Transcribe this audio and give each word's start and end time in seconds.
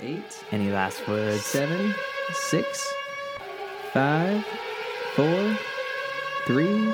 eight, 0.00 0.44
Any 0.52 0.70
last 0.70 1.06
words? 1.08 1.42
seven, 1.44 1.94
six, 2.32 2.86
five, 3.92 4.44
four, 5.14 5.56
three, 6.46 6.92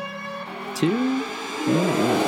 two, 0.75 1.23
and. 1.67 2.23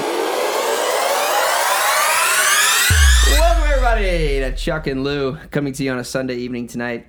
Welcome 3.33 3.65
everybody 3.69 4.41
to 4.41 4.55
Chuck 4.57 4.87
and 4.87 5.05
Lou 5.05 5.37
coming 5.51 5.73
to 5.75 5.85
you 5.85 5.93
on 5.93 5.99
a 5.99 6.05
Sunday 6.05 6.37
evening 6.37 6.67
tonight. 6.67 7.07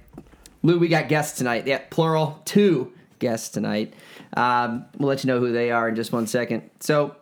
Lou, 0.64 0.80
we 0.80 0.88
got 0.88 1.10
guests 1.10 1.38
tonight. 1.38 1.68
Yeah, 1.68 1.82
plural, 1.90 2.42
two 2.46 2.92
guests 3.20 3.50
tonight. 3.50 3.94
Um, 4.36 4.86
we'll 4.98 5.10
let 5.10 5.24
you 5.24 5.28
know 5.28 5.40
who 5.40 5.52
they 5.52 5.72
are 5.72 5.88
in 5.90 5.96
just 5.96 6.12
one 6.12 6.28
second. 6.28 6.70
So, 6.80 7.16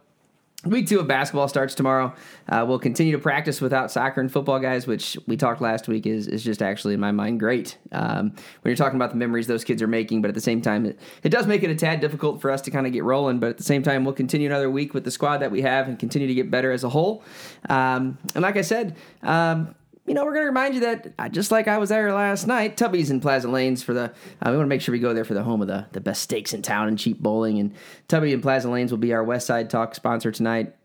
week 0.66 0.88
two 0.88 1.00
of 1.00 1.08
basketball 1.08 1.48
starts 1.48 1.76
tomorrow. 1.76 2.14
Uh, 2.48 2.66
we'll 2.68 2.80
continue 2.80 3.12
to 3.12 3.20
practice 3.20 3.60
without 3.60 3.92
soccer 3.92 4.22
and 4.22 4.32
football 4.32 4.60
guys, 4.60 4.88
which 4.88 5.18
we 5.28 5.36
talked 5.36 5.62
last 5.62 5.88
week 5.88 6.06
is, 6.06 6.28
is 6.28 6.44
just 6.44 6.62
actually 6.62 6.94
in 6.94 7.00
my 7.00 7.12
mind 7.12 7.40
great. 7.40 7.78
Um, 7.92 8.30
when 8.62 8.70
you're 8.72 8.76
talking 8.76 8.96
about 8.96 9.12
the 9.12 9.18
memories 9.18 9.48
those 9.48 9.64
kids 9.64 9.82
are 9.82 9.88
making, 9.88 10.22
but 10.22 10.30
at 10.30 10.36
the 10.36 10.42
same 10.42 10.62
time, 10.62 10.86
it, 10.86 11.00
it 11.24 11.30
does 11.30 11.48
make 11.48 11.64
it 11.64 11.70
a 11.70 11.76
tad 11.76 12.00
difficult 12.00 12.42
for 12.42 12.50
us 12.50 12.62
to 12.62 12.72
kind 12.72 12.88
of 12.88 12.94
get 12.94 13.04
rolling. 13.04 13.40
But 13.40 13.50
at 13.50 13.58
the 13.58 13.64
same 13.64 13.84
time, 13.84 14.06
we'll 14.06 14.14
continue 14.14 14.48
another 14.48 14.70
week 14.70 14.94
with 14.94 15.04
the 15.04 15.12
squad 15.12 15.40
that 15.40 15.52
we 15.52 15.62
have 15.62 15.88
and 15.88 16.00
continue 16.00 16.28
to 16.28 16.34
get 16.34 16.50
better 16.50 16.72
as 16.72 16.84
a 16.84 16.90
whole. 16.90 17.24
Um, 17.70 18.18
and 18.36 18.42
like 18.42 18.58
I 18.58 18.62
said, 18.62 18.96
um, 19.22 19.76
you 20.06 20.14
know, 20.14 20.26
we're 20.26 20.34
going 20.34 20.44
to 20.44 20.48
remind 20.48 20.74
you 20.76 20.82
that 20.82 21.14
uh, 21.18 21.30
just 21.30 21.50
like 21.52 21.68
I 21.68 21.78
was 21.78 21.90
there 21.90 22.14
last 22.14 22.46
night, 22.46 22.76
Tubby's 22.76 23.10
in 23.10 23.22
Pleasant 23.22 23.54
Lanes 23.54 23.82
for 23.84 23.94
the. 23.94 24.12
Uh, 24.42 24.48
we 24.48 24.52
want 24.52 24.64
to 24.64 24.68
make 24.68 24.82
sure 24.82 24.92
we 24.92 25.00
go 25.00 25.14
there 25.14 25.24
for 25.24 25.34
the 25.34 25.44
home 25.44 25.62
of 25.62 25.68
the 25.68 25.86
the 25.94 26.02
best 26.02 26.22
steaks 26.22 26.54
in 26.54 26.62
town 26.62 26.88
and 26.88 27.00
cheap 27.00 27.20
bowling. 27.20 27.60
And 27.60 27.74
Tubby 28.08 28.34
in 28.34 28.42
Pleasant 28.42 28.74
Lanes 28.74 28.92
will 28.92 28.98
be 28.98 29.14
our 29.14 29.24
West 29.24 29.48
Side 29.48 29.70
Talk 29.70 29.96
sponsor 29.96 30.32
tonight. 30.32 30.76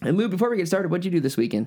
And 0.00 0.16
Lou, 0.16 0.28
before 0.28 0.50
we 0.50 0.56
get 0.56 0.66
started, 0.68 0.90
what'd 0.90 1.04
you 1.04 1.10
do 1.10 1.20
this 1.20 1.36
weekend? 1.36 1.66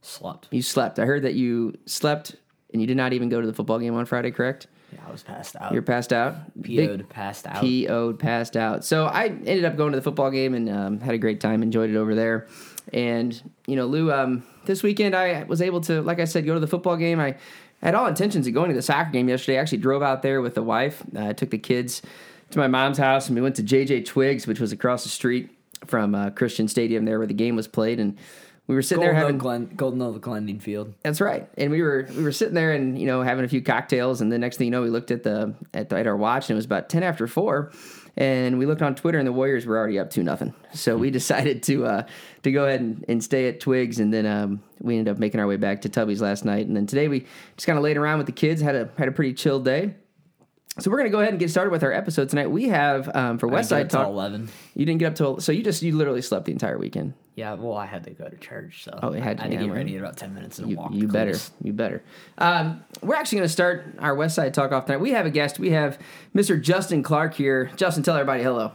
Slept. 0.00 0.48
You 0.50 0.62
slept. 0.62 0.98
I 0.98 1.06
heard 1.06 1.22
that 1.22 1.34
you 1.34 1.76
slept 1.86 2.36
and 2.72 2.80
you 2.80 2.86
did 2.86 2.96
not 2.96 3.12
even 3.12 3.28
go 3.28 3.40
to 3.40 3.46
the 3.46 3.52
football 3.52 3.78
game 3.78 3.94
on 3.94 4.04
Friday, 4.04 4.30
correct? 4.30 4.66
Yeah, 4.92 5.00
I 5.06 5.10
was 5.10 5.22
passed 5.22 5.56
out. 5.56 5.72
You're 5.72 5.82
passed 5.82 6.12
out. 6.12 6.34
PO'd, 6.62 7.08
passed 7.08 7.46
out. 7.46 7.62
PO'd, 7.62 8.18
passed 8.18 8.56
out. 8.56 8.84
So 8.84 9.06
I 9.06 9.26
ended 9.26 9.64
up 9.64 9.76
going 9.76 9.92
to 9.92 9.96
the 9.96 10.02
football 10.02 10.30
game 10.30 10.54
and 10.54 10.68
um, 10.68 11.00
had 11.00 11.14
a 11.14 11.18
great 11.18 11.40
time, 11.40 11.62
enjoyed 11.62 11.90
it 11.90 11.96
over 11.96 12.14
there. 12.14 12.46
And, 12.92 13.40
you 13.66 13.76
know, 13.76 13.86
Lou, 13.86 14.12
um, 14.12 14.44
this 14.66 14.82
weekend 14.82 15.14
I 15.14 15.44
was 15.44 15.62
able 15.62 15.80
to, 15.82 16.02
like 16.02 16.20
I 16.20 16.24
said, 16.24 16.44
go 16.44 16.54
to 16.54 16.60
the 16.60 16.66
football 16.66 16.96
game. 16.96 17.20
I 17.20 17.36
had 17.82 17.94
all 17.94 18.06
intentions 18.06 18.46
of 18.46 18.54
going 18.54 18.68
to 18.68 18.74
the 18.74 18.82
soccer 18.82 19.10
game 19.10 19.28
yesterday. 19.28 19.58
I 19.58 19.62
actually 19.62 19.78
drove 19.78 20.02
out 20.02 20.22
there 20.22 20.42
with 20.42 20.54
the 20.54 20.62
wife. 20.62 21.02
I 21.16 21.30
uh, 21.30 21.32
took 21.32 21.50
the 21.50 21.58
kids 21.58 22.02
to 22.50 22.58
my 22.58 22.68
mom's 22.68 22.98
house 22.98 23.28
and 23.28 23.34
we 23.34 23.40
went 23.40 23.56
to 23.56 23.62
JJ 23.62 24.04
Twigs, 24.04 24.46
which 24.46 24.60
was 24.60 24.72
across 24.72 25.04
the 25.04 25.08
street 25.08 25.50
from 25.86 26.14
uh, 26.14 26.30
Christian 26.30 26.68
Stadium 26.68 27.04
there 27.04 27.18
where 27.18 27.26
the 27.26 27.34
game 27.34 27.56
was 27.56 27.66
played. 27.66 27.98
And 27.98 28.18
we 28.72 28.76
were 28.76 28.82
sitting 28.82 29.02
Golden 29.02 29.14
there 29.14 29.22
having 29.22 29.38
Glen, 29.38 29.70
Golden 29.76 30.00
Oak 30.00 30.22
Glending 30.22 30.58
Field. 30.58 30.94
that's 31.02 31.20
right. 31.20 31.46
And 31.58 31.70
we 31.70 31.82
were 31.82 32.08
we 32.16 32.22
were 32.22 32.32
sitting 32.32 32.54
there 32.54 32.72
and 32.72 32.98
you 32.98 33.06
know 33.06 33.20
having 33.20 33.44
a 33.44 33.48
few 33.48 33.60
cocktails, 33.60 34.22
and 34.22 34.32
the 34.32 34.38
next 34.38 34.56
thing 34.56 34.64
you 34.64 34.70
know, 34.70 34.80
we 34.80 34.88
looked 34.88 35.10
at 35.10 35.24
the 35.24 35.54
at, 35.74 35.90
the, 35.90 35.98
at 35.98 36.06
our 36.06 36.16
watch, 36.16 36.48
and 36.48 36.54
it 36.54 36.56
was 36.56 36.64
about 36.64 36.88
ten 36.88 37.02
after 37.02 37.26
four. 37.26 37.70
And 38.16 38.58
we 38.58 38.64
looked 38.64 38.80
on 38.80 38.94
Twitter, 38.94 39.18
and 39.18 39.26
the 39.26 39.32
Warriors 39.32 39.66
were 39.66 39.76
already 39.76 39.98
up 39.98 40.08
two 40.08 40.22
nothing. 40.22 40.54
So 40.72 40.96
we 40.96 41.10
decided 41.20 41.62
to 41.64 41.84
uh, 41.84 42.06
to 42.44 42.50
go 42.50 42.64
ahead 42.64 42.80
and, 42.80 43.04
and 43.08 43.22
stay 43.22 43.46
at 43.48 43.60
Twigs, 43.60 44.00
and 44.00 44.10
then 44.10 44.24
um, 44.24 44.62
we 44.80 44.96
ended 44.96 45.12
up 45.12 45.18
making 45.18 45.38
our 45.38 45.46
way 45.46 45.56
back 45.56 45.82
to 45.82 45.90
Tubby's 45.90 46.22
last 46.22 46.46
night. 46.46 46.66
And 46.66 46.74
then 46.74 46.86
today 46.86 47.08
we 47.08 47.26
just 47.58 47.66
kind 47.66 47.76
of 47.76 47.84
laid 47.84 47.98
around 47.98 48.18
with 48.18 48.26
the 48.26 48.32
kids, 48.32 48.62
had 48.62 48.74
a 48.74 48.88
had 48.96 49.08
a 49.08 49.12
pretty 49.12 49.34
chill 49.34 49.60
day. 49.60 49.96
So 50.78 50.90
we're 50.90 50.96
gonna 50.96 51.10
go 51.10 51.20
ahead 51.20 51.34
and 51.34 51.38
get 51.38 51.50
started 51.50 51.70
with 51.70 51.82
our 51.82 51.92
episode 51.92 52.30
tonight. 52.30 52.50
We 52.50 52.68
have 52.68 53.14
um, 53.14 53.36
for 53.36 53.48
West 53.48 53.68
Side 53.68 53.76
get 53.76 53.84
up 53.84 53.90
till 53.90 54.00
Talk. 54.00 54.08
eleven. 54.08 54.48
You 54.74 54.86
didn't 54.86 55.00
get 55.00 55.08
up 55.08 55.14
till 55.16 55.40
so 55.40 55.52
you 55.52 55.62
just 55.62 55.82
you 55.82 55.94
literally 55.94 56.22
slept 56.22 56.46
the 56.46 56.52
entire 56.52 56.78
weekend. 56.78 57.12
Yeah, 57.34 57.54
well, 57.54 57.76
I 57.78 57.86
had 57.86 58.04
to 58.04 58.10
go 58.10 58.28
to 58.28 58.36
church, 58.36 58.84
so 58.84 58.98
Oh, 59.02 59.12
it 59.12 59.22
had 59.22 59.32
I 59.32 59.34
to- 59.34 59.42
had 59.42 59.48
to 59.48 59.54
yeah, 59.54 59.60
get 59.60 59.66
man. 59.68 59.76
ready 59.76 59.94
in 59.96 60.00
about 60.04 60.18
ten 60.18 60.34
minutes 60.34 60.58
and 60.58 60.70
You, 60.70 60.76
walk. 60.76 60.92
you 60.92 61.08
better. 61.08 61.30
Columbus. 61.32 61.50
You 61.62 61.72
better. 61.72 62.02
Um, 62.36 62.84
we're 63.02 63.14
actually 63.14 63.38
going 63.38 63.48
to 63.48 63.52
start 63.52 63.86
our 64.00 64.14
West 64.14 64.34
Side 64.34 64.52
Talk 64.52 64.70
off 64.72 64.84
tonight. 64.84 65.00
We 65.00 65.12
have 65.12 65.24
a 65.24 65.30
guest. 65.30 65.58
We 65.58 65.70
have 65.70 65.98
Mr. 66.34 66.60
Justin 66.60 67.02
Clark 67.02 67.32
here. 67.34 67.70
Justin, 67.76 68.02
tell 68.02 68.16
everybody 68.16 68.42
hello. 68.42 68.72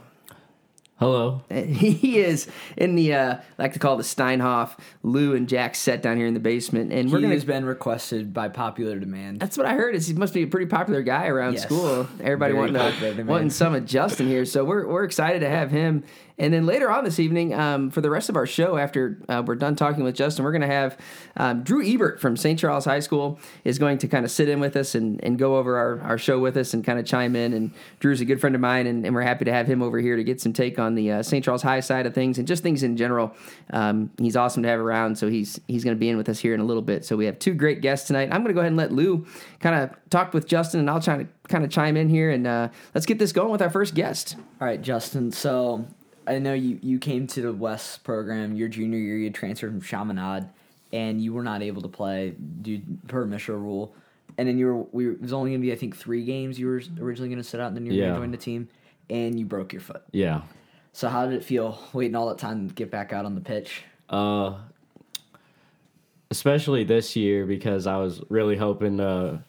Hello. 0.98 1.42
He 1.54 2.18
is 2.18 2.48
in 2.76 2.96
the, 2.96 3.14
uh, 3.14 3.34
I 3.36 3.40
like 3.62 3.74
to 3.74 3.78
call 3.78 3.94
it 3.94 3.98
the 3.98 4.02
Steinhoff, 4.02 4.76
Lou 5.04 5.36
and 5.36 5.48
Jack 5.48 5.76
set 5.76 6.02
down 6.02 6.16
here 6.16 6.26
in 6.26 6.34
the 6.34 6.40
basement. 6.40 6.92
And 6.92 7.12
we're 7.12 7.18
He 7.18 7.22
going 7.22 7.34
has 7.34 7.44
been 7.44 7.64
requested 7.64 8.34
by 8.34 8.48
popular 8.48 8.98
demand. 8.98 9.38
That's 9.38 9.56
what 9.56 9.66
I 9.66 9.74
heard. 9.74 9.94
Is 9.94 10.08
he 10.08 10.14
must 10.14 10.34
be 10.34 10.42
a 10.42 10.46
pretty 10.48 10.66
popular 10.66 11.02
guy 11.02 11.28
around 11.28 11.52
Yes. 11.52 11.62
school. 11.62 12.08
Everybody 12.20 12.52
Very 12.54 12.72
wanting, 12.72 13.16
to, 13.16 13.22
wanting 13.22 13.50
some 13.50 13.76
of 13.76 13.84
Justin 13.86 14.26
here. 14.26 14.44
So 14.44 14.64
we're, 14.64 14.88
we're 14.88 15.04
excited 15.04 15.38
to 15.40 15.48
have 15.48 15.70
him. 15.70 16.02
And 16.38 16.54
then 16.54 16.66
later 16.66 16.90
on 16.90 17.04
this 17.04 17.18
evening, 17.18 17.52
um, 17.52 17.90
for 17.90 18.00
the 18.00 18.10
rest 18.10 18.28
of 18.28 18.36
our 18.36 18.46
show, 18.46 18.76
after 18.76 19.18
uh, 19.28 19.42
we're 19.44 19.56
done 19.56 19.74
talking 19.74 20.04
with 20.04 20.14
Justin, 20.14 20.44
we're 20.44 20.52
going 20.52 20.62
to 20.62 20.68
have 20.68 20.96
um, 21.36 21.64
Drew 21.64 21.84
Ebert 21.84 22.20
from 22.20 22.36
St. 22.36 22.58
Charles 22.58 22.84
High 22.84 23.00
School 23.00 23.40
is 23.64 23.78
going 23.78 23.98
to 23.98 24.08
kind 24.08 24.24
of 24.24 24.30
sit 24.30 24.48
in 24.48 24.60
with 24.60 24.76
us 24.76 24.94
and, 24.94 25.22
and 25.24 25.36
go 25.36 25.56
over 25.56 25.76
our, 25.76 26.00
our 26.02 26.18
show 26.18 26.38
with 26.38 26.56
us 26.56 26.74
and 26.74 26.84
kind 26.84 26.98
of 26.98 27.04
chime 27.04 27.34
in. 27.34 27.52
And 27.52 27.72
Drew's 27.98 28.20
a 28.20 28.24
good 28.24 28.40
friend 28.40 28.54
of 28.54 28.60
mine, 28.60 28.86
and, 28.86 29.04
and 29.04 29.14
we're 29.14 29.22
happy 29.22 29.44
to 29.46 29.52
have 29.52 29.66
him 29.66 29.82
over 29.82 29.98
here 29.98 30.14
to 30.14 30.22
get 30.22 30.40
some 30.40 30.52
take 30.52 30.78
on 30.78 30.94
the 30.94 31.10
uh, 31.10 31.22
St. 31.22 31.44
Charles 31.44 31.62
High 31.62 31.80
side 31.80 32.06
of 32.06 32.14
things 32.14 32.38
and 32.38 32.46
just 32.46 32.62
things 32.62 32.84
in 32.84 32.96
general. 32.96 33.34
Um, 33.70 34.10
he's 34.18 34.36
awesome 34.36 34.62
to 34.62 34.68
have 34.68 34.78
around, 34.78 35.18
so 35.18 35.28
he's 35.28 35.60
he's 35.66 35.82
going 35.82 35.96
to 35.96 35.98
be 35.98 36.08
in 36.08 36.16
with 36.16 36.28
us 36.28 36.38
here 36.38 36.54
in 36.54 36.60
a 36.60 36.64
little 36.64 36.82
bit. 36.82 37.04
So 37.04 37.16
we 37.16 37.26
have 37.26 37.38
two 37.40 37.54
great 37.54 37.80
guests 37.80 38.06
tonight. 38.06 38.28
I'm 38.30 38.42
going 38.42 38.48
to 38.48 38.54
go 38.54 38.60
ahead 38.60 38.70
and 38.70 38.76
let 38.76 38.92
Lou 38.92 39.26
kind 39.58 39.74
of 39.74 39.96
talk 40.10 40.32
with 40.32 40.46
Justin, 40.46 40.80
and 40.80 40.88
I'll 40.88 41.00
try 41.00 41.18
to 41.18 41.26
kind 41.48 41.64
of 41.64 41.70
chime 41.70 41.96
in 41.96 42.08
here, 42.08 42.30
and 42.30 42.46
uh, 42.46 42.68
let's 42.94 43.06
get 43.06 43.18
this 43.18 43.32
going 43.32 43.50
with 43.50 43.60
our 43.60 43.70
first 43.70 43.94
guest. 43.94 44.36
All 44.60 44.66
right, 44.68 44.80
Justin. 44.80 45.32
So 45.32 45.86
I 46.28 46.38
know 46.38 46.52
you, 46.54 46.78
you 46.82 46.98
came 46.98 47.26
to 47.28 47.40
the 47.42 47.52
West 47.52 48.04
program 48.04 48.54
your 48.54 48.68
junior 48.68 48.98
year. 48.98 49.16
You 49.16 49.30
transferred 49.30 49.70
from 49.70 49.80
Chaminade, 49.80 50.46
and 50.92 51.20
you 51.22 51.32
were 51.32 51.42
not 51.42 51.62
able 51.62 51.82
to 51.82 51.88
play 51.88 52.34
due 52.62 52.82
per 53.08 53.26
MSHSAA 53.26 53.48
rule. 53.60 53.94
And 54.36 54.46
then 54.46 54.58
you 54.58 54.66
were 54.66 54.76
we 54.92 55.06
were, 55.06 55.12
it 55.12 55.22
was 55.22 55.32
only 55.32 55.50
going 55.50 55.60
to 55.60 55.66
be 55.66 55.72
I 55.72 55.76
think 55.76 55.96
three 55.96 56.24
games 56.24 56.58
you 56.58 56.66
were 56.66 56.82
originally 57.00 57.28
going 57.28 57.42
to 57.42 57.48
sit 57.48 57.60
out, 57.60 57.68
and 57.68 57.76
then 57.76 57.86
you 57.86 57.92
were 57.92 57.98
going 57.98 58.08
Yeah. 58.08 58.14
to 58.14 58.20
join 58.20 58.30
the 58.30 58.36
team, 58.36 58.68
and 59.10 59.38
you 59.40 59.46
broke 59.46 59.72
your 59.72 59.80
foot. 59.82 60.02
Yeah. 60.12 60.42
So 60.92 61.08
how 61.08 61.24
did 61.26 61.34
it 61.34 61.44
feel 61.44 61.78
waiting 61.92 62.14
all 62.14 62.28
that 62.28 62.38
time 62.38 62.68
to 62.68 62.74
get 62.74 62.90
back 62.90 63.12
out 63.12 63.24
on 63.24 63.34
the 63.34 63.40
pitch? 63.40 63.82
Uh 64.08 64.54
especially 66.30 66.84
this 66.84 67.16
year 67.16 67.46
because 67.46 67.86
I 67.86 67.96
was 67.96 68.20
really 68.28 68.56
hoping 68.56 68.98
to 68.98 69.42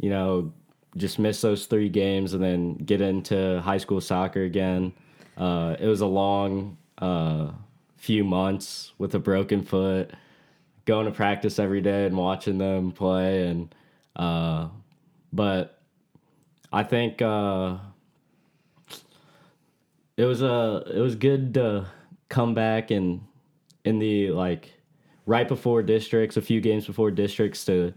you 0.00 0.10
know 0.10 0.52
just 0.96 1.20
miss 1.20 1.40
those 1.40 1.66
3 1.66 1.88
games 1.88 2.34
and 2.34 2.42
then 2.42 2.74
get 2.74 3.00
into 3.00 3.60
high 3.60 3.78
school 3.78 4.00
soccer 4.00 4.42
again. 4.42 4.92
Uh 5.36 5.76
it 5.78 5.86
was 5.86 6.00
a 6.00 6.06
long 6.06 6.76
uh 6.98 7.52
few 7.96 8.24
months 8.24 8.92
with 8.98 9.14
a 9.14 9.18
broken 9.18 9.62
foot 9.62 10.10
going 10.86 11.06
to 11.06 11.12
practice 11.12 11.58
every 11.58 11.80
day 11.80 12.06
and 12.06 12.16
watching 12.16 12.58
them 12.58 12.90
play 12.90 13.46
and 13.46 13.74
uh 14.16 14.68
but 15.32 15.78
I 16.72 16.82
think 16.82 17.20
uh 17.20 17.76
it 20.16 20.24
was 20.24 20.42
a 20.42 20.82
it 20.94 21.00
was 21.00 21.14
good 21.14 21.54
to 21.54 21.86
come 22.28 22.54
back 22.54 22.90
and 22.90 23.22
in 23.84 23.98
the 23.98 24.30
like 24.30 24.72
right 25.26 25.48
before 25.48 25.82
districts, 25.82 26.36
a 26.36 26.42
few 26.42 26.60
games 26.60 26.86
before 26.86 27.10
districts 27.10 27.64
to 27.66 27.94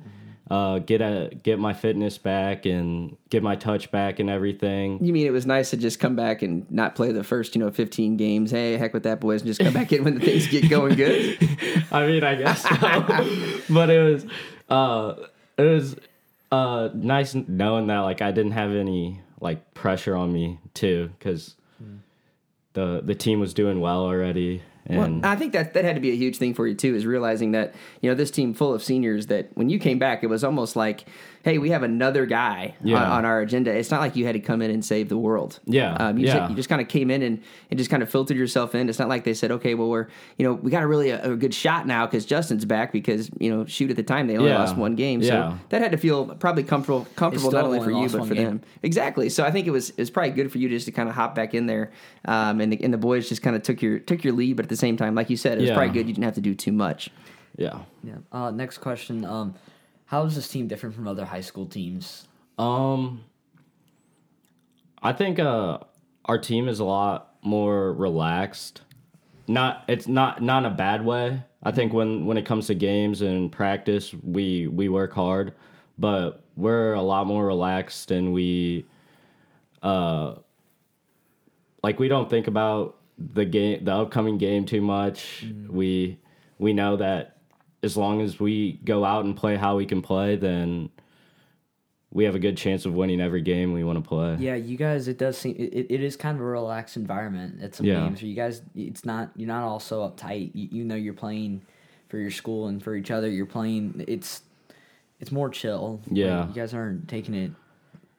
uh, 0.49 0.79
get 0.79 1.01
a 1.01 1.31
get 1.41 1.57
my 1.57 1.73
fitness 1.73 2.17
back 2.17 2.65
and 2.65 3.15
get 3.29 3.43
my 3.43 3.55
touch 3.55 3.91
back 3.91 4.19
and 4.19 4.29
everything. 4.29 5.03
You 5.03 5.13
mean 5.13 5.25
it 5.25 5.31
was 5.31 5.45
nice 5.45 5.69
to 5.69 5.77
just 5.77 5.99
come 5.99 6.15
back 6.15 6.41
and 6.41 6.69
not 6.69 6.95
play 6.95 7.11
the 7.11 7.23
first, 7.23 7.55
you 7.55 7.61
know, 7.61 7.71
15 7.71 8.17
games? 8.17 8.51
Hey, 8.51 8.77
heck 8.77 8.93
with 8.93 9.03
that, 9.03 9.19
boys, 9.19 9.41
and 9.41 9.47
just 9.47 9.61
come 9.61 9.73
back 9.73 9.93
in 9.93 10.03
when 10.03 10.15
the 10.15 10.21
things 10.21 10.47
get 10.47 10.69
going 10.69 10.95
good. 10.95 11.37
I 11.91 12.07
mean, 12.07 12.23
I 12.23 12.35
guess 12.35 12.61
so. 12.63 12.69
but 13.73 13.89
it 13.89 14.03
was 14.03 14.25
uh 14.69 15.15
it 15.57 15.63
was 15.63 15.95
uh 16.51 16.89
nice 16.93 17.35
knowing 17.35 17.87
that 17.87 17.99
like 17.99 18.21
I 18.21 18.31
didn't 18.31 18.51
have 18.51 18.71
any 18.71 19.21
like 19.39 19.73
pressure 19.73 20.15
on 20.15 20.31
me 20.31 20.59
too 20.73 21.11
cuz 21.19 21.55
the 22.73 23.01
the 23.03 23.15
team 23.15 23.39
was 23.39 23.53
doing 23.53 23.79
well 23.79 24.01
already 24.01 24.61
Well, 24.89 25.19
I 25.23 25.35
think 25.35 25.53
that 25.53 25.73
that 25.73 25.85
had 25.85 25.95
to 25.95 26.01
be 26.01 26.11
a 26.11 26.15
huge 26.15 26.37
thing 26.37 26.53
for 26.53 26.67
you 26.67 26.75
too, 26.75 26.93
is 26.95 27.05
realizing 27.05 27.51
that 27.51 27.73
you 28.01 28.09
know 28.09 28.15
this 28.15 28.31
team 28.31 28.53
full 28.53 28.73
of 28.73 28.83
seniors 28.83 29.27
that 29.27 29.49
when 29.55 29.69
you 29.69 29.79
came 29.79 29.97
back, 29.97 30.23
it 30.23 30.27
was 30.27 30.43
almost 30.43 30.75
like, 30.75 31.05
hey, 31.43 31.57
we 31.57 31.69
have 31.71 31.83
another 31.83 32.25
guy 32.25 32.73
on, 32.81 32.87
Yeah. 32.87 33.11
on 33.11 33.25
our 33.25 33.41
agenda. 33.41 33.69
It's 33.71 33.91
not 33.91 33.99
like 33.99 34.15
you 34.15 34.25
had 34.25 34.31
to 34.31 34.39
come 34.39 34.61
in 34.61 34.71
and 34.71 34.83
save 34.83 35.09
the 35.09 35.17
world. 35.17 35.59
Yeah, 35.65 35.93
um, 35.95 36.17
you, 36.17 36.25
yeah. 36.27 36.37
Just, 36.39 36.49
you 36.51 36.55
just 36.55 36.69
kind 36.69 36.81
of 36.81 36.87
came 36.87 37.11
in 37.11 37.21
and, 37.21 37.41
and 37.69 37.77
just 37.77 37.89
kind 37.91 38.01
of 38.01 38.09
filtered 38.09 38.37
yourself 38.37 38.73
in. 38.75 38.87
It's 38.87 38.97
not 38.97 39.09
like 39.09 39.25
they 39.25 39.33
said, 39.33 39.51
okay, 39.51 39.73
well 39.75 39.89
we're 39.89 40.07
you 40.37 40.45
know 40.47 40.53
we 40.53 40.71
got 40.71 40.83
a 40.83 40.87
really 40.87 41.09
a, 41.09 41.31
a 41.33 41.35
good 41.35 41.53
shot 41.53 41.85
now 41.85 42.05
because 42.07 42.25
Justin's 42.25 42.63
back 42.65 42.91
because 42.93 43.29
you 43.39 43.49
know 43.53 43.65
shoot 43.65 43.89
at 43.91 43.97
the 43.97 44.03
time 44.03 44.27
they 44.27 44.37
only 44.37 44.49
Yeah. 44.51 44.59
lost 44.59 44.77
one 44.77 44.95
game, 44.95 45.21
so 45.21 45.27
Yeah. 45.33 45.57
that 45.69 45.81
had 45.81 45.91
to 45.91 45.97
feel 45.97 46.27
probably 46.35 46.63
comfortable 46.63 47.05
comfortable 47.15 47.51
not 47.51 47.65
only 47.65 47.79
only 47.79 47.91
for 47.93 47.99
you 47.99 48.09
but 48.19 48.27
for 48.27 48.33
game. 48.35 48.45
them. 48.45 48.61
Exactly. 48.81 49.27
So 49.29 49.43
I 49.43 49.51
think 49.51 49.67
it 49.67 49.71
was 49.71 49.89
it 49.91 49.97
was 49.99 50.09
probably 50.09 50.31
good 50.31 50.51
for 50.51 50.57
you 50.59 50.69
just 50.69 50.85
to 50.85 50.91
kind 50.91 51.09
of 51.09 51.15
hop 51.15 51.35
back 51.35 51.53
in 51.53 51.67
there, 51.67 51.91
um, 52.25 52.61
and 52.61 52.71
the, 52.71 52.83
and 52.83 52.93
the 52.93 52.97
boys 52.97 53.27
just 53.27 53.41
kind 53.41 53.55
of 53.55 53.63
took 53.63 53.81
your 53.81 53.99
took 53.99 54.23
your 54.23 54.33
lead, 54.33 54.55
but 54.55 54.65
at 54.65 54.69
the 54.69 54.77
same 54.77 54.95
time, 54.97 55.13
like 55.13 55.29
you 55.29 55.37
said, 55.37 55.57
it 55.57 55.61
was 55.61 55.69
Yeah. 55.69 55.75
probably 55.75 55.93
good 55.93 56.07
you 56.07 56.13
didn't 56.13 56.23
have 56.23 56.35
to 56.35 56.41
do 56.41 56.55
too 56.55 56.71
much. 56.71 57.09
yeah. 57.57 57.79
Yeah. 58.03 58.13
Uh, 58.31 58.49
next 58.51 58.77
question. 58.79 59.25
Um, 59.25 59.55
how 60.13 60.25
is 60.25 60.35
this 60.35 60.47
team 60.47 60.67
different 60.67 60.93
from 60.93 61.07
other 61.07 61.25
high 61.25 61.41
school 61.41 61.65
teams? 61.65 62.27
Um, 62.59 63.23
I 65.01 65.11
think 65.11 65.39
uh, 65.39 65.79
our 66.25 66.37
team 66.37 66.67
is 66.67 66.79
a 66.79 66.83
lot 66.83 67.33
more 67.41 67.91
relaxed. 67.93 68.83
Not 69.47 69.83
it's 69.87 70.07
not 70.07 70.39
not 70.39 70.65
in 70.65 70.71
a 70.71 70.75
bad 70.75 71.03
way. 71.03 71.41
I 71.63 71.71
think 71.71 71.93
when 71.93 72.27
when 72.27 72.37
it 72.37 72.45
comes 72.45 72.67
to 72.67 72.75
games 72.75 73.23
and 73.23 73.51
practice, 73.51 74.13
we 74.13 74.67
we 74.67 74.87
work 74.87 75.13
hard, 75.13 75.55
but 75.97 76.43
we're 76.55 76.93
a 76.93 77.01
lot 77.01 77.25
more 77.25 77.47
relaxed 77.47 78.11
and 78.11 78.33
we, 78.33 78.85
uh, 79.81 80.35
like 81.81 81.97
we 81.97 82.07
don't 82.07 82.29
think 82.29 82.45
about 82.45 82.97
the 83.17 83.45
game, 83.45 83.83
the 83.83 83.93
upcoming 83.93 84.37
game 84.37 84.65
too 84.65 84.81
much. 84.81 85.43
We 85.67 86.19
we 86.59 86.71
know 86.71 86.97
that 86.97 87.37
as 87.83 87.97
long 87.97 88.21
as 88.21 88.39
we 88.39 88.73
go 88.85 89.03
out 89.05 89.25
and 89.25 89.35
play 89.35 89.55
how 89.57 89.75
we 89.75 89.85
can 89.85 90.01
play, 90.01 90.35
then 90.35 90.89
we 92.11 92.25
have 92.25 92.35
a 92.35 92.39
good 92.39 92.55
chance 92.57 92.85
of 92.85 92.93
winning 92.93 93.19
every 93.19 93.41
game 93.41 93.73
we 93.73 93.83
want 93.83 94.01
to 94.03 94.07
play. 94.07 94.37
Yeah, 94.39 94.55
you 94.55 94.77
guys. 94.77 95.07
It 95.07 95.17
does 95.17 95.37
seem 95.37 95.55
it, 95.57 95.87
it 95.89 96.01
is 96.03 96.15
kind 96.15 96.35
of 96.37 96.41
a 96.41 96.45
relaxed 96.45 96.95
environment 96.95 97.61
at 97.61 97.75
some 97.75 97.85
Yeah. 97.85 98.01
games. 98.01 98.21
Where 98.21 98.29
you 98.29 98.35
guys, 98.35 98.61
it's 98.75 99.03
not 99.03 99.31
you're 99.35 99.47
not 99.47 99.63
all 99.63 99.79
so 99.79 100.07
uptight. 100.07 100.51
You, 100.53 100.67
you 100.71 100.83
know 100.83 100.95
you're 100.95 101.13
playing 101.13 101.61
for 102.09 102.17
your 102.19 102.31
school 102.31 102.67
and 102.67 102.81
for 102.83 102.95
each 102.95 103.09
other. 103.11 103.29
You're 103.29 103.45
playing. 103.47 104.05
It's 104.07 104.43
it's 105.19 105.31
more 105.31 105.49
chill. 105.49 106.01
Like, 106.07 106.17
Yeah. 106.17 106.47
you 106.47 106.53
guys 106.53 106.73
aren't 106.73 107.07
taking 107.07 107.33
it 107.33 107.51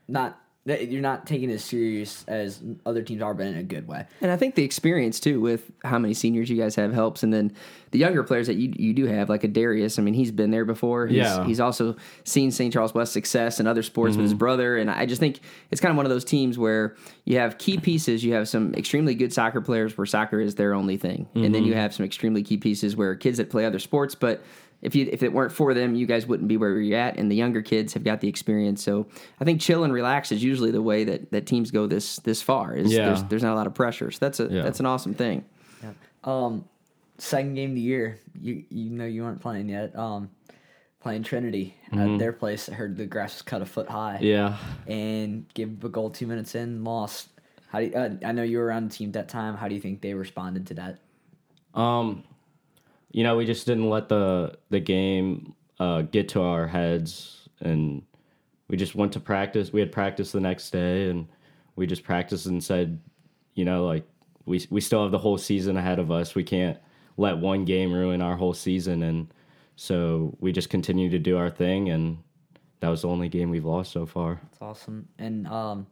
not 0.09 0.39
you're 0.67 1.03
not 1.03 1.27
taking 1.27 1.51
it 1.51 1.55
as 1.55 1.65
serious 1.65 2.25
as 2.27 2.63
other 2.87 3.03
teams 3.03 3.21
are, 3.21 3.35
but 3.35 3.47
in 3.47 3.57
a 3.57 3.63
good 3.63 3.87
way. 3.87 4.07
And 4.23 4.31
I 4.31 4.37
think 4.37 4.55
the 4.55 4.65
experience 4.65 5.21
too, 5.21 5.41
with 5.41 5.71
how 5.85 5.99
many 5.99 6.15
seniors 6.15 6.49
you 6.49 6.57
guys 6.57 6.75
have, 6.77 6.93
helps. 6.95 7.23
And 7.23 7.33
then 7.33 7.53
the 7.91 7.99
younger 7.99 8.25
players 8.25 8.47
that 8.47 8.55
you 8.55 8.73
you 8.75 8.95
do 8.95 9.07
have, 9.07 9.29
like 9.29 9.45
a 9.45 9.49
Darius. 9.49 9.99
I 9.99 10.03
mean, 10.03 10.15
he's 10.15 10.31
been 10.31 10.51
there 10.51 10.65
before. 10.65 11.07
He's, 11.07 11.19
Yeah. 11.19 11.45
He's 11.45 11.61
also 11.61 11.97
seen 12.25 12.51
St. 12.51 12.73
Charles 12.73 12.95
West 12.95 13.13
success 13.13 13.61
in 13.61 13.67
other 13.67 13.83
sports 13.83 14.17
with 14.17 14.23
his 14.23 14.33
mm-hmm. 14.33 14.39
brother. 14.39 14.79
And 14.79 14.91
I 14.91 15.05
just 15.05 15.21
think 15.21 15.41
it's 15.71 15.83
kind 15.83 15.91
of 15.91 15.97
one 15.97 16.07
of 16.07 16.11
those 16.11 16.25
teams 16.25 16.59
where 16.59 16.97
you 17.27 17.39
have 17.39 17.59
key 17.59 17.77
pieces. 17.77 18.25
You 18.25 18.33
have 18.33 18.49
some 18.49 18.75
extremely 18.75 19.15
good 19.15 19.35
soccer 19.35 19.61
players 19.61 19.99
where 19.99 20.07
soccer 20.07 20.41
is 20.41 20.55
their 20.55 20.73
only 20.73 20.97
thing, 20.97 21.29
and 21.35 21.55
then 21.55 21.65
you 21.65 21.73
mm-hmm. 21.73 21.81
have 21.81 21.95
some 21.95 22.07
extremely 22.07 22.43
key 22.43 22.57
pieces 22.57 22.97
where 22.97 23.15
kids 23.15 23.37
that 23.37 23.51
play 23.51 23.67
other 23.67 23.79
sports, 23.79 24.15
but 24.15 24.43
if 24.85 24.95
you 24.95 25.09
if 25.11 25.23
it 25.23 25.33
weren't 25.33 25.51
for 25.53 25.75
them, 25.75 25.95
you 25.95 26.07
guys 26.07 26.27
wouldn't 26.27 26.49
be 26.49 26.57
where 26.57 26.79
you're 26.79 26.99
at. 26.99 27.17
And 27.19 27.31
the 27.31 27.35
younger 27.37 27.63
kids 27.63 27.93
have 27.95 28.05
got 28.05 28.21
the 28.21 28.29
experience. 28.29 28.83
So 28.83 29.07
I 29.41 29.45
think 29.45 29.61
chill 29.61 29.83
and 29.85 29.93
relax 29.93 30.31
is 30.31 30.43
usually 30.45 30.71
the 30.71 30.83
way 30.83 31.05
that, 31.05 31.31
that 31.33 31.47
teams 31.47 31.71
go 31.71 31.87
this 31.87 32.17
this 32.21 32.41
far. 32.43 32.75
Is 32.75 32.93
Yeah. 32.93 33.07
there's, 33.07 33.23
there's 33.25 33.43
not 33.43 33.55
a 33.55 33.57
lot 33.57 33.67
of 33.67 33.75
pressure. 33.75 34.11
So 34.11 34.19
that's 34.21 34.41
a 34.41 34.49
Yeah. 34.49 34.63
that's 34.63 34.81
an 34.81 34.87
awesome 34.87 35.15
thing. 35.15 35.45
Yeah. 35.83 35.93
Um, 36.23 36.65
second 37.19 37.55
game 37.55 37.71
of 37.71 37.75
the 37.77 37.81
year. 37.83 38.21
You 38.41 38.65
you 38.71 38.91
know 38.91 39.07
you 39.07 39.23
weren't 39.23 39.41
playing 39.41 39.69
yet. 39.69 39.97
Um, 39.99 40.31
playing 41.01 41.23
Trinity 41.23 41.75
at 41.93 42.19
their 42.19 42.33
place. 42.33 42.69
I 42.69 42.73
heard 42.75 42.97
the 42.97 43.05
grass 43.05 43.35
was 43.35 43.43
cut 43.43 43.61
a 43.61 43.67
foot 43.67 43.89
high. 43.91 44.19
Yeah. 44.23 44.57
and 44.87 45.45
give 45.53 45.85
a 45.85 45.89
goal 45.91 46.09
two 46.11 46.27
minutes 46.27 46.55
in, 46.55 46.83
lost. 46.83 47.29
How 47.69 47.81
do 47.81 47.87
you, 47.87 47.93
uh, 47.95 48.11
I 48.25 48.33
know 48.33 48.43
you 48.43 48.57
were 48.59 48.65
around 48.65 48.91
the 48.91 48.97
team 48.97 49.13
that 49.13 49.29
time. 49.29 49.55
How 49.57 49.69
do 49.69 49.75
you 49.75 49.81
think 49.83 50.01
they 50.01 50.15
responded 50.15 50.67
to 50.69 50.75
that? 50.75 50.99
Um, 51.79 52.23
you 53.15 53.23
know, 53.23 53.37
we 53.37 53.47
just 53.47 53.65
didn't 53.65 53.89
let 53.89 54.09
the 54.09 54.59
the 54.71 54.81
game 54.81 55.55
uh, 55.79 56.03
get 56.03 56.31
to 56.31 56.43
our 56.43 56.67
heads, 56.67 57.49
and 57.61 58.03
we 58.67 58.77
just 58.77 58.97
went 58.97 59.13
to 59.13 59.21
practice. 59.21 59.73
We 59.73 59.79
had 59.79 59.93
practice 59.93 60.33
the 60.33 60.41
next 60.41 60.71
day, 60.71 61.09
and 61.09 61.29
we 61.77 61.87
just 61.87 62.03
practiced 62.03 62.47
and 62.47 62.63
said, 62.63 63.01
you 63.55 63.65
know, 63.65 63.87
like 63.87 64.05
we 64.47 64.67
we 64.69 64.81
still 64.81 65.05
have 65.05 65.13
the 65.13 65.19
whole 65.19 65.39
season 65.39 65.77
ahead 65.77 66.01
of 66.01 66.11
us. 66.11 66.35
We 66.35 66.43
can't 66.43 66.77
let 67.17 67.39
one 67.39 67.65
game 67.65 67.93
ruin 67.93 68.21
our 68.21 68.35
whole 68.35 68.53
season, 68.53 69.05
and 69.05 69.33
so 69.77 70.37
we 70.41 70.51
just 70.51 70.69
continue 70.69 71.09
to 71.11 71.19
do 71.21 71.39
our 71.39 71.51
thing, 71.51 71.91
and 71.91 72.19
that 72.81 72.89
was 72.89 73.03
the 73.03 73.09
only 73.09 73.29
game 73.29 73.49
we've 73.49 73.65
lost 73.65 73.93
so 73.93 74.07
far. 74.07 74.41
It's 74.51 74.61
awesome. 74.61 75.07
And 75.21 75.47
um, 75.47 75.87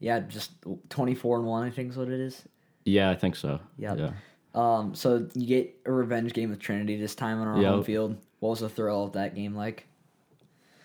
yeah, 0.00 0.20
just 0.20 0.50
twenty 0.90 1.14
four 1.14 1.38
and 1.38 1.46
one. 1.46 1.66
I 1.66 1.70
think 1.70 1.92
is 1.92 1.96
what 1.96 2.08
it 2.08 2.20
is. 2.20 2.42
Yeah, 2.84 3.08
I 3.08 3.14
think 3.14 3.36
so. 3.36 3.58
Yep. 3.78 3.98
Yeah. 3.98 4.10
Um, 4.54 4.94
so 4.94 5.26
you 5.34 5.46
get 5.46 5.74
a 5.86 5.92
revenge 5.92 6.32
game 6.34 6.50
with 6.50 6.58
Trinity 6.58 6.96
this 6.96 7.14
time 7.14 7.40
on 7.40 7.48
our 7.48 7.56
home 7.56 7.84
field. 7.84 8.16
What 8.40 8.50
was 8.50 8.60
the 8.60 8.68
thrill 8.68 9.04
of 9.04 9.12
that 9.12 9.34
game 9.34 9.54
like? 9.54 9.86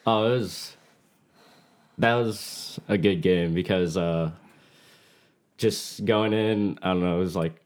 Oh, 0.05 0.25
it 0.25 0.39
was 0.39 0.77
that 1.97 2.13
was 2.15 2.79
a 2.87 2.97
good 2.97 3.21
game 3.21 3.53
because 3.53 3.97
uh 3.97 4.31
just 5.57 6.05
going 6.05 6.33
in, 6.33 6.77
I 6.81 6.89
don't 6.89 7.01
know, 7.01 7.17
it 7.17 7.19
was 7.19 7.35
like 7.35 7.59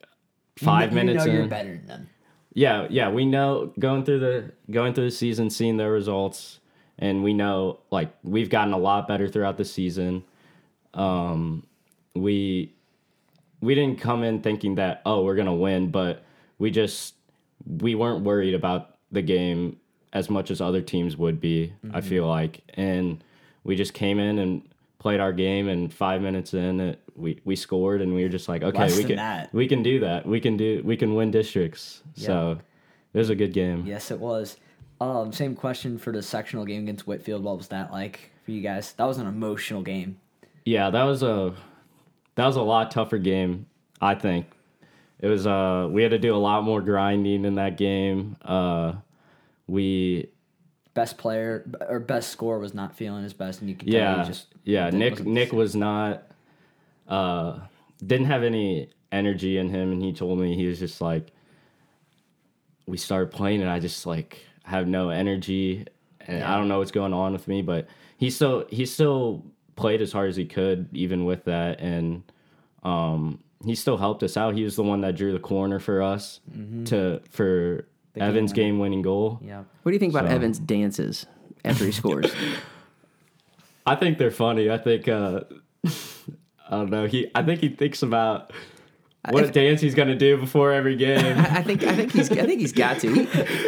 five 0.57 0.92
you 0.92 0.95
minutes 0.95 1.25
know 1.25 1.31
you're 1.31 1.48
better 1.48 1.75
than 1.75 1.86
them. 1.86 2.09
Yeah, 2.54 2.88
yeah, 2.89 3.09
we 3.09 3.25
know 3.25 3.74
going 3.80 4.04
through 4.04 4.19
the 4.19 4.51
going 4.71 4.94
through 4.94 5.06
the 5.06 5.12
season, 5.12 5.50
seeing 5.50 5.77
their 5.77 5.92
results, 5.92 6.59
and 6.97 7.24
we 7.24 7.33
know 7.33 7.80
like 7.92 8.13
we've 8.24 8.50
gotten 8.50 8.74
a 8.74 8.77
lot 8.77 9.07
better 9.07 9.27
throughout 9.27 9.57
the 9.57 9.65
season. 9.65 10.24
Um, 10.94 11.65
we 12.15 12.74
we 13.62 13.75
didn't 13.75 14.00
come 14.00 14.24
in 14.24 14.42
thinking 14.42 14.75
that 14.75 15.02
oh 15.06 15.24
we're 15.24 15.36
gonna 15.36 15.56
win, 15.56 15.92
but 15.92 16.24
we 16.58 16.72
just 16.72 17.16
we 17.66 17.96
weren't 17.96 18.24
worried 18.24 18.54
about 18.54 18.98
the 19.12 19.22
game 19.22 19.78
as 20.13 20.30
much 20.30 20.52
as 20.52 20.60
other 20.60 20.81
teams 20.81 21.16
would 21.16 21.40
be. 21.40 21.74
I 21.94 22.02
feel 22.02 22.28
like, 22.28 22.62
and 22.74 23.24
we 23.63 23.75
just 23.75 23.94
came 23.94 24.19
in 24.19 24.40
and 24.40 24.62
played 25.00 25.19
our 25.19 25.31
game, 25.31 25.68
and 25.69 25.94
five 25.94 26.22
minutes 26.22 26.54
in, 26.54 26.80
it, 26.80 27.02
we 27.16 27.40
we 27.46 27.56
scored, 27.56 28.02
and 28.02 28.13
we 28.13 28.24
were 28.24 28.30
just 28.30 28.50
like 28.50 28.63
okay, 28.63 28.80
Less 28.80 28.98
we 28.98 29.04
can 29.04 29.16
that. 29.18 29.54
we 29.54 29.68
can 29.68 29.84
do 29.84 30.00
that. 30.02 30.25
We 30.25 30.40
can 30.40 30.57
do 30.57 30.81
we 30.84 30.98
can 30.98 31.16
win 31.16 31.31
districts. 31.31 32.02
So 32.16 32.60
it 33.14 33.18
was 33.18 33.30
a 33.30 33.36
good 33.36 33.54
game. 33.54 33.86
Yes, 33.86 34.12
it 34.12 34.19
was. 34.19 34.57
Um, 35.00 35.34
same 35.34 35.56
question 35.56 35.98
for 35.98 36.12
the 36.12 36.22
sectional 36.22 36.64
game 36.64 36.84
against 36.84 37.07
Whitfield. 37.07 37.44
What 37.44 37.57
was 37.57 37.69
that 37.69 37.92
like 37.92 38.31
for 38.46 38.52
you 38.52 38.62
guys? 38.62 38.94
That 38.94 39.06
was 39.06 39.18
an 39.18 39.25
emotional 39.28 39.81
game. 39.81 40.19
Yeah, 40.64 40.92
that 40.92 41.04
was 41.04 41.24
a 41.24 41.56
that 42.36 42.45
was 42.45 42.56
a 42.56 42.62
lot 42.62 42.92
tougher 42.92 43.18
game. 43.18 43.68
I 44.00 44.16
think 44.16 44.48
it 45.19 45.28
was. 45.28 45.45
Uh, 45.45 45.88
we 45.92 46.01
had 46.01 46.12
to 46.12 46.19
do 46.19 46.36
a 46.36 46.38
lot 46.38 46.63
more 46.63 46.81
grinding 46.81 47.45
in 47.45 47.56
that 47.56 47.78
game. 47.78 48.38
Uh, 48.44 48.94
we 49.68 50.30
Best 50.94 51.18
player 51.18 51.63
or 51.88 52.01
best 52.01 52.31
score 52.31 52.60
was 52.60 52.74
not 52.74 52.98
feeling 52.98 53.24
his 53.24 53.31
best, 53.31 53.62
and 53.62 53.69
you 53.69 53.78
could 53.78 53.89
tell 53.89 53.98
yeah 53.98 54.24
just 54.25 54.48
yeah 54.66 54.89
Nick 54.89 55.25
Nick 55.25 55.54
was 55.54 55.74
not 55.74 56.24
uh 57.07 57.60
didn't 58.06 58.25
have 58.25 58.44
any 58.44 58.89
energy 59.10 59.57
in 59.57 59.69
him, 59.69 59.94
and 59.94 60.04
he 60.04 60.12
told 60.12 60.38
me 60.38 60.54
he 60.54 60.66
was 60.66 60.80
just 60.80 61.00
like 61.00 61.31
we 62.88 62.98
started 62.98 63.31
playing, 63.31 63.62
and 63.62 63.69
I 63.69 63.80
just 63.80 64.06
like 64.06 64.45
have 64.63 64.86
no 64.86 65.12
energy, 65.12 65.86
and 66.28 66.44
I 66.44 66.57
don't 66.57 66.68
know 66.68 66.80
what's 66.80 66.92
going 66.92 67.13
on 67.13 67.31
with 67.31 67.48
me, 67.48 67.62
but 67.62 67.88
he 68.18 68.30
still 68.30 68.66
he 68.69 68.86
still 68.86 69.45
played 69.81 70.01
as 70.01 70.12
hard 70.12 70.30
as 70.30 70.36
he 70.36 70.45
could 70.45 70.88
even 70.94 71.25
with 71.25 71.44
that, 71.45 71.80
and 71.81 72.24
um 72.83 73.39
he 73.66 73.75
still 73.75 73.98
helped 73.98 74.24
us 74.24 74.38
out. 74.38 74.56
He 74.56 74.63
was 74.63 74.75
the 74.75 74.83
one 74.83 75.01
that 75.01 75.16
drew 75.16 75.33
the 75.33 75.39
corner 75.39 75.80
for 75.80 76.01
us 76.01 76.39
to 76.86 77.22
for 77.30 77.86
game 78.16 78.24
Evans' 78.24 78.54
game 78.54 78.80
winning 78.80 79.01
goal. 79.01 79.39
Yeah. 79.44 79.63
What 79.83 79.92
do 79.92 79.94
you 79.94 80.00
think 80.00 80.13
about 80.13 80.28
So- 80.30 80.36
Evans' 80.36 80.57
dances 80.60 81.25
after 81.63 81.86
he 81.86 81.92
scores? 81.92 82.33
I 83.85 83.95
think 83.95 84.18
they're 84.18 84.31
funny. 84.31 84.69
I 84.69 84.78
think 84.78 85.07
uh 85.07 85.42
I 85.85 86.71
don't 86.71 86.90
know. 86.90 87.06
He 87.06 87.28
I 87.35 87.44
think 87.44 87.59
he 87.61 87.69
thinks 87.69 88.02
about 88.04 88.52
what 89.30 89.44
If- 89.44 89.52
dance 89.54 89.81
he's 89.81 89.95
gonna 89.95 90.16
do 90.16 90.38
before 90.38 90.71
every 90.71 90.95
game. 91.07 91.38
I 91.38 91.57
I 91.57 91.61
think 91.64 91.83
I 91.83 91.95
think 91.95 92.11
he's 92.11 92.31
I 92.31 92.45
think 92.45 92.61
he's 92.61 92.73
got 92.73 93.00
to. 93.02 93.14
He, 93.14 93.26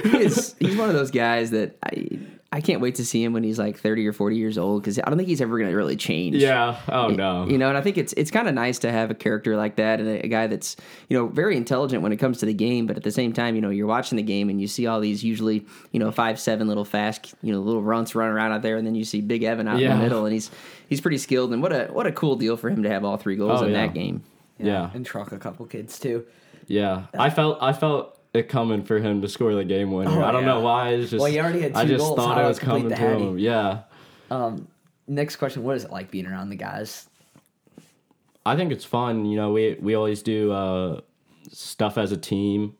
he 0.10 0.17
is 0.24 0.55
he's 0.60 0.75
one 0.75 0.89
of 0.89 0.96
those 0.96 1.12
guys 1.12 1.51
that 1.51 1.77
I 1.84 2.08
I 2.53 2.62
can't 2.62 2.79
wait 2.81 2.95
to 2.95 3.05
see 3.05 3.24
him 3.24 3.33
when 3.33 3.43
he's 3.43 3.57
like 3.57 3.79
thirty 3.79 4.05
or 4.07 4.13
forty 4.13 4.36
years 4.38 4.57
old 4.60 4.83
because 4.83 5.00
I 5.00 5.10
don't 5.10 5.17
think 5.17 5.27
he's 5.27 5.41
ever 5.41 5.57
going 5.57 5.72
to 5.72 5.75
really 5.75 5.95
change. 5.95 6.36
yeah. 6.36 6.77
Oh 6.88 7.07
no. 7.07 7.48
You 7.48 7.57
know, 7.57 7.67
and 7.67 7.77
I 7.77 7.81
think 7.81 7.98
it's 7.98 8.13
it's 8.13 8.29
kind 8.29 8.48
of 8.48 8.53
nice 8.53 8.77
to 8.79 8.91
have 8.91 9.10
a 9.10 9.15
character 9.15 9.57
like 9.57 9.77
that 9.77 10.00
and 10.00 10.07
a, 10.07 10.25
a 10.25 10.27
guy 10.27 10.45
that's 10.45 10.75
you 11.10 11.17
know 11.17 11.25
very 11.27 11.57
intelligent 11.57 12.03
when 12.03 12.12
it 12.13 12.17
comes 12.17 12.38
to 12.38 12.45
the 12.45 12.53
game, 12.53 12.86
but 12.86 12.95
at 12.95 13.01
the 13.03 13.12
same 13.12 13.33
time, 13.33 13.55
you 13.55 13.62
know, 13.62 13.72
you're 13.72 13.88
watching 13.88 14.15
the 14.17 14.24
game 14.24 14.50
and 14.50 14.62
you 14.62 14.67
see 14.67 14.86
all 14.86 15.00
these 15.00 15.24
usually 15.24 15.65
you 15.91 16.00
know 16.00 16.12
five 16.12 16.39
seven 16.39 16.67
little 16.67 16.86
fast 16.86 17.33
you 17.41 17.51
know 17.51 17.60
little 17.60 17.81
runts 17.81 18.13
running 18.13 18.33
around 18.36 18.51
out 18.51 18.62
there, 18.62 18.77
and 18.77 18.86
then 18.86 18.93
you 18.93 19.03
see 19.03 19.19
Big 19.19 19.41
Evan 19.43 19.67
out 19.67 19.81
in 19.81 19.89
the 19.89 19.95
middle, 19.98 20.25
and 20.25 20.33
he's 20.33 20.51
he's 20.88 21.01
pretty 21.01 21.17
skilled, 21.17 21.51
and 21.53 21.62
what 21.62 21.74
a 21.74 21.86
what 21.88 22.05
a 22.05 22.12
cool 22.12 22.36
deal 22.36 22.55
for 22.55 22.69
him 22.69 22.83
to 22.83 22.89
have 22.89 23.03
all 23.03 23.17
three 23.17 23.36
goals 23.36 23.62
Oh, 23.62 23.65
in 23.65 23.72
yeah. 23.72 23.88
that 23.88 23.93
game. 23.95 24.22
Yeah. 24.60 24.91
And 24.93 25.03
truck 25.03 25.31
a 25.31 25.39
couple 25.39 25.65
kids 25.65 26.00
too. 26.00 26.25
Yeah. 26.67 27.05
I 27.17 27.27
uh, 27.27 27.29
felt 27.31 27.57
I 27.62 27.74
felt 27.74 28.12
it 28.34 28.50
coming 28.50 28.84
for 28.84 29.00
him 29.00 29.22
to 29.22 29.28
score 29.30 29.54
the 29.54 29.63
game 29.63 29.92
winner. 29.92 30.12
Oh, 30.12 30.24
I 30.24 30.32
don't 30.32 30.42
yeah. 30.42 30.48
know 30.48 30.60
why. 30.62 30.90
It's 30.90 31.12
just 31.12 31.22
Well, 31.22 31.32
he 31.32 31.40
already 31.40 31.62
had 31.62 31.74
I 31.75 31.86
just 31.86 32.00
goals. 32.00 32.16
thought 32.18 32.44
it 32.44 32.48
was 32.48 32.60
coming 32.60 32.90
to 32.90 32.96
Hattie? 32.96 33.24
him. 33.24 33.38
Yeah. 33.40 33.82
Um, 34.32 34.68
next 35.08 35.36
question: 35.38 35.63
What 35.63 35.75
is 35.78 35.84
it 35.86 35.92
like 35.92 36.10
being 36.12 36.25
around 36.25 36.50
the 36.50 36.56
guys? 36.56 37.08
I 38.46 38.56
think 38.56 38.72
it's 38.72 38.86
fun. 38.86 39.25
You 39.25 39.38
know, 39.38 39.52
we 39.52 39.78
we 39.80 39.96
always 39.96 40.22
do 40.22 40.52
uh, 40.52 41.02
stuff 41.52 41.98
as 41.98 42.12
a 42.12 42.18
team. 42.18 42.75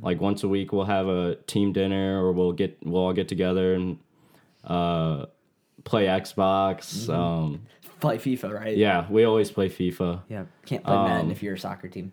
Like 0.00 0.20
once 0.20 0.44
a 0.44 0.48
week, 0.48 0.72
we'll 0.72 0.84
have 0.84 1.08
a 1.08 1.34
team 1.46 1.72
dinner, 1.72 2.24
or 2.24 2.32
we'll 2.32 2.52
get 2.52 2.78
we'll 2.84 3.02
all 3.02 3.12
get 3.12 3.26
together 3.28 3.74
and 3.74 3.98
uh, 4.64 5.26
play 5.84 6.06
Xbox. 6.06 7.08
Um, 7.12 7.62
Play 8.00 8.18
FIFA, 8.18 8.52
right? 8.52 8.76
yeah, 8.76 9.06
we 9.10 9.22
always 9.22 9.52
play 9.52 9.68
FIFA, 9.68 10.22
Yeah. 10.28 10.44
Can't 10.66 10.82
play 10.82 10.92
Madden 10.96 11.26
Um, 11.26 11.30
if 11.30 11.40
you're 11.40 11.54
a 11.54 11.58
soccer 11.58 11.86
team. 11.86 12.10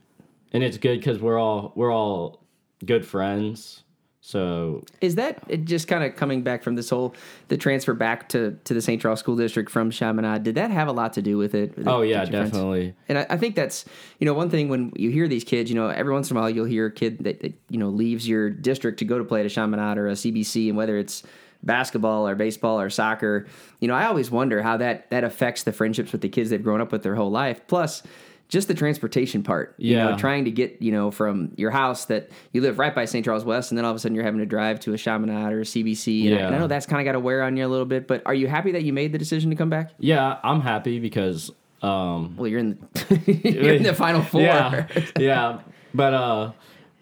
and 0.53 0.63
it's 0.63 0.77
good 0.77 0.99
because 0.99 1.19
we're 1.19 1.39
all 1.39 1.71
we're 1.75 1.91
all 1.91 2.43
good 2.85 3.05
friends. 3.05 3.83
So 4.21 4.83
Is 5.01 5.15
that 5.15 5.63
just 5.65 5.87
kind 5.87 6.03
of 6.03 6.15
coming 6.15 6.43
back 6.43 6.61
from 6.61 6.75
this 6.75 6.89
whole 6.89 7.15
the 7.47 7.57
transfer 7.57 7.93
back 7.93 8.29
to 8.29 8.59
to 8.65 8.73
the 8.73 8.81
St. 8.81 9.01
Charles 9.01 9.19
School 9.21 9.35
District 9.35 9.71
from 9.71 9.89
Chaminade? 9.89 10.43
Did 10.43 10.55
that 10.55 10.71
have 10.71 10.87
a 10.87 10.91
lot 10.91 11.13
to 11.13 11.21
do 11.21 11.37
with 11.37 11.55
it? 11.55 11.73
oh 11.87 12.01
yeah, 12.01 12.17
your 12.17 12.27
friends- 12.27 12.51
definitely. 12.51 12.93
And 13.07 13.17
I, 13.19 13.25
I 13.29 13.37
think 13.37 13.55
that's 13.55 13.85
you 14.19 14.25
know 14.25 14.33
one 14.33 14.49
thing 14.49 14.67
when 14.69 14.91
you 14.95 15.09
hear 15.09 15.27
these 15.27 15.43
kids, 15.45 15.69
you 15.71 15.75
know, 15.75 15.87
every 15.87 16.13
once 16.13 16.29
in 16.29 16.37
a 16.37 16.39
while 16.39 16.49
you'll 16.49 16.65
hear 16.65 16.87
a 16.87 16.91
kid 16.91 17.23
that, 17.23 17.39
that 17.39 17.53
you 17.69 17.79
know 17.79 17.89
leaves 17.89 18.27
your 18.27 18.49
district 18.49 18.99
to 18.99 19.05
go 19.05 19.17
to 19.17 19.23
play 19.23 19.39
at 19.39 19.45
a 19.45 19.49
Chaminade 19.49 19.97
or 19.97 20.09
a 20.09 20.13
CBC, 20.13 20.67
and 20.67 20.77
whether 20.77 20.97
it's 20.97 21.23
basketball 21.63 22.27
or 22.27 22.35
baseball 22.35 22.79
or 22.79 22.89
soccer, 22.89 23.47
you 23.79 23.87
know, 23.87 23.93
I 23.93 24.05
always 24.05 24.29
wonder 24.29 24.61
how 24.61 24.77
that 24.77 25.09
that 25.11 25.23
affects 25.23 25.63
the 25.63 25.71
friendships 25.71 26.11
with 26.11 26.21
the 26.21 26.29
kids 26.29 26.49
they've 26.49 26.61
grown 26.61 26.81
up 26.81 26.91
with 26.91 27.03
their 27.03 27.15
whole 27.15 27.31
life. 27.31 27.65
Plus. 27.67 28.03
Just 28.49 28.67
the 28.67 28.73
transportation 28.73 29.43
part, 29.43 29.75
you 29.77 29.95
know, 29.95 30.09
Yeah. 30.09 30.15
trying 30.17 30.45
to 30.45 30.51
get, 30.51 30.81
you 30.81 30.91
know, 30.91 31.11
from 31.11 31.51
your 31.55 31.69
house 31.71 32.05
that 32.05 32.29
you 32.51 32.61
live 32.61 32.79
right 32.79 32.93
by 32.95 33.05
St. 33.05 33.23
Charles 33.23 33.45
West, 33.45 33.69
and 33.71 33.77
then 33.77 33.85
all 33.85 33.91
of 33.91 33.95
a 33.97 33.99
sudden 33.99 34.15
you're 34.15 34.23
having 34.23 34.39
to 34.39 34.45
drive 34.47 34.79
to 34.81 34.93
a 34.93 34.97
Chaminade 34.97 35.53
or 35.53 35.61
a 35.61 35.65
CBC. 35.65 36.25
And 36.27 36.35
I- 36.35 36.39
Yeah. 36.39 36.47
and 36.47 36.55
I 36.55 36.59
know 36.59 36.65
that's 36.67 36.87
kind 36.87 36.99
of 36.99 37.05
got 37.05 37.11
to 37.11 37.19
wear 37.19 37.43
on 37.43 37.55
you 37.55 37.65
a 37.65 37.69
little 37.69 37.85
bit, 37.85 38.07
but 38.07 38.23
are 38.25 38.33
you 38.33 38.47
happy 38.47 38.71
that 38.71 38.83
you 38.83 38.91
made 38.91 39.11
the 39.11 39.19
decision 39.19 39.51
to 39.51 39.55
come 39.55 39.69
back? 39.69 39.91
Yeah, 39.99 40.37
I'm 40.43 40.61
happy 40.61 40.99
because 40.99 41.51
um, 41.83 42.35
Well, 42.37 42.47
you're 42.47 42.59
in 42.59 42.79
the, 42.93 43.41
you're 43.63 43.73
in 43.75 43.83
the 43.83 43.93
final 43.93 44.21
four. 44.23 44.41
Yeah, 44.41 44.87
yeah. 45.19 45.59
But 45.93 46.13
uh, 46.15 46.51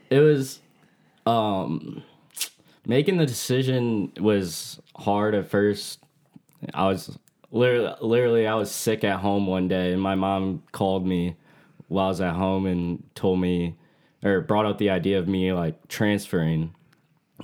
it 0.09 0.19
was 0.19 0.59
um, 1.25 2.03
making 2.85 3.17
the 3.17 3.25
decision 3.25 4.11
was 4.19 4.79
hard 4.97 5.33
at 5.33 5.47
first. 5.49 5.99
I 6.73 6.87
was 6.87 7.17
literally, 7.51 7.93
literally, 8.01 8.47
I 8.47 8.55
was 8.55 8.71
sick 8.71 9.03
at 9.03 9.19
home 9.19 9.47
one 9.47 9.67
day, 9.67 9.93
and 9.93 10.01
my 10.01 10.15
mom 10.15 10.63
called 10.71 11.05
me 11.05 11.35
while 11.87 12.05
I 12.05 12.09
was 12.09 12.21
at 12.21 12.35
home 12.35 12.65
and 12.65 13.03
told 13.15 13.39
me, 13.39 13.75
or 14.23 14.41
brought 14.41 14.65
up 14.65 14.77
the 14.77 14.89
idea 14.89 15.19
of 15.19 15.27
me 15.27 15.53
like 15.53 15.87
transferring, 15.87 16.73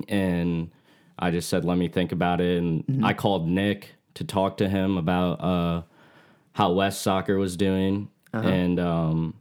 and 0.08 0.72
I 1.20 1.32
just 1.32 1.50
said, 1.50 1.64
"Let 1.66 1.78
me 1.78 1.88
think 1.88 2.12
about 2.12 2.42
it." 2.42 2.58
And 2.58 3.06
I 3.06 3.14
called 3.14 3.48
Nick 3.48 3.96
to 4.16 4.24
talk 4.24 4.58
to 4.58 4.68
him 4.70 4.98
about 4.98 5.34
uh, 5.42 5.82
how 6.54 6.72
West 6.74 7.02
Soccer 7.02 7.38
was 7.38 7.56
doing, 7.56 8.10
and 8.34 8.80
um, 8.80 9.34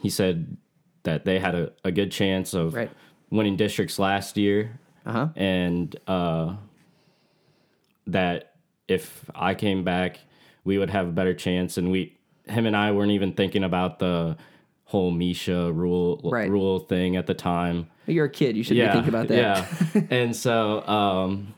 he 0.00 0.08
said 0.10 0.56
that 1.02 1.24
they 1.24 1.38
had 1.38 1.54
a, 1.54 1.72
a 1.84 1.90
good 1.92 2.10
chance 2.12 2.54
of 2.54 2.74
Right. 2.74 2.90
winning 3.30 3.56
districts 3.56 3.98
last 3.98 4.36
year, 4.36 4.78
Uh-huh. 5.06 5.28
and 5.36 5.94
uh, 6.06 6.54
that 8.06 8.47
if 8.88 9.24
I 9.34 9.54
came 9.54 9.84
back, 9.84 10.18
we 10.64 10.78
would 10.78 10.90
have 10.90 11.06
a 11.06 11.12
better 11.12 11.34
chance. 11.34 11.76
And 11.78 11.90
we, 11.90 12.16
him 12.46 12.66
and 12.66 12.76
I, 12.76 12.90
weren't 12.92 13.12
even 13.12 13.32
thinking 13.34 13.62
about 13.64 13.98
the 13.98 14.36
whole 14.84 15.12
MSHSAA 15.12 15.74
rule 15.76 16.20
Right. 16.24 16.50
rule 16.50 16.78
thing 16.78 17.16
at 17.16 17.26
the 17.26 17.34
time 17.34 17.88
You're 18.06 18.24
a 18.24 18.30
kid. 18.30 18.56
You 18.56 18.62
should 18.62 18.76
be 18.78 18.86
thinking 18.88 19.08
about 19.10 19.28
that. 19.28 19.36
yeah. 19.94 20.00
and 20.10 20.34
so 20.34 20.86
um, 20.88 21.54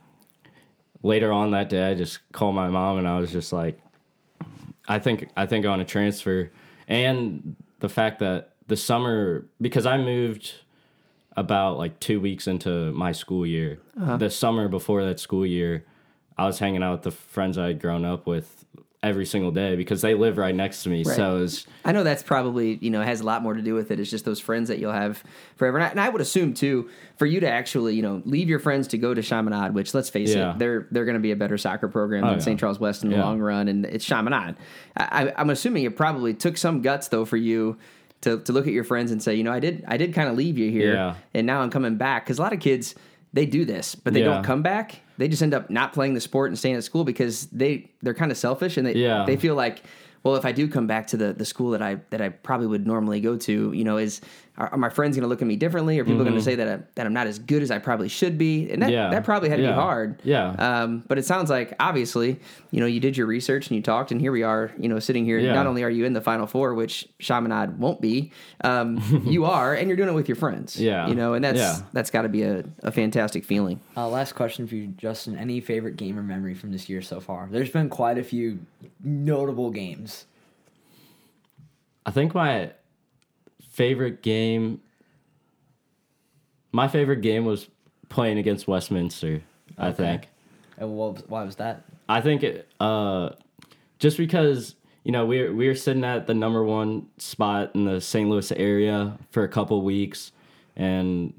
later 1.03 1.33
on 1.33 1.53
that 1.53 1.69
day, 1.69 1.91
I 1.91 1.95
just 1.95 2.19
called 2.33 2.55
my 2.57 2.69
mom 2.69 2.99
and 2.99 3.07
I 3.07 3.19
was 3.21 3.31
just 3.31 3.53
like, 3.53 3.79
I 4.89 4.99
think 4.99 5.29
I 5.37 5.47
think 5.47 5.65
on 5.67 5.81
a 5.81 5.85
transfer, 5.85 6.51
and 6.89 7.55
the 7.79 7.89
fact 7.89 8.19
that 8.19 8.55
the 8.67 8.77
summer 8.77 9.47
because 9.61 9.87
I 9.87 9.97
moved 9.99 10.53
about 11.37 11.79
like 11.79 12.01
two 12.01 12.19
weeks 12.21 12.49
into 12.49 12.91
my 12.93 13.13
school 13.13 13.47
year. 13.47 13.79
Uh-huh. 14.01 14.17
The 14.17 14.31
summer 14.31 14.67
before 14.67 15.05
that 15.05 15.21
school 15.21 15.47
year, 15.47 15.85
I 16.39 16.47
was 16.47 16.59
hanging 16.59 16.83
out 16.83 16.93
with 16.93 17.03
the 17.03 17.11
friends 17.11 17.59
I 17.59 17.69
had 17.69 17.81
grown 17.81 18.05
up 18.05 18.27
with 18.27 18.57
every 19.03 19.25
single 19.25 19.51
day 19.51 19.77
because 19.77 20.03
they 20.03 20.13
live 20.13 20.37
right 20.37 20.55
next 20.55 20.83
to 20.83 20.91
me. 20.91 21.03
Right. 21.03 21.17
So 21.17 21.37
was 21.39 21.67
I 21.87 21.93
know 21.93 22.05
that's 22.05 22.23
probably 22.23 22.75
you 22.83 22.91
know 22.91 23.01
has 23.03 23.21
a 23.21 23.25
lot 23.25 23.43
more 23.43 23.55
to 23.55 23.63
do 23.63 23.75
with 23.75 23.91
it. 23.91 23.99
It's 23.99 24.11
just 24.11 24.27
those 24.27 24.41
friends 24.41 24.69
that 24.69 24.79
you'll 24.79 24.93
have 24.93 25.23
forever. 25.57 25.79
And 25.79 25.87
I, 25.87 25.89
and 25.89 26.01
I 26.01 26.09
would 26.11 26.21
assume 26.21 26.53
too 26.53 26.91
for 27.17 27.25
you 27.25 27.41
to 27.41 27.49
actually 27.49 27.95
you 27.95 28.03
know 28.03 28.21
leave 28.27 28.49
your 28.51 28.59
friends 28.59 28.89
to 28.89 28.99
go 28.99 29.15
to 29.15 29.23
Chaminade, 29.23 29.73
which 29.75 29.95
let's 29.95 30.11
face 30.11 30.35
Yeah. 30.35 30.53
it, 30.53 30.59
they're 30.59 30.87
they're 30.91 31.07
going 31.07 31.15
to 31.15 31.21
be 31.21 31.31
a 31.33 31.37
better 31.37 31.57
soccer 31.57 31.89
program 31.89 32.25
Oh, 32.25 32.29
than 32.29 32.39
yeah. 32.41 32.45
St. 32.45 32.61
Charles 32.61 32.79
West 32.79 33.03
in 33.03 33.09
the 33.11 33.17
Yeah. 33.17 33.25
long 33.25 33.39
run, 33.41 33.69
and 33.69 33.87
it's 33.87 34.05
Chaminade. 34.05 34.57
I, 34.97 35.29
I, 35.29 35.33
I'm 35.37 35.49
assuming 35.51 35.85
it 35.85 35.97
probably 35.97 36.35
took 36.35 36.59
some 36.59 36.83
guts 36.83 37.09
though 37.09 37.25
for 37.25 37.37
you. 37.39 37.79
To, 38.25 38.39
to 38.41 38.53
look 38.53 38.67
at 38.67 38.75
your 38.75 38.85
friends 38.85 39.13
and 39.13 39.23
say, 39.23 39.35
you 39.37 39.43
know, 39.45 39.51
I 39.53 39.61
did 39.61 39.83
I 39.89 39.97
did 39.97 40.13
kind 40.13 40.29
of 40.29 40.37
leave 40.37 40.59
you 40.59 40.71
here, 40.71 40.93
Yeah. 40.93 41.15
and 41.33 41.47
now 41.47 41.63
I'm 41.63 41.71
coming 41.71 41.97
back 41.97 42.27
because 42.27 42.39
a 42.39 42.43
lot 42.43 42.53
of 42.53 42.61
kids 42.61 42.95
they 43.33 43.47
do 43.47 43.65
this, 43.65 43.95
but 43.95 44.13
they 44.13 44.23
don't 44.23 44.43
come 44.43 44.63
back. 44.63 45.01
They 45.19 45.29
just 45.29 45.43
end 45.43 45.55
up 45.55 45.71
not 45.71 45.93
playing 45.93 46.15
the 46.15 46.21
sport 46.21 46.51
and 46.51 46.59
staying 46.59 46.77
at 46.77 46.85
school 46.85 47.05
because 47.05 47.47
they 47.47 47.91
they're 48.03 48.15
kind 48.15 48.31
of 48.33 48.39
selfish 48.39 48.77
and 48.77 48.87
they 48.87 48.95
Yeah. 48.95 49.25
they 49.27 49.37
feel 49.37 49.55
like 49.55 49.83
well 50.23 50.37
if 50.37 50.45
i 50.45 50.53
do 50.53 50.69
come 50.69 50.87
back 50.87 51.07
to 51.09 51.17
the, 51.17 51.33
the 51.33 51.45
school 51.45 51.71
that 51.71 51.81
i 51.83 51.97
that 52.11 52.21
i 52.21 52.29
probably 52.29 52.67
would 52.67 52.87
normally 52.87 53.21
go 53.21 53.37
to 53.37 53.73
you 53.73 53.85
know 53.85 53.97
is 53.97 54.21
are, 54.61 54.69
are 54.73 54.79
my 54.79 54.91
friends 54.91 55.17
going 55.17 55.23
to 55.23 55.29
look 55.29 55.41
at 55.43 55.49
me 55.49 55.57
differently 55.57 55.99
are 55.99 56.05
people 56.05 56.23
going 56.25 56.37
to 56.37 56.43
say 56.43 56.55
that, 56.55 56.69
I, 56.69 56.79
that 56.97 57.07
i'm 57.07 57.13
not 57.13 57.27
as 57.27 57.39
good 57.39 57.63
as 57.63 57.71
i 57.71 57.79
probably 57.79 58.09
should 58.09 58.37
be 58.39 58.71
and 58.71 58.83
that, 58.83 58.87
Mm-hmm. 58.91 58.93
Yeah. 58.95 59.11
that 59.11 59.25
probably 59.25 59.49
had 59.49 59.57
to 59.57 59.63
be 59.67 59.73
hard 59.73 60.21
Yeah. 60.25 60.51
um, 60.59 61.05
but 61.09 61.19
it 61.19 61.25
sounds 61.25 61.49
like 61.51 61.75
obviously 61.81 62.39
you 62.71 62.81
know 62.81 62.87
you 62.87 63.01
did 63.01 63.17
your 63.17 63.27
research 63.27 63.69
and 63.69 63.77
you 63.77 63.83
talked 63.83 64.11
and 64.13 64.21
here 64.21 64.33
we 64.33 64.43
are 64.43 64.71
you 64.79 64.89
know 64.89 64.99
sitting 64.99 65.25
here 65.25 65.39
Yeah. 65.39 65.55
not 65.55 65.67
only 65.67 65.83
are 65.83 65.91
you 65.91 66.05
in 66.05 66.13
the 66.13 66.21
final 66.21 66.47
four 66.47 66.75
which 66.75 67.09
chaminade 67.19 67.79
won't 67.79 68.01
be 68.01 68.33
um, 68.63 69.01
you 69.27 69.45
are 69.45 69.75
and 69.75 69.89
you're 69.89 69.97
doing 69.97 70.09
it 70.09 70.15
with 70.15 70.29
your 70.29 70.37
friends 70.37 70.79
Yeah. 70.81 71.07
you 71.09 71.15
know 71.15 71.35
and 71.35 71.45
that's 71.45 71.59
Yeah. 71.59 71.79
that's 71.93 72.11
got 72.11 72.23
to 72.23 72.29
be 72.29 72.43
a, 72.43 72.65
a 72.83 72.93
fantastic 72.93 73.45
feeling 73.45 73.81
Uh, 73.97 74.09
last 74.09 74.35
question 74.35 74.67
for 74.67 74.75
you, 74.77 74.89
Justin. 74.89 75.37
Any 75.37 75.61
favorite 75.61 75.97
game 75.97 76.19
or 76.19 76.23
memory 76.23 76.55
from 76.55 76.73
this 76.73 76.89
year 76.89 77.03
so 77.03 77.21
far? 77.21 77.49
There's 77.51 77.71
been 77.71 77.89
quite 77.89 78.19
a 78.19 78.23
few 78.25 78.59
notable 79.03 79.71
games. 79.71 80.27
I 82.07 82.11
think 82.11 82.35
my 82.35 82.73
favorite 83.71 84.23
game, 84.23 84.81
my 86.73 86.89
favorite 86.89 87.23
game 87.23 87.45
was 87.45 87.69
playing 88.09 88.39
against 88.39 88.69
Westminster. 88.69 89.43
I 89.79 89.89
Okay. 89.89 89.97
think. 89.97 90.29
And 90.79 90.93
what 90.97 91.29
why 91.29 91.45
was 91.45 91.57
that? 91.57 91.85
I 92.09 92.21
think 92.21 92.43
it, 92.43 92.69
uh, 92.81 93.31
just 93.99 94.17
because 94.17 94.75
you 95.05 95.13
know 95.13 95.27
we're 95.27 95.55
we're 95.55 95.75
sitting 95.75 96.05
at 96.05 96.27
the 96.27 96.35
number 96.35 96.65
one 96.65 97.07
spot 97.19 97.73
in 97.75 97.85
the 97.85 98.01
St. 98.01 98.29
Louis 98.29 98.51
area 98.53 99.19
for 99.31 99.45
a 99.45 99.49
couple 99.49 99.81
weeks, 99.83 100.33
and 100.77 101.33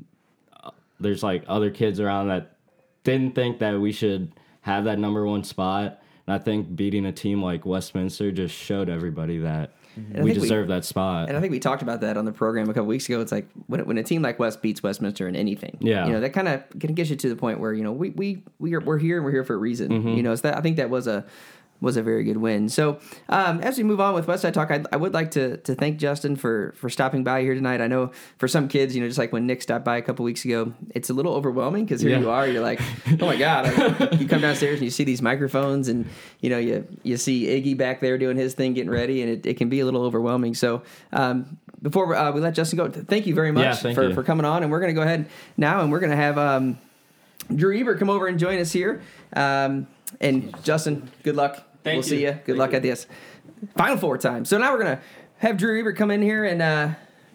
uh, 0.64 0.72
there's 1.00 1.24
like 1.24 1.44
other 1.48 1.70
kids 1.72 2.00
around 2.00 2.28
that 2.30 2.56
didn't 3.04 3.36
think 3.36 3.60
that 3.60 3.80
we 3.80 3.92
should 3.92 4.32
have 4.62 4.84
that 4.86 5.00
number 5.00 5.26
one 5.26 5.44
spot. 5.44 6.00
And 6.28 6.36
I 6.36 6.38
think 6.38 6.76
beating 6.76 7.06
a 7.08 7.12
team 7.12 7.42
like 7.44 7.66
Westminster 7.66 8.32
just 8.32 8.54
showed 8.56 8.90
everybody 8.90 9.40
that 9.40 9.74
I 9.98 10.22
we 10.22 10.32
think 10.32 10.42
we- 10.42 10.42
deserve 10.48 10.68
that 10.70 10.86
spot. 10.86 11.28
And 11.30 11.38
I 11.38 11.42
think 11.42 11.52
we 11.52 11.60
talked 11.60 11.82
about 11.82 12.02
that 12.02 12.18
on 12.18 12.26
the 12.26 12.32
program 12.32 12.70
a 12.70 12.74
couple 12.74 12.88
weeks 12.88 13.08
ago. 13.10 13.20
It's 13.22 13.32
like 13.32 13.48
when, 13.68 13.86
when 13.86 13.98
a 13.98 14.04
team 14.04 14.22
like 14.22 14.40
West 14.40 14.62
beats 14.62 14.82
Westminster 14.82 15.28
in 15.28 15.36
anything, 15.36 15.78
Yeah. 15.82 16.06
you 16.08 16.14
know 16.14 16.20
that 16.22 16.32
kind 16.32 16.48
of 16.48 16.64
can 16.80 16.94
get 16.94 17.10
you 17.10 17.16
to 17.16 17.30
the 17.30 17.36
point 17.36 17.60
where 17.60 17.74
you 17.74 17.84
know 17.84 17.92
we 17.92 18.12
we 18.12 18.44
we 18.60 18.74
are 18.76 18.80
we're 18.82 18.98
here 18.98 19.18
and 19.18 19.26
we're 19.26 19.32
here 19.32 19.44
for 19.44 19.54
a 19.54 19.58
reason. 19.58 19.90
Mm-hmm. 19.92 20.08
You 20.10 20.24
know, 20.24 20.36
so 20.36 20.44
that 20.44 20.58
I 20.58 20.62
think 20.62 20.78
that 20.78 20.90
was 20.90 21.08
a 21.08 21.26
was 21.82 21.98
a 21.98 22.04
very 22.04 22.24
good 22.24 22.38
win. 22.38 22.70
So 22.70 23.00
um, 23.28 23.60
as 23.62 23.78
we 23.78 23.84
move 23.84 24.00
on 24.00 24.14
with 24.14 24.28
Westside 24.28 24.54
Talk, 24.54 24.70
I, 24.72 24.84
I 24.92 24.98
would 24.98 25.14
like 25.14 25.32
to 25.32 25.58
to 25.58 25.76
thank 25.76 25.98
Justin 25.98 26.36
for 26.36 26.74
for 26.78 26.90
stopping 26.90 27.24
by 27.24 27.42
here 27.42 27.56
tonight. 27.56 27.82
I 27.82 27.88
know 27.88 28.12
for 28.38 28.48
some 28.48 28.68
kids, 28.68 28.96
you 28.96 29.02
know, 29.02 29.08
just 29.08 29.18
like 29.18 29.34
when 29.34 29.48
Nick 29.48 29.62
stopped 29.62 29.84
by 29.84 29.98
a 29.98 30.02
couple 30.02 30.24
weeks 30.24 30.46
ago, 30.46 30.74
it's 30.92 31.10
a 31.10 31.14
little 31.14 31.34
overwhelming 31.34 31.84
because 31.86 32.02
here 32.02 32.12
Yeah. 32.12 32.20
you 32.20 32.30
are, 32.30 32.48
you're 32.48 32.62
like, 32.62 32.80
oh 33.20 33.26
my 33.26 33.36
god, 33.36 34.20
you 34.22 34.28
come 34.28 34.42
downstairs 34.42 34.76
and 34.76 34.84
you 34.84 34.92
see 34.92 35.04
these 35.04 35.22
microphones 35.22 35.88
and 35.90 36.08
you 36.40 36.50
know 36.50 36.60
you 36.60 36.88
you 37.04 37.18
see 37.18 37.46
Iggy 37.48 37.76
back 37.78 38.00
there 38.00 38.18
doing 38.18 38.38
his 38.38 38.54
thing, 38.54 38.74
getting 38.74 38.92
ready, 38.92 39.22
and 39.24 39.32
it, 39.32 39.46
it 39.46 39.58
can 39.58 39.68
be 39.70 39.80
a 39.80 39.86
little 39.86 40.04
overwhelming. 40.04 40.54
So 40.54 40.84
um, 41.14 41.58
before 41.82 42.16
uh, 42.16 42.32
we 42.32 42.42
let 42.42 42.54
Justin 42.54 42.78
go, 42.78 42.90
thank 42.90 43.26
you 43.26 43.34
very 43.34 43.52
much 43.52 43.84
Yeah, 43.84 43.94
for, 43.94 44.10
you. 44.10 44.14
for 44.14 44.24
coming 44.24 44.46
on, 44.46 44.62
and 44.62 44.72
we're 44.72 44.80
gonna 44.82 44.94
go 44.94 45.02
ahead 45.02 45.26
now, 45.58 45.82
and 45.82 45.92
we're 45.92 46.00
gonna 46.00 46.16
have 46.16 46.38
um, 46.38 46.78
Drew 47.56 47.76
Ebert 47.76 47.98
come 47.98 48.10
over 48.12 48.28
and 48.28 48.38
join 48.38 48.60
us 48.60 48.72
here. 48.72 49.02
Um, 49.36 49.88
and 50.20 50.54
Justin, 50.64 51.10
good 51.24 51.36
luck. 51.36 51.64
Thank 51.84 51.96
we'll 51.96 52.04
see 52.04 52.22
you. 52.22 52.28
you. 52.28 52.34
Good 52.34 52.46
Thank 52.46 52.58
luck 52.58 52.72
you. 52.72 52.78
at 52.78 52.84
this 52.84 53.08
final 53.76 53.98
four 53.98 54.18
time. 54.18 54.46
So 54.46 54.58
now 54.58 54.72
we're 54.72 54.80
gonna 54.80 55.02
have 55.38 55.58
Drew 55.58 55.80
Ebert 55.80 55.98
come 55.98 56.12
in 56.12 56.22
here 56.22 56.46
and 56.46 56.62
uh, 56.62 56.90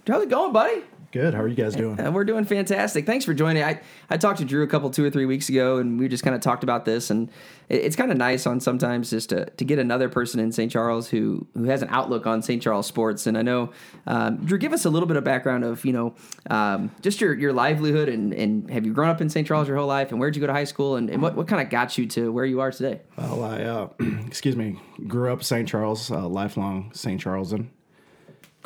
how's 0.06 0.22
it 0.22 0.28
going, 0.28 0.52
buddy? 0.52 0.82
Good. 1.16 1.32
How 1.32 1.40
are 1.40 1.48
you 1.48 1.54
guys 1.54 1.74
doing? 1.74 1.98
Uh, 1.98 2.10
we're 2.10 2.24
doing 2.24 2.44
fantastic. 2.44 3.06
Thanks 3.06 3.24
for 3.24 3.32
joining. 3.32 3.62
I, 3.62 3.80
I 4.10 4.18
talked 4.18 4.40
to 4.40 4.44
Drew 4.44 4.62
a 4.62 4.66
couple, 4.66 4.90
two 4.90 5.02
or 5.02 5.08
three 5.08 5.24
weeks 5.24 5.48
ago, 5.48 5.78
and 5.78 5.98
we 5.98 6.08
just 6.08 6.22
kind 6.22 6.36
of 6.36 6.42
talked 6.42 6.62
about 6.62 6.84
this. 6.84 7.08
And 7.08 7.30
it, 7.70 7.76
it's 7.76 7.96
kind 7.96 8.10
of 8.10 8.18
nice 8.18 8.46
on 8.46 8.60
sometimes 8.60 9.08
just 9.08 9.30
to, 9.30 9.46
to 9.46 9.64
get 9.64 9.78
another 9.78 10.10
person 10.10 10.40
in 10.40 10.52
St. 10.52 10.70
Charles 10.70 11.08
who 11.08 11.46
who 11.54 11.64
has 11.64 11.80
an 11.80 11.88
outlook 11.90 12.26
on 12.26 12.42
St. 12.42 12.62
Charles 12.62 12.86
sports. 12.86 13.26
And 13.26 13.38
I 13.38 13.40
know, 13.40 13.72
um, 14.06 14.44
Drew, 14.44 14.58
give 14.58 14.74
us 14.74 14.84
a 14.84 14.90
little 14.90 15.06
bit 15.06 15.16
of 15.16 15.24
background 15.24 15.64
of 15.64 15.86
you 15.86 15.94
know 15.94 16.14
um, 16.50 16.90
just 17.00 17.18
your, 17.22 17.32
your 17.32 17.54
livelihood 17.54 18.10
and, 18.10 18.34
and 18.34 18.68
have 18.70 18.84
you 18.84 18.92
grown 18.92 19.08
up 19.08 19.22
in 19.22 19.30
St. 19.30 19.48
Charles 19.48 19.68
your 19.68 19.78
whole 19.78 19.86
life, 19.86 20.10
and 20.10 20.20
where'd 20.20 20.36
you 20.36 20.40
go 20.40 20.48
to 20.48 20.52
high 20.52 20.64
school, 20.64 20.96
and, 20.96 21.08
and 21.08 21.22
what, 21.22 21.34
what 21.34 21.48
kind 21.48 21.62
of 21.62 21.70
got 21.70 21.96
you 21.96 22.06
to 22.08 22.30
where 22.30 22.44
you 22.44 22.60
are 22.60 22.70
today? 22.70 23.00
Well, 23.16 23.42
I, 23.42 23.62
uh, 23.62 23.88
excuse 24.26 24.54
me, 24.54 24.78
grew 25.06 25.32
up 25.32 25.42
St. 25.42 25.66
Charles, 25.66 26.10
uh, 26.10 26.28
lifelong 26.28 26.90
St. 26.92 27.18
Charlesan. 27.18 27.68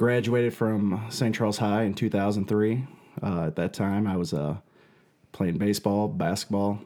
Graduated 0.00 0.54
from 0.54 1.04
St. 1.10 1.34
Charles 1.34 1.58
High 1.58 1.82
in 1.82 1.92
2003. 1.92 2.86
Uh, 3.22 3.44
at 3.48 3.56
that 3.56 3.74
time, 3.74 4.06
I 4.06 4.16
was 4.16 4.32
uh, 4.32 4.56
playing 5.30 5.58
baseball, 5.58 6.08
basketball. 6.08 6.78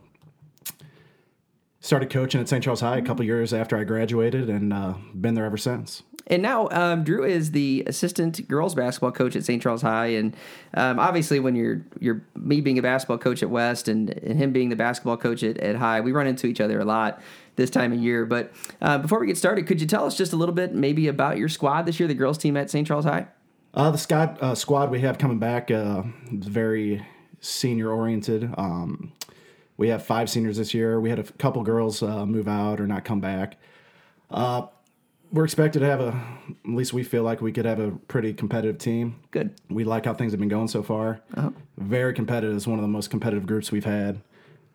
Started 1.84 2.08
coaching 2.08 2.40
at 2.40 2.48
St. 2.48 2.64
Charles 2.64 2.80
High 2.80 2.96
a 2.96 3.02
couple 3.02 3.26
years 3.26 3.52
after 3.52 3.76
I 3.76 3.84
graduated, 3.84 4.48
and 4.48 4.72
uh, 4.72 4.94
been 5.14 5.34
there 5.34 5.44
ever 5.44 5.58
since. 5.58 6.02
And 6.26 6.42
now 6.42 6.70
um, 6.70 7.04
Drew 7.04 7.22
is 7.22 7.50
the 7.50 7.84
assistant 7.86 8.48
girls 8.48 8.74
basketball 8.74 9.12
coach 9.12 9.36
at 9.36 9.44
St. 9.44 9.62
Charles 9.62 9.82
High, 9.82 10.06
and 10.06 10.34
um, 10.72 10.98
obviously 10.98 11.40
when 11.40 11.54
you're 11.54 11.84
you're 12.00 12.22
me 12.34 12.62
being 12.62 12.78
a 12.78 12.82
basketball 12.82 13.18
coach 13.18 13.42
at 13.42 13.50
West 13.50 13.88
and, 13.88 14.08
and 14.08 14.38
him 14.38 14.50
being 14.50 14.70
the 14.70 14.76
basketball 14.76 15.18
coach 15.18 15.42
at, 15.42 15.58
at 15.58 15.76
High, 15.76 16.00
we 16.00 16.12
run 16.12 16.26
into 16.26 16.46
each 16.46 16.60
other 16.60 16.80
a 16.80 16.86
lot 16.86 17.20
this 17.56 17.68
time 17.68 17.92
of 17.92 17.98
year. 17.98 18.24
But 18.24 18.54
uh, 18.80 18.96
before 18.96 19.20
we 19.20 19.26
get 19.26 19.36
started, 19.36 19.66
could 19.66 19.82
you 19.82 19.86
tell 19.86 20.06
us 20.06 20.16
just 20.16 20.32
a 20.32 20.36
little 20.36 20.54
bit 20.54 20.74
maybe 20.74 21.08
about 21.08 21.36
your 21.36 21.50
squad 21.50 21.82
this 21.82 22.00
year, 22.00 22.08
the 22.08 22.14
girls 22.14 22.38
team 22.38 22.56
at 22.56 22.70
St. 22.70 22.86
Charles 22.86 23.04
High? 23.04 23.26
Uh, 23.74 23.90
the 23.90 23.98
squad, 23.98 24.38
uh, 24.40 24.54
squad 24.54 24.90
we 24.90 25.00
have 25.00 25.18
coming 25.18 25.38
back 25.38 25.70
uh, 25.70 26.02
is 26.32 26.46
very 26.46 27.04
senior 27.40 27.90
oriented. 27.90 28.50
Um, 28.56 29.12
we 29.76 29.88
have 29.88 30.04
five 30.04 30.30
seniors 30.30 30.56
this 30.56 30.74
year. 30.74 31.00
We 31.00 31.10
had 31.10 31.18
a 31.18 31.24
couple 31.24 31.62
girls 31.62 32.02
uh, 32.02 32.24
move 32.26 32.48
out 32.48 32.80
or 32.80 32.86
not 32.86 33.04
come 33.04 33.20
back. 33.20 33.56
Uh, 34.30 34.66
we're 35.32 35.44
expected 35.44 35.80
to 35.80 35.86
have 35.86 36.00
a, 36.00 36.08
at 36.64 36.70
least 36.70 36.92
we 36.92 37.02
feel 37.02 37.24
like 37.24 37.40
we 37.40 37.50
could 37.50 37.64
have 37.64 37.80
a 37.80 37.90
pretty 37.90 38.32
competitive 38.32 38.78
team. 38.78 39.16
Good. 39.32 39.54
We 39.68 39.84
like 39.84 40.04
how 40.04 40.14
things 40.14 40.32
have 40.32 40.38
been 40.38 40.48
going 40.48 40.68
so 40.68 40.82
far. 40.82 41.20
Very 41.76 42.14
competitive. 42.14 42.54
It's 42.56 42.66
one 42.66 42.78
of 42.78 42.82
the 42.82 42.88
most 42.88 43.10
competitive 43.10 43.46
groups 43.46 43.72
we've 43.72 43.84
had. 43.84 44.20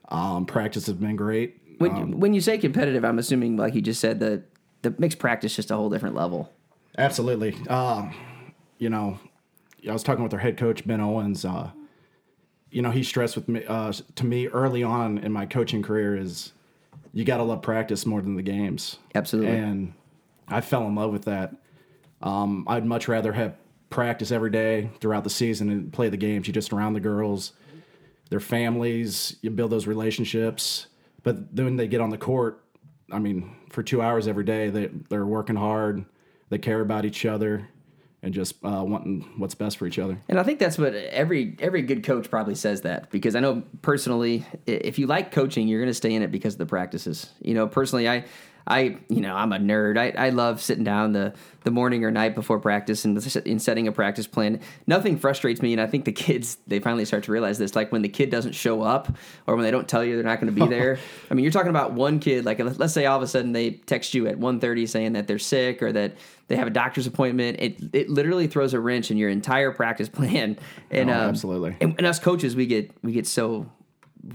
Um, 0.10 0.46
practice 0.46 0.88
has 0.88 0.96
been 0.96 1.16
great. 1.16 1.62
When, 1.78 2.20
when 2.20 2.34
you 2.34 2.42
say 2.42 2.58
competitive, 2.58 3.06
I'm 3.06 3.20
assuming, 3.20 3.56
like 3.56 3.74
you 3.74 3.82
just 3.82 4.02
said, 4.02 4.20
the 4.20 4.44
the 4.82 4.96
mixed 4.98 5.20
practice 5.20 5.56
just 5.56 5.72
a 5.72 5.76
whole 5.76 5.90
different 5.90 6.16
level. 6.16 6.52
Absolutely. 6.98 7.54
Um, 7.68 8.14
you 8.78 8.90
know, 8.90 9.20
I 9.88 9.94
was 9.94 10.04
talking 10.04 10.24
with 10.24 10.34
our 10.34 10.40
head 10.40 10.58
coach 10.58 10.86
Ben 10.86 11.00
Owens. 11.02 11.46
Uh, 11.46 11.72
you 12.72 12.82
know, 12.82 12.92
he 12.92 13.04
stressed 13.04 13.36
with 13.36 13.48
me 13.48 13.66
uh, 13.66 13.92
to 14.16 14.26
me 14.26 14.48
early 14.48 14.84
on 14.84 15.18
in 15.20 15.32
my 15.32 15.46
coaching 15.46 15.82
career 15.82 16.16
is 16.16 16.54
you 17.14 17.24
got 17.26 17.38
to 17.38 17.44
love 17.44 17.62
practice 17.62 18.06
more 18.06 18.22
than 18.22 18.36
the 18.36 18.42
games. 18.42 18.98
Absolutely. 19.16 19.58
And 19.58 19.94
I 20.48 20.62
fell 20.62 20.86
in 20.86 20.96
love 20.96 21.12
with 21.12 21.26
that. 21.26 21.56
Um, 22.22 22.66
I'd 22.68 22.86
much 22.86 23.08
rather 23.08 23.34
have 23.34 23.56
practice 23.90 24.32
every 24.32 24.52
day 24.52 24.90
throughout 25.00 25.24
the 25.24 25.30
season 25.30 25.70
and 25.70 25.92
play 25.92 26.10
the 26.10 26.18
games. 26.18 26.48
You 26.48 26.54
just 26.54 26.72
around 26.72 26.94
the 26.94 27.00
girls, 27.00 27.54
their 28.30 28.40
families, 28.40 29.38
you 29.42 29.50
build 29.50 29.72
those 29.72 29.88
relationships. 29.88 30.88
But 31.24 31.56
then 31.56 31.66
when 31.66 31.76
they 31.78 31.88
get 31.88 32.02
on 32.02 32.12
the 32.12 32.18
court, 32.18 32.64
I 33.12 33.18
mean, 33.18 33.56
for 33.70 33.82
two 33.82 34.02
hours 34.02 34.28
every 34.28 34.44
day, 34.44 34.70
they 34.70 34.88
they're 35.10 35.26
working 35.26 35.56
hard. 35.56 36.06
They 36.50 36.60
care 36.60 36.82
about 36.82 37.06
each 37.06 37.26
other 37.26 37.68
and 38.22 38.34
just 38.34 38.56
uh, 38.64 38.84
wanting 38.86 39.22
what's 39.38 39.56
best 39.56 39.78
for 39.78 39.88
each 39.88 40.00
other. 40.00 40.22
And 40.28 40.40
I 40.40 40.44
think 40.44 40.60
that's 40.60 40.78
what 40.78 40.94
every 40.94 41.56
every 41.60 41.82
good 41.82 42.04
coach 42.04 42.30
probably 42.30 42.56
says 42.56 42.82
that 42.82 43.10
because 43.12 43.36
I 43.36 43.40
know 43.40 43.64
personally, 43.82 44.46
if 44.66 45.00
you 45.00 45.08
like 45.08 45.32
coaching, 45.32 45.68
you're 45.68 45.80
going 45.80 45.90
to 45.90 45.94
stay 45.94 46.14
in 46.14 46.22
it 46.22 46.32
because 46.32 46.56
of 46.56 46.60
the 46.60 46.66
practices. 46.66 47.30
You 47.42 47.54
know, 47.54 47.68
personally, 47.68 48.10
I. 48.10 48.26
I, 48.68 48.98
you 49.10 49.22
know, 49.22 49.36
I'm 49.36 49.52
a 49.52 49.58
nerd. 49.58 49.98
I, 49.98 50.28
I 50.28 50.30
love 50.30 50.62
sitting 50.62 50.84
down 50.84 51.14
the, 51.14 51.34
the 51.64 51.72
morning 51.72 52.04
or 52.04 52.12
night 52.12 52.36
before 52.36 52.60
practice 52.60 53.04
and 53.04 53.18
in 53.46 53.58
setting 53.60 53.88
a 53.88 53.92
practice 53.92 54.28
plan. 54.28 54.60
Nothing 54.86 55.18
frustrates 55.18 55.62
me, 55.62 55.74
and 55.74 55.82
I 55.82 55.88
think 55.88 56.06
the 56.06 56.12
kids 56.12 56.58
they 56.68 56.80
finally 56.80 57.06
start 57.06 57.24
to 57.24 57.32
realize 57.32 57.58
this. 57.58 57.76
Like 57.76 57.92
when 57.92 58.04
the 58.04 58.10
kid 58.10 58.30
doesn't 58.30 58.54
show 58.54 58.82
up, 58.84 59.12
or 59.48 59.56
when 59.56 59.64
they 59.64 59.72
don't 59.72 59.88
tell 59.88 60.04
you 60.04 60.16
they're 60.16 60.24
not 60.24 60.40
going 60.40 60.54
to 60.54 60.62
be 60.62 60.68
there. 60.68 61.00
I 61.32 61.34
mean, 61.34 61.44
you're 61.44 61.52
talking 61.52 61.72
about 61.72 61.94
one 61.94 62.20
kid. 62.20 62.46
Like 62.46 62.60
let's 62.60 62.94
say 62.94 63.06
all 63.08 63.18
of 63.18 63.24
a 63.24 63.28
sudden 63.28 63.54
they 63.54 63.72
text 63.72 64.14
you 64.14 64.28
at 64.28 64.38
1.30 64.38 64.88
saying 64.88 65.14
that 65.14 65.28
they're 65.28 65.40
sick 65.40 65.82
or 65.82 65.92
that 65.92 66.16
they 66.48 66.56
have 66.56 66.68
a 66.68 66.72
doctor's 66.72 67.08
appointment. 67.08 67.58
It 67.60 67.80
it 67.94 68.10
literally 68.10 68.48
throws 68.48 68.74
a 68.74 68.80
wrench 68.80 69.10
in 69.10 69.18
your 69.18 69.30
entire 69.30 69.72
practice 69.72 70.10
plan. 70.20 70.58
And 70.92 71.10
Oh, 71.10 71.14
um, 71.14 71.20
absolutely. 71.30 71.76
and, 71.82 71.96
and 71.98 72.06
us 72.06 72.20
coaches, 72.20 72.56
we 72.56 72.68
get 72.68 72.92
we 73.04 73.14
get 73.14 73.26
so 73.26 73.70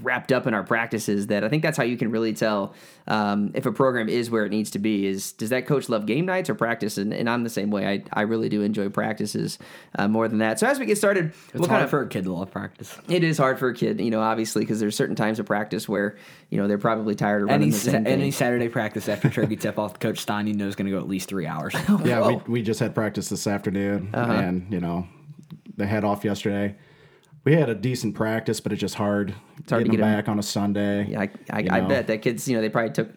wrapped 0.01 0.31
up 0.31 0.47
in 0.47 0.53
our 0.55 0.63
practices 0.63 1.27
that 1.27 1.43
I 1.43 1.49
think 1.49 1.61
that's 1.61 1.77
how 1.77 1.83
you 1.83 1.95
can 1.95 2.09
really 2.09 2.33
tell 2.33 2.73
um, 3.07 3.51
if 3.53 3.67
a 3.67 3.71
program 3.71 4.09
is 4.09 4.31
where 4.31 4.43
it 4.43 4.49
needs 4.49 4.71
to 4.71 4.79
be. 4.79 5.05
Is 5.05 5.31
does 5.33 5.49
that 5.51 5.67
coach 5.67 5.89
love 5.89 6.05
game 6.07 6.25
nights 6.25 6.49
or 6.49 6.55
practice? 6.55 6.97
And, 6.97 7.13
and 7.13 7.29
I'm 7.29 7.43
the 7.43 7.49
same 7.51 7.69
way. 7.69 7.87
I, 7.87 8.03
I 8.13 8.21
really 8.23 8.49
do 8.49 8.61
enjoy 8.63 8.89
practices 8.89 9.59
uh, 9.99 10.07
more 10.07 10.27
than 10.27 10.39
that. 10.39 10.59
So 10.59 10.65
as 10.67 10.79
we 10.79 10.85
get 10.87 10.97
started, 10.97 11.33
It's 11.49 11.53
what 11.59 11.69
hard 11.69 11.69
kind 11.69 11.83
of 11.83 11.89
for 11.91 12.01
a 12.01 12.07
kid 12.07 12.23
to 12.23 12.33
love 12.33 12.49
practice. 12.51 12.97
it 13.07 13.23
is 13.23 13.37
hard 13.37 13.59
for 13.59 13.69
a 13.69 13.73
kid, 13.75 14.01
you 14.01 14.09
know, 14.09 14.21
obviously 14.21 14.63
because 14.63 14.79
there's 14.79 14.95
certain 14.95 15.15
times 15.15 15.37
of 15.39 15.45
practice 15.45 15.87
where 15.87 16.17
you 16.49 16.57
know 16.59 16.67
they're 16.67 16.77
probably 16.79 17.13
tired 17.15 17.43
of 17.43 17.49
running 17.49 17.63
Any 17.63 17.71
the 17.71 17.77
sa- 17.77 17.91
same 17.91 18.07
any. 18.07 18.31
Saturday 18.31 18.69
practice 18.69 19.07
after 19.07 19.29
turkey 19.29 19.55
tip 19.55 19.77
off, 19.77 19.99
Coach 19.99 20.19
Stein, 20.19 20.47
you 20.47 20.53
know, 20.55 20.67
is 20.67 20.75
going 20.75 20.87
to 20.87 20.91
go 20.91 20.97
at 20.99 21.07
least 21.07 21.29
three 21.29 21.45
hours. 21.47 21.75
Yeah, 22.05 22.27
we, 22.27 22.35
we 22.47 22.61
just 22.63 22.79
had 22.79 22.93
practice 22.95 23.29
this 23.29 23.45
afternoon, 23.47 24.09
and 24.13 24.65
you 24.71 24.79
know, 24.79 25.07
they 25.77 25.85
had 25.85 26.03
off 26.03 26.25
yesterday. 26.25 26.75
We 27.45 27.53
had 27.53 27.69
a 27.69 27.75
decent 27.75 28.15
practice, 28.15 28.59
but 28.59 28.71
it's 28.73 28.81
just 28.81 28.95
hard, 28.95 29.29
hard 29.31 29.37
to 29.67 29.75
getting 29.77 29.91
get 29.91 29.97
them 29.99 30.09
'em- 30.09 30.15
back 30.17 30.27
on 30.27 30.39
a 30.39 30.43
Sunday. 30.43 31.07
Yeah, 31.09 31.21
I, 31.21 31.29
I, 31.51 31.67
I 31.69 31.81
bet 31.81 32.07
that 32.07 32.21
kids, 32.21 32.47
you 32.47 32.55
know, 32.55 32.61
they 32.61 32.69
probably 32.69 32.91
took, 32.91 33.09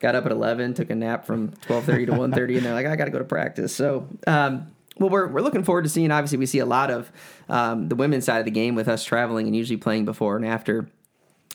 got 0.00 0.14
up 0.14 0.26
at 0.26 0.32
eleven, 0.32 0.74
took 0.74 0.90
a 0.90 0.94
nap 0.94 1.24
from 1.24 1.52
twelve 1.62 1.84
thirty 1.84 2.04
to 2.06 2.12
one 2.12 2.32
thirty, 2.32 2.56
and 2.56 2.66
they're 2.66 2.74
like, 2.74 2.86
I 2.86 2.96
got 2.96 3.04
to 3.06 3.10
go 3.12 3.18
to 3.18 3.24
practice. 3.24 3.74
So, 3.74 4.08
um, 4.26 4.66
well, 4.98 5.08
we're 5.10 5.28
we're 5.28 5.40
looking 5.40 5.62
forward 5.62 5.84
to 5.84 5.88
seeing. 5.88 6.10
Obviously, 6.10 6.38
we 6.38 6.46
see 6.46 6.58
a 6.58 6.66
lot 6.66 6.90
of 6.90 7.12
um, 7.48 7.88
the 7.88 7.94
women's 7.94 8.24
side 8.24 8.40
of 8.40 8.44
the 8.44 8.50
game 8.50 8.74
with 8.74 8.88
us 8.88 9.04
traveling 9.04 9.46
and 9.46 9.54
usually 9.54 9.76
playing 9.76 10.04
before 10.04 10.36
and 10.36 10.44
after. 10.44 10.88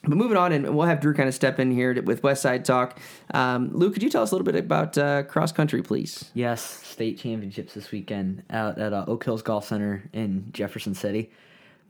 But 0.03 0.17
moving 0.17 0.37
on, 0.37 0.51
and 0.51 0.75
we'll 0.75 0.87
have 0.87 0.99
Drew 1.01 1.13
kind 1.13 1.27
of 1.29 1.35
step 1.35 1.59
in 1.59 1.69
here 1.69 2.01
with 2.01 2.23
West 2.23 2.41
Side 2.41 2.65
Talk. 2.65 2.97
Um, 3.35 3.71
Lou, 3.73 3.91
could 3.91 4.01
you 4.01 4.09
tell 4.09 4.23
us 4.23 4.31
a 4.31 4.35
little 4.35 4.45
bit 4.45 4.55
about 4.55 4.97
uh, 4.97 5.23
cross 5.23 5.51
country, 5.51 5.83
please? 5.83 6.31
yes, 6.33 6.63
state 6.63 7.19
championships 7.19 7.73
this 7.75 7.91
weekend 7.91 8.41
out 8.49 8.79
at 8.79 8.93
uh, 8.93 9.05
Oak 9.07 9.23
Hills 9.25 9.41
Golf 9.43 9.67
Center 9.67 10.09
in 10.13 10.47
Jefferson 10.53 10.95
City. 10.95 11.29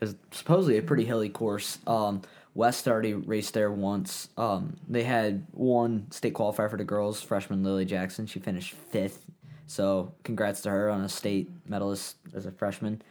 It's 0.01 0.15
supposedly 0.31 0.77
a 0.77 0.81
pretty 0.81 1.05
hilly 1.05 1.29
course. 1.29 1.77
Um, 1.85 2.23
West 2.53 2.87
already 2.87 3.13
raced 3.13 3.53
there 3.53 3.71
once. 3.71 4.29
Um, 4.35 4.77
they 4.89 5.03
had 5.03 5.45
one 5.51 6.09
state 6.11 6.33
qualifier 6.33 6.69
for 6.69 6.77
the 6.77 6.83
girls, 6.83 7.21
freshman 7.21 7.63
Lily 7.63 7.85
Jackson. 7.85 8.25
She 8.25 8.39
finished 8.39 8.73
fifth. 8.73 9.25
So 9.67 10.13
congrats 10.23 10.61
to 10.61 10.69
her 10.69 10.89
on 10.89 11.01
a 11.01 11.09
state 11.09 11.49
medalist 11.67 12.17
as 12.33 12.45
a 12.45 12.51
freshman. 12.51 13.01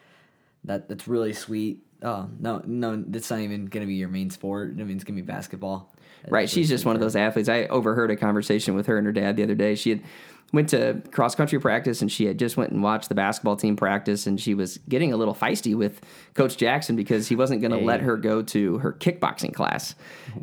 That 0.64 0.88
that's 0.88 1.08
really 1.08 1.32
sweet. 1.32 1.84
Uh, 2.02 2.26
no, 2.38 2.62
no, 2.66 3.02
that's 3.06 3.30
not 3.30 3.40
even 3.40 3.66
gonna 3.66 3.86
be 3.86 3.94
your 3.94 4.08
main 4.08 4.28
sport. 4.28 4.72
I 4.78 4.82
mean, 4.82 4.96
it's 4.96 5.04
gonna 5.04 5.16
be 5.16 5.22
basketball. 5.22 5.94
That's 6.22 6.32
Right, 6.32 6.50
she's 6.50 6.68
just 6.68 6.84
one 6.84 6.96
of 6.96 7.00
those 7.00 7.16
athletes. 7.16 7.48
I 7.48 7.64
overheard 7.66 8.10
a 8.10 8.16
conversation 8.16 8.74
with 8.74 8.86
her 8.86 8.98
and 8.98 9.06
her 9.06 9.12
dad 9.12 9.36
the 9.36 9.42
other 9.42 9.54
day. 9.54 9.74
She 9.74 9.90
had 9.90 10.02
went 10.52 10.68
to 10.70 11.00
cross 11.12 11.34
country 11.36 11.60
practice 11.60 12.02
and 12.02 12.10
she 12.10 12.24
had 12.26 12.36
just 12.38 12.56
went 12.56 12.72
and 12.72 12.82
watched 12.82 13.08
the 13.08 13.14
basketball 13.14 13.56
team 13.56 13.76
practice 13.76 14.26
and 14.26 14.40
she 14.40 14.52
was 14.52 14.78
getting 14.88 15.12
a 15.12 15.16
little 15.16 15.34
feisty 15.34 15.76
with 15.76 16.00
Coach 16.34 16.56
Jackson 16.56 16.96
because 16.96 17.28
he 17.28 17.36
wasn't 17.36 17.60
going 17.60 17.70
to 17.70 17.78
Hey. 17.78 17.84
let 17.84 18.00
her 18.00 18.16
go 18.16 18.42
to 18.42 18.78
her 18.78 18.92
kickboxing 18.92 19.54
class. 19.54 19.94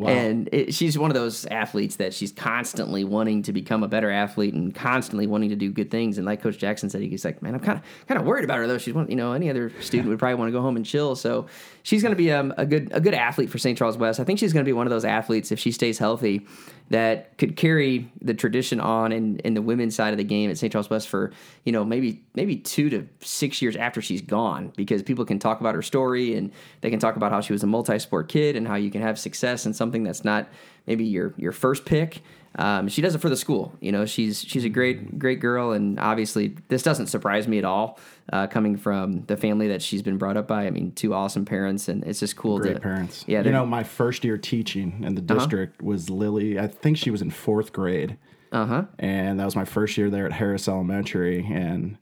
And 0.06 0.48
it, 0.54 0.74
she's 0.74 0.98
one 0.98 1.12
of 1.12 1.16
those 1.16 1.46
athletes 1.48 1.98
that 1.98 2.14
she's 2.14 2.32
constantly 2.32 3.04
wanting 3.04 3.44
to 3.44 3.52
become 3.54 3.84
a 3.84 3.88
better 3.90 4.10
athlete 4.10 4.54
and 4.54 4.74
constantly 4.74 5.28
wanting 5.28 5.50
to 5.50 5.56
do 5.58 5.72
good 5.72 5.92
things. 5.92 6.18
And 6.18 6.26
like 6.26 6.42
Coach 6.42 6.58
Jackson 6.58 6.90
said, 6.90 7.02
he's 7.02 7.26
like, 7.26 7.42
man, 7.42 7.54
I'm 7.54 7.60
kind 7.60 7.78
of 7.78 7.84
kind 8.08 8.20
of 8.20 8.26
worried 8.26 8.46
about 8.46 8.60
her 8.60 8.68
though. 8.68 8.78
She's 8.78 8.94
one, 8.94 9.10
you 9.10 9.16
know, 9.18 9.34
any 9.34 9.50
other 9.50 9.72
student 9.82 10.08
would 10.10 10.20
probably 10.20 10.36
want 10.36 10.48
to 10.48 10.54
go 10.54 10.62
home 10.62 10.78
and 10.78 10.86
chill. 10.86 11.16
So 11.18 11.48
she's 11.84 12.02
going 12.02 12.14
to 12.14 12.18
be 12.18 12.32
um, 12.32 12.54
a 12.58 12.66
good 12.66 12.90
a 12.94 13.02
good 13.02 13.14
athlete 13.14 13.50
for 13.50 13.58
St. 13.58 13.78
Charles 13.78 13.98
West. 13.98 14.20
I 14.22 14.24
think 14.24 14.40
she's 14.40 14.54
going 14.54 14.64
to 14.64 14.70
be 14.70 14.74
one 14.74 14.88
of 14.88 14.92
those 14.92 15.06
athletes 15.06 15.52
if 15.52 15.60
she 15.60 15.72
stays 15.74 15.98
healthy 16.00 16.46
that 16.90 17.38
could 17.38 17.56
carry 17.56 18.10
the 18.22 18.34
tradition 18.34 18.80
on 18.80 19.12
in, 19.12 19.40
in 19.40 19.54
the 19.54 19.62
women's 19.62 19.96
side 19.96 20.14
of 20.14 20.18
the 20.18 20.24
game 20.24 20.50
at 20.50 20.58
St. 20.58 20.72
Charles 20.72 20.90
West 20.90 21.08
for 21.10 21.32
you 21.66 21.72
know 21.72 21.84
maybe 21.84 22.24
maybe 22.34 22.58
two 22.58 22.90
to 22.90 23.08
six 23.22 23.62
years 23.62 23.76
after 23.76 24.02
she's 24.02 24.22
gone 24.22 24.72
because 24.76 25.04
people 25.04 25.26
can 25.26 25.40
talk 25.40 25.60
about 25.60 25.76
her 25.76 25.82
story 25.82 26.36
and 26.36 26.52
they 26.82 26.90
can 26.90 27.00
talk 27.00 27.16
about 27.16 27.32
how 27.32 27.42
she 27.42 27.54
was 27.54 27.64
a 27.64 27.68
multi-sport 27.68 28.30
kid 28.30 28.56
and 28.56 28.68
how 28.68 28.76
you 28.76 28.90
can 28.90 29.02
have 29.02 29.20
success 29.20 29.66
in 29.66 29.74
something 29.74 30.04
that's 30.04 30.24
not 30.24 30.48
maybe 30.86 31.04
your 31.04 31.34
your 31.38 31.52
first 31.52 31.86
pick. 31.86 32.22
Um, 32.56 32.88
she 32.88 33.02
does 33.02 33.14
it 33.14 33.20
for 33.20 33.30
the 33.30 33.38
school. 33.38 33.74
You 33.82 33.92
know, 33.92 34.06
she's 34.06 34.42
she's 34.42 34.66
a 34.66 34.70
great 34.70 35.20
great 35.20 35.40
girl, 35.40 35.72
and 35.74 36.00
obviously 36.00 36.56
this 36.70 36.82
doesn't 36.84 37.08
surprise 37.08 37.48
me 37.48 37.58
at 37.60 37.66
all. 37.66 38.00
Uh, 38.34 38.46
coming 38.48 38.76
from 38.76 39.24
the 39.28 39.38
family 39.38 39.68
that 39.70 39.82
she's 39.82 40.02
been 40.02 40.18
brought 40.18 40.36
up 40.36 40.48
by, 40.48 40.66
I 40.66 40.70
mean, 40.72 40.92
two 40.92 41.14
awesome 41.14 41.46
parents, 41.46 41.88
and 41.88 42.04
it's 42.04 42.20
just 42.20 42.36
cool. 42.36 42.60
Great 42.60 42.74
to, 42.76 42.80
parents. 42.82 43.24
Yeah, 43.28 43.42
you 43.44 43.52
know, 43.52 43.66
my 43.66 43.84
first 43.84 44.24
year 44.26 44.38
teaching 44.38 45.04
in 45.06 45.16
the 45.16 45.22
district 45.22 45.82
was 45.82 46.10
Lily. 46.10 46.60
I 46.60 46.68
think 46.68 46.98
she 46.98 47.10
was 47.12 47.22
in 47.22 47.30
fourth 47.32 47.72
grade, 47.72 48.18
Uh 48.52 48.66
huh. 48.66 48.84
and 49.00 49.40
that 49.40 49.46
was 49.46 49.56
my 49.56 49.66
first 49.66 49.98
year 49.98 50.10
there 50.10 50.26
at 50.26 50.34
Harris 50.34 50.68
Elementary. 50.68 51.46
And 51.50 51.98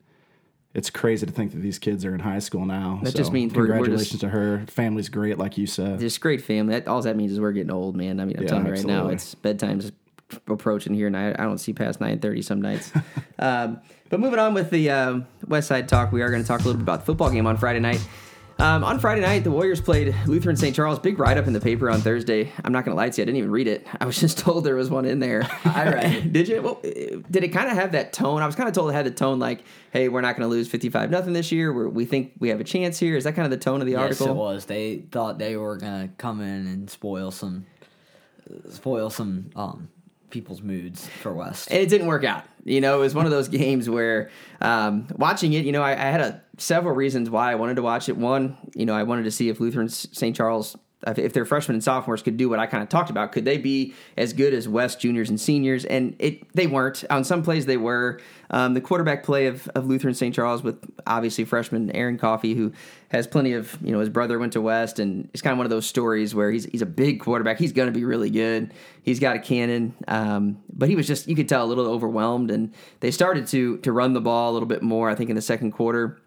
it's 0.74 0.90
crazy 0.90 1.26
to 1.26 1.32
think 1.32 1.52
that 1.52 1.60
these 1.60 1.78
kids 1.80 2.04
are 2.06 2.14
in 2.16 2.22
high 2.22 2.40
school 2.40 2.66
now. 2.66 3.00
That 3.04 3.12
So 3.12 3.18
just 3.20 3.32
means 3.32 3.54
we're- 3.54 3.68
we're 3.70 3.76
congratulations 3.76 4.10
just- 4.10 4.22
to 4.22 4.30
her. 4.30 4.64
Family's 4.68 5.10
great, 5.10 5.38
like 5.38 5.58
you 5.60 5.68
said. 5.68 6.00
Just 6.00 6.22
great 6.22 6.42
family. 6.42 6.74
That, 6.74 6.88
all 6.88 7.02
that 7.04 7.16
means 7.16 7.34
is 7.34 7.40
we're 7.40 7.52
getting 7.52 7.72
old, 7.72 7.96
man. 7.96 8.20
I 8.20 8.26
mean, 8.26 8.36
I'm 8.38 8.44
Yeah, 8.44 8.50
telling 8.50 8.66
you 8.66 8.72
right 8.74 8.86
now, 8.86 9.08
it's 9.10 9.36
bedtime's 9.36 9.92
approaching 10.48 10.94
here, 10.94 11.08
and 11.08 11.16
I, 11.18 11.30
I 11.30 11.44
don't 11.44 11.58
see 11.60 11.74
past 11.74 12.00
9:30 12.00 12.44
some 12.44 12.62
nights. 12.62 12.92
um, 13.40 13.80
but 14.10 14.20
moving 14.20 14.40
on 14.40 14.54
with 14.54 14.70
the 14.70 14.90
um, 14.90 15.28
West 15.48 15.68
Side 15.68 15.88
talk, 15.88 16.12
we 16.12 16.22
are 16.22 16.30
going 16.30 16.42
to 16.42 16.48
talk 16.48 16.62
a 16.62 16.64
little 16.64 16.78
bit 16.80 16.84
about 16.84 17.00
the 17.02 17.06
football 17.06 17.30
game 17.30 17.48
on 17.48 17.58
Friday 17.58 17.80
night. 17.80 18.06
Um, 18.58 18.86
on 18.86 19.00
Friday 19.00 19.20
night, 19.20 19.44
the 19.44 19.52
Warriors 19.52 19.82
played 19.82 20.16
Lutheran 20.28 20.56
St. 20.56 20.74
Charles. 20.74 20.98
Big 21.00 21.20
write 21.20 21.38
up 21.38 21.46
in 21.46 21.52
the 21.52 21.60
paper 21.60 21.90
on 21.90 22.00
Thursday. 22.00 22.54
I'm 22.64 22.72
not 22.72 22.86
going 22.86 22.94
to 22.94 22.98
lie 22.98 23.10
to 23.10 23.18
you, 23.22 23.24
I 23.24 23.26
didn't 23.26 23.36
even 23.40 23.52
read 23.52 23.68
it. 23.68 23.86
I 24.00 24.06
was 24.06 24.18
just 24.22 24.38
told 24.38 24.64
there 24.64 24.76
was 24.76 24.90
one 24.90 25.04
in 25.04 25.20
there. 25.20 25.46
I 25.66 25.90
read 25.90 26.32
did 26.32 26.48
you? 26.48 26.62
Well, 26.62 26.80
uh, 26.86 27.18
did 27.30 27.44
it 27.44 27.50
kind 27.50 27.70
of 27.70 27.76
have 27.76 27.92
that 27.92 28.14
tone? 28.14 28.42
I 28.42 28.46
was 28.46 28.56
kind 28.56 28.70
of 28.70 28.74
told 28.74 28.90
it 28.92 28.94
had 28.94 29.06
the 29.06 29.12
tone 29.12 29.40
like, 29.40 29.62
"Hey, 29.92 30.08
we're 30.08 30.22
not 30.22 30.38
going 30.38 30.48
to 30.50 30.56
lose 30.56 30.70
55 30.70 31.10
nothing 31.12 31.34
this 31.34 31.52
year. 31.52 31.74
We're, 31.74 31.90
we 31.90 32.06
think 32.06 32.32
we 32.40 32.48
have 32.50 32.62
a 32.62 32.64
chance 32.64 32.98
here." 32.98 33.18
Is 33.18 33.26
that 33.26 33.36
kind 33.36 33.46
of 33.46 33.52
the 33.52 33.58
tone 33.64 33.82
of 33.82 33.88
the 33.88 33.94
Yes, 33.94 34.02
article? 34.22 34.28
it 34.30 34.36
was. 34.36 34.66
They 34.66 35.04
thought 35.12 35.38
they 35.38 35.58
were 35.58 35.76
gonna 35.76 36.10
come 36.18 36.40
in 36.40 36.66
and 36.68 36.90
spoil 36.90 37.32
some, 37.32 37.66
spoil 38.70 39.10
some 39.10 39.50
um, 39.58 39.90
people's 40.36 40.62
moods 40.62 41.08
for 41.22 41.34
West. 41.34 41.72
and 41.72 41.80
it 41.80 41.88
didn't 41.88 42.08
work 42.08 42.26
out. 42.26 42.44
You 42.66 42.82
know, 42.82 42.98
it 42.98 43.00
was 43.00 43.16
one 43.16 43.24
of 43.24 43.32
those 43.32 43.48
games 43.64 43.90
where 43.90 44.30
um, 44.60 45.08
watching 45.16 45.54
it, 45.54 45.64
you 45.64 45.72
know, 45.72 45.82
I, 45.82 45.92
I 45.92 46.12
had 46.12 46.20
a, 46.20 46.42
several 46.58 46.94
reasons 46.94 47.30
why 47.30 47.54
I 47.54 47.56
wanted 47.56 47.76
to 47.78 47.82
watch 47.82 48.10
it. 48.10 48.18
One, 48.18 48.58
you 48.76 48.86
know, 48.86 48.94
I 48.94 49.04
wanted 49.04 49.24
to 49.24 49.32
see 49.32 49.48
if 49.48 49.62
Lutheran 49.62 49.88
St. 49.88 50.36
Charles, 50.36 50.76
if- 51.08 51.34
their 51.34 51.46
freshmen 51.46 51.76
and 51.76 51.84
sophomores 51.84 52.22
could 52.22 52.38
do 52.38 52.50
what 52.50 52.60
I 52.60 52.66
kind 52.66 52.82
of 52.82 52.90
talked 52.90 53.10
about, 53.10 53.32
could 53.32 53.46
they 53.46 53.58
be 53.58 53.94
as 54.18 54.34
good 54.34 54.54
as 54.54 54.68
West 54.68 55.00
juniors 55.00 55.30
and 55.30 55.40
seniors? 55.40 55.86
And 55.86 56.16
it 56.20 56.52
they 56.54 56.68
weren't. 56.68 57.04
On 57.10 57.24
some 57.24 57.44
plays, 57.44 57.66
they 57.66 57.78
were. 57.78 58.20
Um, 58.52 58.76
the 58.76 58.82
quarterback 58.82 59.24
play 59.24 59.48
of, 59.48 59.68
of 59.70 59.88
Lutheran 59.88 60.14
St. 60.14 60.34
Charles 60.34 60.62
with 60.62 60.78
obviously 61.08 61.46
freshman 61.46 61.90
Aaron 61.96 62.18
Coffey, 62.18 62.54
who 62.54 62.72
has 63.10 63.26
plenty 63.26 63.54
of, 63.54 63.76
you 63.82 63.92
know, 63.92 64.00
his 64.00 64.10
brother 64.10 64.38
went 64.38 64.54
to 64.54 64.62
West, 64.62 65.00
and 65.00 65.28
it's 65.34 65.42
kind 65.42 65.54
of 65.54 65.58
one 65.58 65.66
of 65.66 65.72
those 65.72 65.88
stories 65.88 66.36
where 66.36 66.52
he's 66.52 66.66
he's 66.66 66.84
a 66.84 66.88
big 66.88 67.20
quarterback. 67.20 67.58
He's 67.58 67.72
going 67.72 67.88
to 67.92 67.98
be 67.98 68.06
really 68.06 68.30
good. 68.30 68.72
He's 69.02 69.20
got 69.20 69.36
a 69.36 69.40
cannon, 69.40 69.96
um, 70.08 70.62
but 70.72 70.90
he 70.90 70.96
was 70.96 71.08
just 71.08 71.28
you 71.28 71.36
could 71.36 71.50
tell 71.50 71.66
a 71.66 71.68
little 71.68 71.88
overwhelmed, 71.88 72.52
and 72.52 72.74
they 73.00 73.12
started 73.12 73.48
to 73.48 73.78
to 73.80 73.92
run 73.92 74.14
the 74.14 74.22
ball 74.22 74.52
a 74.52 74.54
little 74.54 74.68
bit 74.68 74.84
more. 74.84 75.10
I 75.10 75.16
think 75.16 75.30
in 75.30 75.36
the 75.36 75.42
second 75.42 75.72
quarter. 75.72 76.20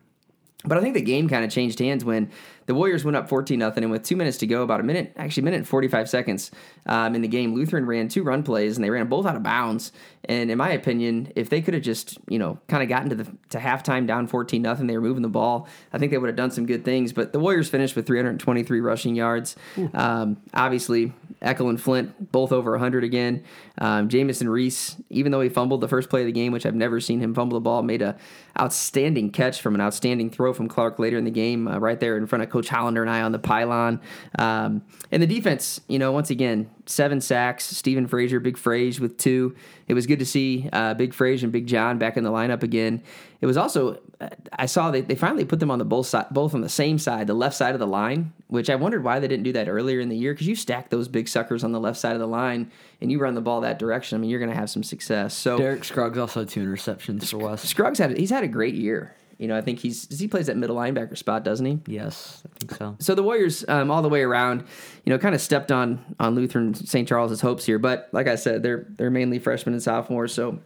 But 0.64 0.76
I 0.76 0.80
think 0.80 0.94
the 0.94 1.02
game 1.02 1.28
kind 1.28 1.44
of 1.44 1.52
changed 1.52 1.78
hands 1.78 2.04
when 2.04 2.32
the 2.68 2.74
Warriors 2.74 3.02
went 3.02 3.16
up 3.16 3.30
14 3.30 3.58
0 3.58 3.72
and 3.76 3.90
with 3.90 4.02
two 4.02 4.14
minutes 4.14 4.36
to 4.38 4.46
go, 4.46 4.62
about 4.62 4.78
a 4.78 4.82
minute, 4.82 5.14
actually 5.16 5.40
a 5.40 5.44
minute 5.44 5.56
and 5.56 5.68
45 5.68 6.06
seconds 6.06 6.50
um, 6.84 7.14
in 7.14 7.22
the 7.22 7.28
game, 7.28 7.54
Lutheran 7.54 7.86
ran 7.86 8.08
two 8.08 8.22
run 8.22 8.42
plays, 8.42 8.76
and 8.76 8.84
they 8.84 8.90
ran 8.90 9.08
both 9.08 9.24
out 9.24 9.36
of 9.36 9.42
bounds. 9.42 9.90
And 10.26 10.50
in 10.50 10.58
my 10.58 10.70
opinion, 10.72 11.32
if 11.34 11.48
they 11.48 11.62
could 11.62 11.72
have 11.72 11.82
just, 11.82 12.18
you 12.28 12.38
know, 12.38 12.58
kind 12.68 12.82
of 12.82 12.90
gotten 12.90 13.08
to 13.08 13.14
the 13.14 13.24
to 13.48 13.58
halftime 13.58 14.06
down 14.06 14.26
14 14.26 14.62
0, 14.62 14.74
they 14.74 14.94
were 14.94 15.00
moving 15.00 15.22
the 15.22 15.30
ball. 15.30 15.66
I 15.94 15.98
think 15.98 16.12
they 16.12 16.18
would 16.18 16.26
have 16.26 16.36
done 16.36 16.50
some 16.50 16.66
good 16.66 16.84
things. 16.84 17.14
But 17.14 17.32
the 17.32 17.38
Warriors 17.38 17.70
finished 17.70 17.96
with 17.96 18.06
323 18.06 18.80
rushing 18.80 19.16
yards. 19.16 19.56
Um, 19.94 20.36
obviously, 20.52 21.14
Eckel 21.40 21.70
and 21.70 21.80
Flint 21.80 22.32
both 22.32 22.52
over 22.52 22.72
100 22.72 23.04
again. 23.04 23.44
Um, 23.78 24.08
Jamison 24.08 24.48
Reese, 24.48 24.96
even 25.08 25.32
though 25.32 25.40
he 25.40 25.48
fumbled 25.48 25.80
the 25.80 25.88
first 25.88 26.10
play 26.10 26.20
of 26.20 26.26
the 26.26 26.32
game, 26.32 26.52
which 26.52 26.66
I've 26.66 26.74
never 26.74 27.00
seen 27.00 27.20
him 27.20 27.34
fumble 27.34 27.56
the 27.56 27.62
ball, 27.62 27.82
made 27.82 28.02
a 28.02 28.16
outstanding 28.60 29.30
catch 29.30 29.60
from 29.60 29.74
an 29.74 29.80
outstanding 29.80 30.30
throw 30.30 30.52
from 30.52 30.68
Clark 30.68 30.98
later 30.98 31.16
in 31.16 31.24
the 31.24 31.30
game, 31.30 31.68
uh, 31.68 31.78
right 31.78 32.00
there 32.00 32.16
in 32.16 32.26
front 32.26 32.42
of 32.42 32.50
Coach 32.58 32.68
Hollander 32.68 33.02
and 33.02 33.10
I 33.10 33.22
on 33.22 33.30
the 33.30 33.38
pylon. 33.38 34.00
Um, 34.36 34.82
and 35.12 35.22
the 35.22 35.28
defense, 35.28 35.80
you 35.86 36.00
know, 36.00 36.10
once 36.10 36.30
again, 36.30 36.68
seven 36.86 37.20
sacks. 37.20 37.64
Stephen 37.64 38.08
Frazier, 38.08 38.40
Big 38.40 38.56
Frage 38.56 38.98
with 38.98 39.16
two. 39.16 39.54
It 39.86 39.94
was 39.94 40.06
good 40.06 40.18
to 40.18 40.26
see 40.26 40.68
uh, 40.72 40.94
Big 40.94 41.12
Frage 41.12 41.44
and 41.44 41.52
Big 41.52 41.68
John 41.68 41.98
back 41.98 42.16
in 42.16 42.24
the 42.24 42.30
lineup 42.30 42.64
again. 42.64 43.00
It 43.40 43.46
was 43.46 43.56
also 43.56 44.00
uh, 44.20 44.28
I 44.52 44.66
saw 44.66 44.90
they, 44.90 45.02
they 45.02 45.14
finally 45.14 45.44
put 45.44 45.60
them 45.60 45.70
on 45.70 45.78
the 45.78 45.84
both 45.84 46.06
side, 46.06 46.26
both 46.32 46.52
on 46.52 46.60
the 46.60 46.68
same 46.68 46.98
side, 46.98 47.28
the 47.28 47.34
left 47.34 47.54
side 47.54 47.74
of 47.74 47.78
the 47.78 47.86
line, 47.86 48.32
which 48.48 48.68
I 48.68 48.74
wondered 48.74 49.04
why 49.04 49.20
they 49.20 49.28
didn't 49.28 49.44
do 49.44 49.52
that 49.52 49.68
earlier 49.68 50.00
in 50.00 50.08
the 50.08 50.16
year 50.16 50.34
because 50.34 50.48
you 50.48 50.56
stack 50.56 50.90
those 50.90 51.06
big 51.06 51.28
suckers 51.28 51.62
on 51.62 51.70
the 51.70 51.78
left 51.78 51.98
side 51.98 52.14
of 52.14 52.18
the 52.18 52.26
line 52.26 52.72
and 53.00 53.12
you 53.12 53.20
run 53.20 53.34
the 53.34 53.40
ball 53.40 53.60
that 53.60 53.78
direction. 53.78 54.18
I 54.18 54.20
mean, 54.20 54.30
you're 54.30 54.40
going 54.40 54.50
to 54.50 54.56
have 54.56 54.68
some 54.68 54.82
success. 54.82 55.34
So 55.34 55.56
Derek 55.56 55.84
Scruggs 55.84 56.18
also 56.18 56.40
had 56.40 56.48
two 56.48 56.66
interceptions 56.66 57.30
for 57.30 57.38
West. 57.38 57.66
Scruggs 57.66 58.00
had 58.00 58.18
he's 58.18 58.30
had 58.30 58.42
a 58.42 58.48
great 58.48 58.74
year. 58.74 59.14
You 59.38 59.46
know, 59.46 59.56
I 59.56 59.60
think 59.60 59.78
he's 59.78 60.18
he 60.18 60.26
plays 60.26 60.46
that 60.48 60.56
middle 60.56 60.74
linebacker 60.74 61.16
spot, 61.16 61.44
doesn't 61.44 61.64
he? 61.64 61.78
Yes, 61.86 62.42
I 62.44 62.58
think 62.58 62.74
so. 62.74 62.96
So 62.98 63.14
the 63.14 63.22
Warriors, 63.22 63.64
um, 63.68 63.88
all 63.88 64.02
the 64.02 64.08
way 64.08 64.22
around, 64.22 64.64
you 65.04 65.12
know, 65.12 65.18
kind 65.18 65.34
of 65.34 65.40
stepped 65.40 65.70
on 65.70 66.04
on 66.18 66.34
Lutheran 66.34 66.74
St. 66.74 67.06
Charles's 67.06 67.40
hopes 67.40 67.64
here. 67.64 67.78
But 67.78 68.08
like 68.10 68.26
I 68.26 68.34
said, 68.34 68.64
they're 68.64 68.86
they're 68.90 69.10
mainly 69.10 69.38
freshmen 69.38 69.74
and 69.74 69.82
sophomores, 69.82 70.34
so 70.34 70.58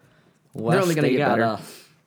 West, 0.55 0.73
they're 0.73 0.83
only 0.83 0.95
gonna 0.95 1.09
they 1.09 1.13
get 1.13 1.19
got, 1.19 1.31
better. 1.33 1.45
Uh, 1.45 1.61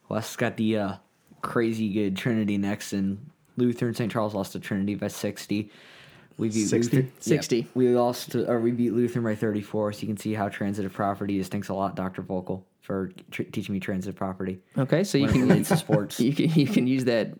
West 0.10 0.38
got 0.40 0.58
the 0.58 0.78
uh, 0.78 0.96
crazy 1.42 1.90
good 1.90 2.18
Trinity 2.18 2.58
next, 2.58 2.94
and 2.94 3.30
Lutheran 3.58 3.94
St. 3.94 4.12
Charles 4.12 4.34
lost 4.34 4.54
to 4.54 4.60
Trinity 4.60 4.96
by 4.96 5.08
sixty. 5.08 5.70
We 6.38 6.50
beat 6.50 6.66
60? 6.68 6.98
Luther- 6.98 7.10
60. 7.20 7.58
Yeah, 7.58 7.64
we 7.76 7.90
lost 7.90 8.32
to, 8.32 8.50
or 8.50 8.60
we 8.60 8.72
beat 8.72 8.92
Lutheran 8.92 9.24
by 9.24 9.36
thirty 9.36 9.62
four. 9.62 9.94
So 9.94 10.02
you 10.02 10.08
can 10.08 10.18
see 10.18 10.34
how 10.34 10.50
transitive 10.50 10.92
property 10.94 11.40
is. 11.40 11.48
Thanks 11.48 11.70
a 11.70 11.74
lot, 11.74 11.96
Doctor 11.96 12.22
Volkel, 12.22 12.64
for 12.82 13.12
tr- 13.32 13.44
teaching 13.44 13.74
me 13.74 13.80
transitive 13.80 14.16
property. 14.16 14.60
okay, 14.78 15.04
so 15.04 15.18
you 15.18 15.26
When 15.26 15.30
it 15.36 15.38
can 15.40 15.48
relates 15.48 15.70
to 15.70 15.78
sports. 15.86 16.20
you 16.20 16.34
can 16.34 16.50
you 16.52 16.68
can 16.68 16.88
use 16.88 17.06
that 17.06 17.34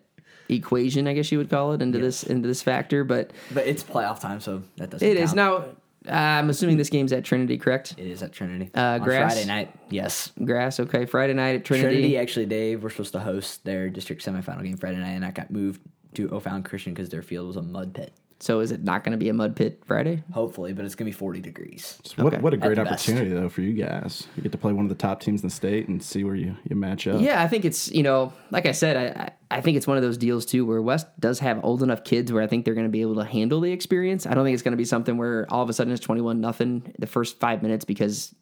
equation, 0.48 1.06
I 1.08 1.12
guess 1.12 1.30
you 1.32 1.38
would 1.38 1.50
call 1.50 1.72
it, 1.72 1.82
into 1.82 1.98
this 1.98 2.22
into 2.22 2.48
this 2.48 2.62
factor. 2.62 3.04
But 3.04 3.32
But 3.52 3.66
it's 3.66 3.82
playoff 3.84 4.20
time, 4.20 4.40
so 4.40 4.62
that 4.76 4.90
doesn't. 4.90 5.06
it 5.06 5.16
is 5.16 5.32
count. 5.34 5.36
now. 5.36 5.64
Uh, 6.08 6.12
I'm 6.12 6.50
assuming 6.50 6.76
this 6.76 6.88
game's 6.88 7.12
at 7.12 7.24
Trinity, 7.24 7.58
correct? 7.58 7.96
It 7.98 8.06
is 8.06 8.22
at 8.22 8.32
Trinity. 8.32 8.70
Uh, 8.72 8.80
On 8.80 9.00
grass? 9.02 9.32
Friday 9.34 9.48
night. 9.48 9.74
Yes. 9.90 10.30
Grass, 10.44 10.78
okay. 10.78 11.04
Friday 11.04 11.34
night 11.34 11.56
at 11.56 11.64
Trinity. 11.64 11.96
Trinity. 11.96 12.16
actually, 12.16 12.46
Dave, 12.46 12.84
we're 12.84 12.90
supposed 12.90 13.10
to 13.14 13.18
host 13.18 13.64
their 13.64 13.90
district 13.90 14.24
semifinal 14.24 14.62
game 14.62 14.76
Friday 14.76 14.98
night, 14.98 15.14
and 15.14 15.24
I 15.24 15.32
got 15.32 15.50
moved 15.50 15.80
to 16.14 16.32
O'Fallon 16.32 16.62
Christian 16.62 16.94
because 16.94 17.08
their 17.08 17.22
field 17.22 17.48
was 17.48 17.56
a 17.56 17.62
mud 17.62 17.92
pit. 17.92 18.12
So 18.38 18.60
is 18.60 18.70
it 18.70 18.84
not 18.84 19.02
going 19.02 19.12
to 19.12 19.16
be 19.18 19.30
a 19.30 19.32
mud 19.32 19.56
pit 19.56 19.82
Friday? 19.86 20.22
Hopefully, 20.32 20.74
but 20.74 20.84
it's 20.84 20.94
gonna 20.94 21.06
be 21.08 21.12
forty 21.12 21.40
degrees. 21.40 21.98
So 22.04 22.22
what, 22.22 22.34
Okay. 22.34 22.42
what 22.42 22.52
a 22.52 22.58
great 22.58 22.76
the 22.76 22.84
best. 22.84 23.08
opportunity 23.08 23.34
though 23.34 23.48
for 23.48 23.62
you 23.62 23.72
guys. 23.72 24.26
You 24.36 24.42
get 24.42 24.52
to 24.52 24.58
play 24.58 24.72
one 24.74 24.84
of 24.84 24.90
the 24.90 24.94
top 24.94 25.20
teams 25.20 25.42
in 25.42 25.48
the 25.48 25.54
state 25.54 25.88
and 25.88 26.02
see 26.02 26.22
where 26.22 26.34
you, 26.34 26.54
you 26.68 26.76
match 26.76 27.06
up. 27.06 27.20
Yeah, 27.22 27.42
I 27.42 27.48
think 27.48 27.64
it's 27.64 27.90
you 27.90 28.02
know, 28.02 28.34
like 28.50 28.66
I 28.66 28.72
said, 28.72 28.96
I 28.96 29.22
I 29.24 29.58
I 29.58 29.60
think 29.62 29.76
it's 29.78 29.86
one 29.86 29.96
of 29.96 30.02
those 30.02 30.18
deals 30.18 30.44
too 30.44 30.66
where 30.66 30.82
West 30.82 31.06
does 31.18 31.38
have 31.38 31.64
old 31.64 31.82
enough 31.82 32.04
kids 32.04 32.30
where 32.30 32.42
I 32.42 32.46
think 32.46 32.64
they're 32.66 32.74
going 32.74 32.86
to 32.86 32.92
be 32.92 33.00
able 33.00 33.14
to 33.16 33.24
handle 33.24 33.60
the 33.60 33.72
experience. 33.72 34.26
I 34.26 34.34
don't 34.34 34.44
think 34.44 34.52
it's 34.54 34.62
going 34.62 34.72
to 34.72 34.76
be 34.76 34.84
something 34.84 35.16
where 35.16 35.46
all 35.50 35.62
of 35.62 35.70
a 35.70 35.72
sudden 35.72 35.92
it's 35.92 36.04
twenty 36.04 36.20
one 36.20 36.40
nothing 36.40 36.92
the 36.98 37.06
first 37.06 37.40
five 37.40 37.62
minutes 37.62 37.84
because 37.86 38.34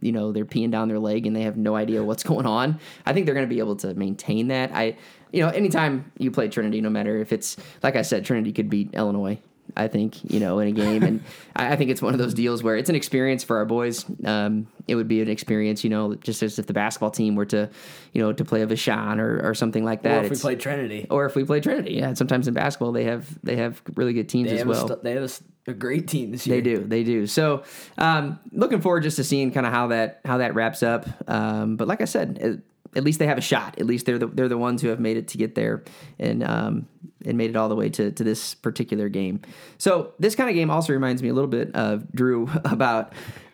you 0.00 0.12
know 0.12 0.32
they're 0.32 0.44
peeing 0.44 0.70
down 0.72 0.88
their 0.88 0.98
leg 0.98 1.24
and 1.26 1.34
they 1.36 1.42
have 1.42 1.56
no 1.56 1.76
idea 1.76 2.02
what's 2.02 2.22
going 2.32 2.46
on. 2.46 2.80
I 3.06 3.12
think 3.12 3.26
they're 3.26 3.34
going 3.34 3.46
to 3.48 3.54
be 3.54 3.60
able 3.60 3.76
to 3.76 3.94
maintain 3.94 4.48
that. 4.48 4.72
I 4.74 4.96
you 5.36 5.42
know 5.42 5.50
anytime 5.50 6.10
you 6.18 6.30
play 6.30 6.48
Trinity, 6.48 6.80
no 6.80 6.88
matter 6.90 7.18
if 7.18 7.30
it's 7.32 7.56
like 7.82 7.94
I 7.94 8.02
said, 8.02 8.24
Trinity 8.24 8.52
could 8.52 8.70
beat 8.70 8.94
Illinois. 8.94 9.38
I 9.76 9.88
think 9.88 10.32
you 10.32 10.40
know 10.40 10.58
in 10.60 10.68
a 10.68 10.72
game, 10.72 11.02
and 11.02 11.22
I, 11.56 11.72
I 11.72 11.76
think 11.76 11.90
it's 11.90 12.00
one 12.00 12.14
of 12.14 12.18
those 12.18 12.32
deals 12.32 12.62
where 12.62 12.76
it's 12.76 12.88
an 12.88 12.94
experience 12.94 13.44
for 13.44 13.56
our 13.58 13.66
boys. 13.66 14.06
Um, 14.24 14.68
it 14.86 14.94
would 14.94 15.08
be 15.08 15.20
an 15.20 15.28
experience, 15.28 15.84
you 15.84 15.90
know, 15.90 16.14
just 16.14 16.42
as 16.42 16.58
if 16.58 16.66
the 16.66 16.72
basketball 16.72 17.10
team 17.10 17.34
were 17.34 17.44
to, 17.46 17.68
you 18.12 18.22
know, 18.22 18.32
to 18.32 18.44
play 18.44 18.62
a 18.62 18.66
Vashon 18.66 19.18
or, 19.18 19.40
or 19.46 19.54
something 19.54 19.84
like 19.84 20.02
that. 20.02 20.12
Or 20.12 20.16
if 20.18 20.22
we 20.22 20.26
It's- 20.28 20.40
played 20.40 20.60
Trinity, 20.60 21.06
or 21.10 21.26
if 21.26 21.34
we 21.34 21.44
play 21.44 21.60
Trinity, 21.60 21.94
yeah. 21.94 22.14
Sometimes 22.14 22.48
in 22.48 22.54
basketball 22.54 22.92
they 22.92 23.04
have 23.04 23.26
they 23.42 23.56
have 23.56 23.82
really 23.96 24.14
good 24.14 24.28
teams 24.28 24.50
they 24.50 24.58
as 24.58 24.64
well. 24.64 24.90
a, 24.90 24.96
they 24.96 25.12
have 25.12 25.38
a 25.66 25.74
great 25.74 26.06
team 26.08 26.30
this 26.30 26.46
year. 26.46 26.56
They 26.56 26.62
do, 26.62 26.84
they 26.84 27.02
do. 27.02 27.26
So, 27.26 27.64
um, 27.98 28.38
looking 28.52 28.80
forward 28.80 29.02
just 29.02 29.16
to 29.16 29.24
seeing 29.24 29.50
kind 29.50 29.66
of 29.66 29.72
how 29.72 29.88
that 29.88 30.20
how 30.24 30.38
that 30.38 30.54
wraps 30.54 30.82
up. 30.84 31.06
Um, 31.28 31.76
but 31.76 31.88
like 31.88 32.00
I 32.00 32.04
said, 32.06 32.38
at, 32.40 32.58
at 32.96 33.04
least 33.04 33.18
they 33.18 33.26
have 33.26 33.38
a 33.38 33.42
shot. 33.42 33.78
At 33.78 33.86
least 33.86 34.06
they're 34.06 34.18
the 34.18 34.26
they're 34.26 34.48
the 34.48 34.58
ones 34.58 34.82
who 34.82 34.88
have 34.88 34.98
made 34.98 35.16
it 35.16 35.28
to 35.28 35.38
get 35.38 35.54
there 35.54 35.84
and 36.18 36.42
um, 36.42 36.88
and 37.24 37.36
made 37.36 37.50
it 37.50 37.56
all 37.56 37.68
the 37.68 37.76
way 37.76 37.88
to 37.90 38.10
to 38.10 38.24
this 38.24 38.54
particular 38.54 39.08
game. 39.08 39.40
So 39.78 40.14
this 40.18 40.34
kind 40.34 40.48
of 40.48 40.56
game 40.56 40.70
also 40.70 40.92
reminds 40.92 41.22
me 41.22 41.28
a 41.28 41.34
little 41.34 41.50
bit 41.50 41.74
of 41.74 42.10
Drew 42.12 42.48
about 42.64 43.12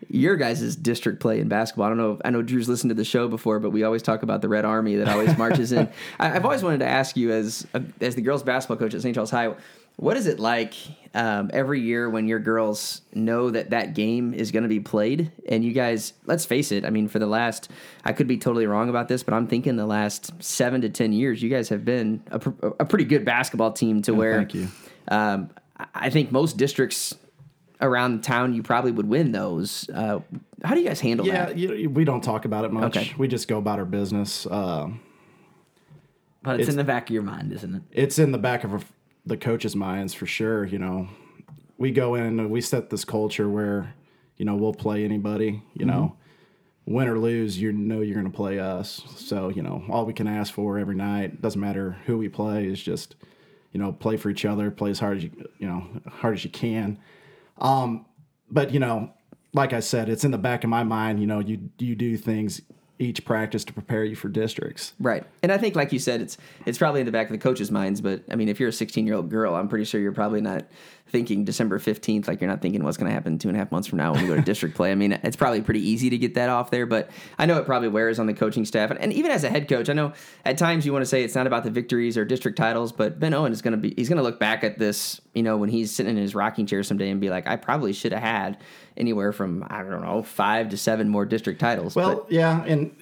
your 0.09 0.37
guys' 0.37 0.77
district 0.77 1.21
play 1.21 1.41
in 1.41 1.49
basketball. 1.49 1.87
I 1.87 1.89
don't 1.89 1.99
know. 1.99 2.13
If, 2.13 2.21
I 2.25 2.31
know 2.31 2.43
Drew's 2.43 2.69
listened 2.69 2.91
to 2.91 2.95
the 2.95 3.05
show 3.05 3.29
before, 3.29 3.59
but 3.61 3.71
we 3.71 3.83
always 3.83 4.03
talk 4.03 4.23
about 4.23 4.43
the 4.43 4.49
Red 4.49 4.65
Army 4.65 4.97
that 4.97 5.09
always 5.09 5.37
marches 5.39 5.73
in. 5.73 5.89
I, 6.21 6.37
I've 6.37 6.45
always 6.45 6.63
wanted 6.63 6.81
to 6.81 6.87
ask 6.87 7.17
you, 7.17 7.33
as 7.33 7.67
as 8.01 8.15
the 8.15 8.23
girls' 8.23 8.43
basketball 8.43 8.77
coach 8.77 8.95
at 8.95 9.03
St. 9.03 9.15
Charles 9.15 9.31
High, 9.31 9.55
what 10.03 10.17
is 10.17 10.27
it 10.27 10.41
like 10.41 10.75
um, 11.15 11.49
every 11.53 11.81
year 11.81 12.11
when 12.11 12.27
your 12.27 12.41
girls 12.41 13.03
know 13.15 13.51
that 13.51 13.71
that 13.71 13.95
game 13.95 14.35
is 14.35 14.51
going 14.51 14.65
to 14.65 14.69
be 14.69 14.81
played? 14.81 15.31
And 15.49 15.63
you 15.65 15.73
guys, 15.73 16.13
let's 16.27 16.45
face 16.45 16.73
it. 16.73 16.85
I 16.85 16.91
mean, 16.91 17.07
for 17.07 17.21
the 17.21 17.27
last, 17.27 17.71
I 18.05 18.13
could 18.13 18.27
be 18.27 18.37
totally 18.37 18.67
wrong 18.67 18.89
about 18.89 19.07
this, 19.07 19.23
but 19.23 19.33
I'm 19.33 19.47
thinking 19.47 19.77
the 19.77 19.87
last 19.87 20.33
seven 20.43 20.81
to 20.81 20.89
ten 20.89 21.13
years, 21.13 21.41
you 21.41 21.49
guys 21.49 21.69
have 21.69 21.85
been 21.85 22.21
a, 22.33 22.41
pr- 22.41 22.67
a 22.81 22.85
pretty 22.85 23.05
good 23.05 23.25
basketball 23.25 23.71
team 23.73 24.03
to 24.03 24.13
where. 24.13 24.39
thank 24.39 24.55
you. 24.55 24.69
Um, 25.07 25.51
I- 25.95 26.11
think 26.11 26.33
most 26.33 26.57
districts 26.57 27.15
around 27.81 28.25
town, 28.25 28.55
you 28.55 28.63
probably 28.65 28.91
would 28.91 29.09
win 29.09 29.31
those. 29.31 29.89
Uh, 29.89 30.19
how 30.65 30.75
do 30.75 30.81
you 30.81 30.87
guys 30.89 30.99
handle 31.01 31.25
Yeah, 31.27 31.47
that? 31.47 31.57
you, 31.59 31.89
we 31.91 32.05
don't 32.05 32.23
talk 32.25 32.45
about 32.45 32.65
it 32.65 32.73
much. 32.73 32.97
Okay. 32.97 33.13
We 33.19 33.29
just 33.29 33.47
go 33.47 33.59
about 33.59 33.79
our 33.79 33.85
business. 33.85 34.47
Um, 34.47 35.01
but 36.43 36.55
it's, 36.55 36.63
It's- 36.63 36.73
in 36.75 36.77
the 36.79 36.85
back 36.85 37.09
of 37.09 37.15
your 37.15 37.23
mind, 37.23 37.53
isn't 37.53 37.73
it? 37.77 37.83
it's 37.93 38.19
in 38.19 38.33
the 38.33 38.39
back 38.39 38.65
of 38.65 38.85
the 39.27 39.37
coaches' 39.37 39.77
minds 39.77 40.15
for 40.15 40.27
sure. 40.27 40.65
You 40.65 40.79
know, 40.79 41.09
we 41.79 41.91
go 41.91 42.15
in 42.15 42.41
and 42.41 42.51
we 42.51 42.61
set 42.61 42.91
this 42.91 43.05
culture 43.05 43.49
where, 43.49 43.95
you 44.37 44.45
know, 44.45 44.57
we'll 44.57 44.75
play 44.75 45.05
anybody. 45.05 45.63
You 45.75 45.87
know, 45.87 46.17
win 46.87 47.09
or 47.09 47.19
lose, 47.19 47.61
you 47.61 47.73
know 47.73 48.01
you're 48.01 48.15
going 48.15 48.31
to 48.31 48.37
play 48.37 48.59
us. 48.59 49.03
So 49.17 49.49
you 49.49 49.63
know, 49.63 49.85
all 49.89 50.07
we 50.07 50.13
can 50.13 50.27
ask 50.27 50.53
for 50.53 50.79
every 50.79 50.97
night 50.97 51.41
doesn't 51.41 51.61
matter 51.61 51.97
who 52.07 52.19
we 52.19 52.29
play 52.29 52.67
is 52.67 52.83
just, 52.83 53.15
you 53.73 53.81
know, 53.81 53.93
play 53.93 54.17
for 54.17 54.31
each 54.31 54.45
other, 54.45 54.71
play 54.71 54.91
as 54.91 54.99
hard 54.99 55.19
as 55.19 55.25
you 55.25 55.31
you 55.59 55.67
know 55.67 55.87
hard 56.09 56.35
as 56.35 56.45
you 56.45 56.51
can. 56.51 56.99
Um, 57.59 58.07
but 58.51 58.73
you 58.73 58.81
know, 58.81 59.13
like 59.55 59.73
I 59.73 59.81
said, 59.81 60.09
it's 60.09 60.25
in 60.25 60.31
the 60.31 60.39
back 60.39 60.65
of 60.65 60.71
my 60.71 60.83
mind. 60.83 61.21
You 61.21 61.27
know, 61.27 61.41
you 61.41 61.71
you 61.79 61.95
do 61.95 62.17
things 62.17 62.63
each 62.99 63.25
practice 63.25 63.65
to 63.65 63.73
prepare 63.73 64.05
you 64.05 64.15
for 64.15 64.29
districts. 64.29 64.93
Right. 65.01 65.25
And 65.43 65.51
I 65.51 65.59
think, 65.59 65.75
like 65.75 65.93
you 65.93 65.99
said, 65.99 66.21
it's 66.21 66.37
it's 66.67 66.79
probably 66.79 67.01
in 67.01 67.07
the 67.07 67.13
back 67.13 67.27
of 67.27 67.33
the 67.33 67.39
coaches' 67.39 67.71
minds. 67.71 68.01
But 68.01 68.23
I 68.31 68.37
mean, 68.37 68.49
if 68.49 68.61
you're 68.61 68.69
a 68.69 68.73
16 68.73 69.07
year 69.07 69.17
old 69.17 69.31
girl, 69.31 69.55
I'm 69.55 69.69
pretty 69.69 69.85
sure 69.85 70.01
you're 70.01 70.13
probably 70.13 70.41
not 70.41 70.65
thinking 71.13 71.45
December 71.45 71.79
15th. 71.79 72.27
Like 72.27 72.41
you're 72.41 72.51
not 72.51 72.63
thinking 72.63 72.83
what's 72.83 72.97
going 72.97 73.09
to 73.09 73.13
happen 73.15 73.39
two 73.39 73.49
and 73.49 73.57
a 73.57 73.61
half 73.61 73.71
months 73.71 73.87
from 73.87 73.99
now 73.99 74.13
when 74.13 74.23
we 74.23 74.29
go 74.29 74.35
to 74.35 74.41
district 74.53 74.75
play. 74.75 74.91
I 74.91 74.95
mean, 74.97 75.13
it's 75.13 75.37
probably 75.37 75.61
pretty 75.61 75.87
easy 75.87 76.11
to 76.11 76.19
get 76.19 76.35
that 76.35 76.49
off 76.49 76.71
there. 76.71 76.87
But 76.87 77.11
I 77.39 77.47
know 77.47 77.59
it 77.59 77.67
probably 77.67 77.89
wears 77.89 78.19
on 78.19 78.27
the 78.27 78.35
coaching 78.35 78.65
staff, 78.65 78.91
and, 78.91 78.99
and 78.99 79.13
even 79.13 79.31
as 79.31 79.45
a 79.45 79.51
head 79.51 79.69
coach, 79.69 79.89
I 79.89 79.93
know 79.93 80.15
at 80.45 80.59
times 80.59 80.85
you 80.87 80.93
want 80.93 81.03
to 81.03 81.07
say 81.07 81.23
it's 81.23 81.35
not 81.35 81.47
about 81.47 81.63
the 81.65 81.71
victories 81.71 82.17
or 82.17 82.25
district 82.25 82.57
titles, 82.59 82.91
but 82.91 83.21
Ben 83.21 83.35
Owen 83.35 83.53
is 83.53 83.63
going 83.63 83.73
to 83.73 83.79
be 83.79 83.93
he's 83.95 84.09
going 84.09 84.17
to 84.17 84.23
look 84.23 84.41
back 84.41 84.65
at 84.65 84.79
this, 84.79 85.21
you 85.35 85.43
know, 85.43 85.57
when 85.59 85.69
he's 85.69 85.93
sitting 85.95 86.17
in 86.17 86.23
his 86.23 86.35
rocking 86.35 86.67
chair 86.67 86.83
someday 86.83 87.11
and 87.11 87.21
be 87.21 87.31
like, 87.31 87.47
I 87.47 87.57
probably 87.57 87.93
should 87.93 88.13
have 88.13 88.23
had 88.23 88.59
anywhere 88.97 89.33
from 89.33 89.65
I 89.69 89.83
don't 89.83 90.03
know 90.03 90.23
five 90.23 90.71
to 90.71 90.77
seven 90.77 91.09
more 91.09 91.25
district 91.27 91.61
titles. 91.61 91.95
Well, 91.95 92.17
But- 92.17 92.33
yeah, 92.33 92.65
and 92.65 92.97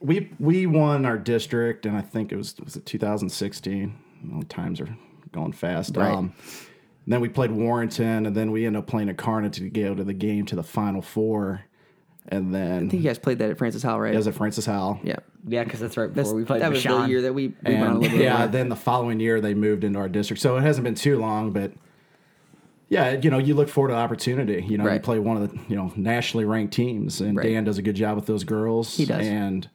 we 0.00 0.30
we 0.40 0.66
won 0.66 1.04
our 1.04 1.18
district, 1.18 1.86
and 1.86 1.96
I 1.96 2.00
think 2.00 2.32
it 2.32 2.36
was 2.36 2.56
was 2.64 2.76
it 2.76 2.86
2016. 2.86 3.94
Well, 4.30 4.42
times 4.44 4.80
are 4.80 4.88
going 5.32 5.52
fast. 5.52 5.96
Right. 5.96 6.12
Um, 6.12 6.32
then 7.06 7.20
we 7.20 7.28
played 7.28 7.50
Warrenton, 7.50 8.26
and 8.26 8.36
then 8.36 8.50
we 8.52 8.64
ended 8.66 8.80
up 8.80 8.86
playing 8.86 9.08
Incarnate 9.08 9.52
to 9.54 9.68
go 9.68 9.94
to 9.94 10.04
the 10.04 10.12
game 10.12 10.46
to 10.46 10.56
the 10.56 10.62
Final 10.62 11.02
Four, 11.02 11.62
and 12.28 12.54
then 12.54 12.76
I 12.76 12.88
think 12.90 12.92
you 12.94 13.00
guys 13.08 13.18
played 13.18 13.38
that 13.40 13.50
at 13.50 13.58
Francis 13.58 13.82
Howell, 13.82 14.00
right? 14.00 14.14
it 14.14 14.16
was 14.16 14.26
at 14.28 14.34
Francis 14.34 14.66
Howell. 14.66 15.00
yeah. 15.02 15.16
Yeah, 15.44 15.64
because 15.64 15.80
that's 15.80 15.96
right 15.96 16.06
before 16.06 16.22
That's, 16.22 16.32
we 16.32 16.44
played 16.44 16.62
that 16.62 16.70
was 16.70 16.84
the 16.84 16.88
Vashon. 16.88 17.08
year 17.08 17.22
that 17.22 17.32
we, 17.34 17.48
we 17.66 17.74
won 17.74 17.82
a 17.82 17.90
And 17.90 17.98
little 18.00 18.18
yeah, 18.20 18.38
more. 18.38 18.46
then 18.46 18.68
the 18.68 18.76
following 18.76 19.18
year 19.18 19.40
they 19.40 19.54
moved 19.54 19.82
into 19.82 19.98
our 19.98 20.08
district. 20.08 20.40
So 20.40 20.56
it 20.56 20.60
hasn't 20.62 20.84
been 20.84 20.94
too 20.94 21.18
long, 21.18 21.50
but 21.50 21.72
yeah, 22.88 23.12
you 23.20 23.28
know, 23.28 23.38
you 23.38 23.54
look 23.54 23.68
forward 23.68 23.88
to 23.88 23.94
the 23.94 24.00
opportunity. 24.00 24.64
You 24.68 24.78
know, 24.78 24.88
you 24.92 25.00
play 25.00 25.18
one 25.18 25.42
of 25.42 25.50
the 25.50 25.58
you 25.68 25.74
know 25.74 25.92
nationally 25.96 26.44
ranked 26.44 26.74
teams, 26.74 27.20
and 27.20 27.36
Right. 27.36 27.48
Dan 27.48 27.64
does 27.64 27.76
a 27.78 27.82
good 27.82 27.96
job 27.96 28.14
with 28.14 28.26
those 28.26 28.44
girls. 28.44 28.96
He 28.96 29.04
does. 29.04 29.26
and 29.26 29.68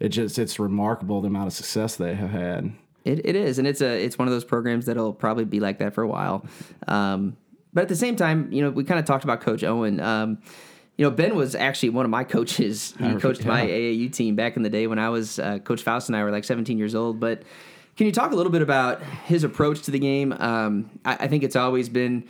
it 0.00 0.08
just 0.08 0.38
it's 0.38 0.58
remarkable 0.58 1.20
the 1.20 1.26
amount 1.28 1.48
of 1.48 1.52
success 1.52 1.96
they 1.96 2.14
have 2.14 2.30
had. 2.30 2.72
It, 3.04 3.26
it 3.26 3.36
is, 3.36 3.58
and 3.58 3.68
it's 3.68 3.82
a 3.82 4.02
it's 4.02 4.18
one 4.18 4.28
of 4.28 4.32
those 4.32 4.44
programs 4.44 4.86
that'll 4.86 5.12
probably 5.12 5.44
be 5.44 5.60
like 5.60 5.78
that 5.78 5.94
for 5.94 6.02
a 6.02 6.08
while. 6.08 6.46
Um, 6.88 7.36
but 7.72 7.82
at 7.82 7.88
the 7.88 7.96
same 7.96 8.16
time, 8.16 8.50
you 8.52 8.62
know, 8.62 8.70
we 8.70 8.84
kind 8.84 8.98
of 8.98 9.04
talked 9.04 9.24
about 9.24 9.40
Coach 9.40 9.62
Owen. 9.62 10.00
Um, 10.00 10.38
you 10.96 11.04
know, 11.04 11.10
Ben 11.10 11.34
was 11.34 11.54
actually 11.54 11.90
one 11.90 12.04
of 12.04 12.10
my 12.10 12.24
coaches. 12.24 12.94
He 13.00 13.16
coached 13.16 13.44
my 13.44 13.64
yeah. 13.64 13.74
AAU 13.74 14.12
team 14.12 14.36
back 14.36 14.56
in 14.56 14.62
the 14.62 14.70
day 14.70 14.86
when 14.86 14.98
I 14.98 15.08
was 15.08 15.38
uh, 15.38 15.58
Coach 15.58 15.82
Faust 15.82 16.08
and 16.08 16.16
I 16.16 16.22
were 16.22 16.30
like 16.30 16.44
17 16.44 16.78
years 16.78 16.94
old. 16.94 17.18
But 17.18 17.42
can 17.96 18.06
you 18.06 18.12
talk 18.12 18.32
a 18.32 18.36
little 18.36 18.52
bit 18.52 18.62
about 18.62 19.02
his 19.02 19.44
approach 19.44 19.82
to 19.82 19.90
the 19.90 19.98
game? 19.98 20.32
Um, 20.32 20.90
I, 21.04 21.16
I 21.20 21.28
think 21.28 21.42
it's 21.42 21.56
always 21.56 21.88
been 21.88 22.28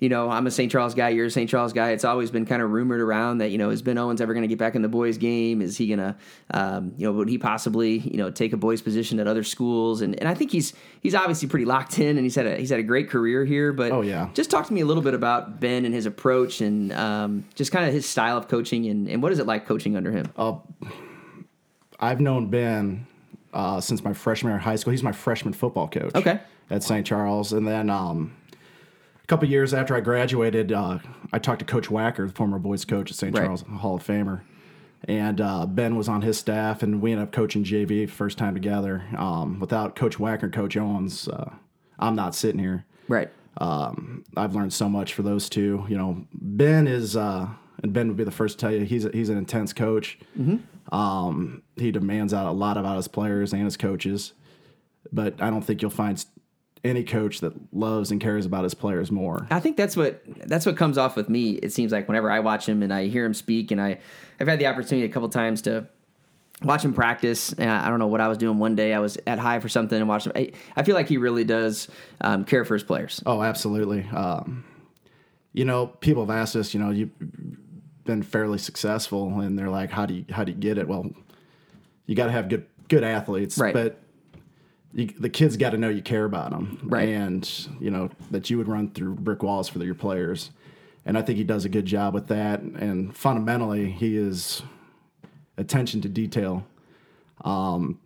you 0.00 0.08
know, 0.08 0.28
I'm 0.30 0.46
a 0.46 0.50
St. 0.50 0.72
Charles 0.72 0.94
guy, 0.94 1.10
you're 1.10 1.26
a 1.26 1.30
St. 1.30 1.48
Charles 1.48 1.72
guy. 1.72 1.90
It's 1.90 2.04
always 2.04 2.30
been 2.30 2.46
kind 2.46 2.62
of 2.62 2.70
rumored 2.70 3.00
around 3.00 3.38
that, 3.38 3.50
you 3.50 3.58
know, 3.58 3.70
is 3.70 3.82
Ben 3.82 3.98
Owens 3.98 4.20
ever 4.20 4.32
going 4.34 4.42
to 4.42 4.48
get 4.48 4.58
back 4.58 4.74
in 4.74 4.80
the 4.82 4.88
boys' 4.88 5.18
game? 5.18 5.60
Is 5.62 5.76
he 5.76 5.86
going 5.88 5.98
to, 5.98 6.16
um, 6.52 6.94
you 6.96 7.06
know, 7.06 7.12
would 7.12 7.28
he 7.28 7.36
possibly, 7.38 7.98
you 7.98 8.16
know, 8.16 8.30
take 8.30 8.52
a 8.52 8.56
boys' 8.56 8.80
position 8.82 9.20
at 9.20 9.28
other 9.28 9.44
schools? 9.44 10.00
And, 10.00 10.18
and 10.18 10.28
I 10.28 10.34
think 10.34 10.50
he's 10.50 10.72
he's 11.00 11.14
obviously 11.14 11.48
pretty 11.48 11.66
locked 11.66 11.98
in, 11.98 12.16
and 12.16 12.20
he's 12.24 12.34
had 12.34 12.46
a 12.46 12.56
he's 12.56 12.70
had 12.70 12.80
a 12.80 12.82
great 12.82 13.10
career 13.10 13.44
here. 13.44 13.72
But 13.72 13.92
Oh, 13.92 14.00
yeah. 14.00 14.30
just 14.34 14.50
talk 14.50 14.66
to 14.66 14.72
me 14.72 14.80
a 14.80 14.86
little 14.86 15.02
bit 15.02 15.14
about 15.14 15.60
Ben 15.60 15.84
and 15.84 15.94
his 15.94 16.06
approach, 16.06 16.60
and 16.62 16.92
um, 16.92 17.44
just 17.54 17.70
kind 17.70 17.86
of 17.86 17.92
his 17.92 18.06
style 18.08 18.38
of 18.38 18.48
coaching, 18.48 18.86
and, 18.86 19.06
and 19.08 19.22
what 19.22 19.32
is 19.32 19.38
it 19.38 19.46
like 19.46 19.66
coaching 19.66 19.96
under 19.96 20.10
him? 20.10 20.26
I've 21.98 22.20
known 22.20 22.48
Ben 22.48 23.06
uh, 23.52 23.80
since 23.80 24.02
my 24.02 24.12
freshman 24.14 24.50
year 24.52 24.56
in 24.56 24.62
high 24.62 24.76
school. 24.76 24.92
He's 24.92 25.02
my 25.02 25.12
freshman 25.12 25.52
football 25.52 25.88
coach. 25.88 26.14
Okay. 26.14 26.40
At 26.70 26.82
St. 26.84 27.04
Charles, 27.06 27.52
and 27.52 27.66
then 27.66 27.90
um, 27.90 28.32
couple 29.30 29.48
years 29.48 29.72
after 29.72 29.94
I 29.94 30.00
graduated, 30.00 30.72
uh, 30.72 30.98
I 31.32 31.38
talked 31.38 31.60
to 31.60 31.64
Coach 31.64 31.88
Wacker, 31.88 32.26
the 32.26 32.34
former 32.34 32.58
boys 32.58 32.84
coach 32.84 33.12
at 33.12 33.16
St. 33.16 33.32
Right. 33.32 33.44
Charles, 33.44 33.62
Hall 33.62 33.94
of 33.94 34.04
Famer, 34.04 34.40
and 35.04 35.40
uh, 35.40 35.66
Ben 35.66 35.94
was 35.94 36.08
on 36.08 36.22
his 36.22 36.36
staff, 36.36 36.82
and 36.82 37.00
we 37.00 37.12
ended 37.12 37.28
up 37.28 37.32
coaching 37.32 37.62
JV 37.62 38.10
first 38.10 38.38
time 38.38 38.54
together. 38.54 39.04
Um, 39.16 39.60
without 39.60 39.94
Coach 39.94 40.18
Wacker 40.18 40.42
and 40.42 40.52
Coach 40.52 40.76
Owens, 40.76 41.28
uh, 41.28 41.48
I'm 42.00 42.16
not 42.16 42.34
sitting 42.34 42.58
here. 42.58 42.84
Right. 43.06 43.30
Um, 43.58 44.24
I've 44.36 44.56
learned 44.56 44.72
so 44.72 44.88
much 44.88 45.14
for 45.14 45.22
those 45.22 45.48
two. 45.48 45.86
You 45.88 45.96
know, 45.96 46.26
Ben 46.34 46.88
is, 46.88 47.16
uh, 47.16 47.46
and 47.84 47.92
Ben 47.92 48.08
would 48.08 48.16
be 48.16 48.24
the 48.24 48.32
first 48.32 48.58
to 48.58 48.66
tell 48.66 48.74
you 48.74 48.84
he's 48.84 49.04
a, 49.04 49.10
he's 49.12 49.28
an 49.28 49.38
intense 49.38 49.72
coach. 49.72 50.18
Um, 50.90 51.62
he 51.76 51.92
demands 51.92 52.34
out 52.34 52.46
a 52.46 52.52
lot 52.52 52.76
about 52.76 52.96
his 52.96 53.06
players 53.06 53.52
and 53.52 53.62
his 53.62 53.76
coaches, 53.76 54.32
but 55.12 55.40
I 55.40 55.50
don't 55.50 55.62
think 55.62 55.82
you'll 55.82 55.92
find 55.92 56.24
any 56.82 57.04
coach 57.04 57.40
that 57.40 57.52
loves 57.74 58.10
and 58.10 58.20
cares 58.20 58.46
about 58.46 58.64
his 58.64 58.74
players 58.74 59.10
more. 59.10 59.46
I 59.50 59.60
think 59.60 59.76
that's 59.76 59.96
what 59.96 60.22
that's 60.46 60.66
what 60.66 60.76
comes 60.76 60.98
off 60.98 61.16
with 61.16 61.28
me. 61.28 61.52
It 61.52 61.72
seems 61.72 61.92
like 61.92 62.08
whenever 62.08 62.30
I 62.30 62.40
watch 62.40 62.66
him 62.68 62.82
and 62.82 62.92
I 62.92 63.06
hear 63.06 63.24
him 63.24 63.34
speak, 63.34 63.70
and 63.70 63.80
I 63.80 63.98
I've 64.38 64.48
had 64.48 64.58
the 64.58 64.66
opportunity 64.66 65.06
a 65.06 65.12
couple 65.12 65.28
times 65.28 65.62
to 65.62 65.86
watch 66.62 66.84
him 66.84 66.92
practice. 66.94 67.52
And 67.52 67.70
I 67.70 67.88
don't 67.88 67.98
know 67.98 68.06
what 68.06 68.20
I 68.20 68.28
was 68.28 68.38
doing 68.38 68.58
one 68.58 68.74
day. 68.74 68.94
I 68.94 68.98
was 68.98 69.18
at 69.26 69.38
high 69.38 69.60
for 69.60 69.68
something 69.68 69.98
and 69.98 70.08
watched 70.08 70.26
him. 70.26 70.32
I, 70.34 70.52
I 70.76 70.82
feel 70.82 70.94
like 70.94 71.08
he 71.08 71.16
really 71.16 71.44
does 71.44 71.88
um, 72.20 72.44
care 72.44 72.64
for 72.64 72.74
his 72.74 72.84
players. 72.84 73.22
Oh, 73.26 73.42
absolutely. 73.42 74.06
Um, 74.12 74.64
you 75.52 75.64
know, 75.64 75.86
people 75.86 76.24
have 76.24 76.34
asked 76.34 76.56
us. 76.56 76.72
You 76.72 76.80
know, 76.80 76.90
you've 76.90 77.10
been 78.04 78.22
fairly 78.22 78.58
successful, 78.58 79.40
and 79.40 79.58
they're 79.58 79.70
like, 79.70 79.90
"How 79.90 80.06
do 80.06 80.14
you 80.14 80.24
how 80.30 80.44
do 80.44 80.52
you 80.52 80.58
get 80.58 80.78
it?" 80.78 80.88
Well, 80.88 81.10
you 82.06 82.14
got 82.14 82.26
to 82.26 82.32
have 82.32 82.48
good 82.48 82.66
good 82.88 83.04
athletes, 83.04 83.58
Right. 83.58 83.74
But 83.74 83.98
you, 84.92 85.06
the 85.18 85.28
kids 85.30 85.56
got 85.56 85.70
to 85.70 85.78
know 85.78 85.88
you 85.88 86.02
care 86.02 86.24
about 86.24 86.50
them, 86.50 86.80
Right. 86.84 87.08
And 87.08 87.68
you 87.80 87.90
know 87.90 88.10
that 88.30 88.50
you 88.50 88.58
would 88.58 88.68
run 88.68 88.90
through 88.90 89.14
brick 89.16 89.42
walls 89.42 89.68
for 89.68 89.78
your 89.84 89.94
players, 89.94 90.50
and 91.06 91.16
I 91.16 91.22
think 91.22 91.38
he 91.38 91.44
does 91.44 91.64
a 91.64 91.68
good 91.68 91.86
job 91.86 92.14
with 92.14 92.26
that. 92.28 92.60
And 92.60 93.16
fundamentally, 93.16 93.90
he 93.90 94.16
is 94.16 94.62
attention 95.56 96.00
to 96.02 96.08
detail. 96.08 96.66
Um, 97.44 98.00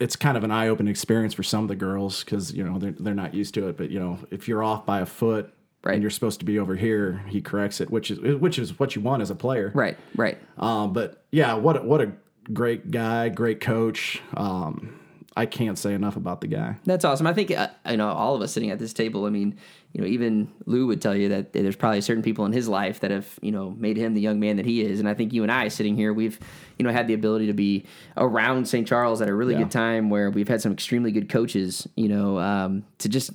it's 0.00 0.16
kind 0.16 0.36
of 0.36 0.44
an 0.44 0.50
eye-opening 0.50 0.90
experience 0.90 1.34
for 1.34 1.42
some 1.42 1.62
of 1.62 1.68
the 1.68 1.76
girls 1.76 2.24
because 2.24 2.52
you 2.54 2.64
know 2.64 2.78
they're 2.78 2.92
they're 2.98 3.14
not 3.14 3.34
used 3.34 3.54
to 3.54 3.68
it. 3.68 3.76
But 3.76 3.90
you 3.90 3.98
know, 4.00 4.18
if 4.30 4.48
you're 4.48 4.62
off 4.62 4.86
by 4.86 5.00
a 5.00 5.06
foot 5.06 5.52
Right. 5.84 5.94
and 5.94 6.02
you're 6.02 6.10
supposed 6.10 6.40
to 6.40 6.44
be 6.44 6.58
over 6.58 6.74
here, 6.74 7.22
he 7.28 7.40
corrects 7.40 7.80
it, 7.80 7.88
which 7.90 8.10
is 8.10 8.18
which 8.40 8.58
is 8.58 8.78
what 8.80 8.96
you 8.96 9.02
want 9.02 9.22
as 9.22 9.30
a 9.30 9.34
player. 9.36 9.70
Right, 9.74 9.96
right. 10.16 10.36
Um, 10.56 10.92
but 10.92 11.24
yeah, 11.30 11.54
what 11.54 11.76
a, 11.76 11.82
what 11.82 12.00
a 12.00 12.12
great 12.52 12.90
guy, 12.90 13.28
great 13.28 13.60
coach. 13.60 14.20
Um, 14.34 14.97
I 15.38 15.46
can't 15.46 15.78
say 15.78 15.94
enough 15.94 16.16
about 16.16 16.40
the 16.40 16.48
guy. 16.48 16.78
That's 16.84 17.04
awesome. 17.04 17.28
I 17.28 17.32
think 17.32 17.52
uh, 17.52 17.68
you 17.88 17.96
know 17.96 18.08
all 18.08 18.34
of 18.34 18.42
us 18.42 18.52
sitting 18.52 18.72
at 18.72 18.80
this 18.80 18.92
table. 18.92 19.24
I 19.24 19.30
mean, 19.30 19.56
you 19.94 20.02
know, 20.02 20.06
even 20.06 20.52
Lou 20.66 20.86
would 20.88 21.00
tell 21.00 21.16
you 21.16 21.30
that 21.30 21.52
there's 21.54 21.74
probably 21.74 22.00
certain 22.02 22.22
people 22.22 22.44
in 22.44 22.52
his 22.52 22.68
life 22.68 23.00
that 23.00 23.10
have 23.10 23.26
you 23.40 23.50
know 23.50 23.70
made 23.70 23.96
him 23.96 24.14
the 24.14 24.20
young 24.20 24.38
man 24.38 24.56
that 24.56 24.66
he 24.66 24.82
is. 24.82 25.00
And 25.00 25.08
I 25.08 25.14
think 25.14 25.32
you 25.32 25.42
and 25.42 25.50
I 25.50 25.68
sitting 25.68 25.96
here, 25.96 26.12
we've 26.12 26.38
you 26.78 26.84
know 26.84 26.92
had 26.92 27.08
the 27.08 27.14
ability 27.14 27.46
to 27.46 27.54
be 27.54 27.84
around 28.16 28.68
St. 28.68 28.86
Charles 28.86 29.20
at 29.22 29.28
a 29.28 29.34
really 29.34 29.54
Yeah. 29.54 29.60
good 29.60 29.70
time 29.70 30.10
where 30.10 30.30
we've 30.30 30.46
had 30.46 30.60
some 30.60 30.72
extremely 30.72 31.10
good 31.10 31.28
coaches. 31.30 31.88
You 31.96 32.08
know, 32.08 32.38
um, 32.38 32.84
to 32.98 33.08
just 33.08 33.30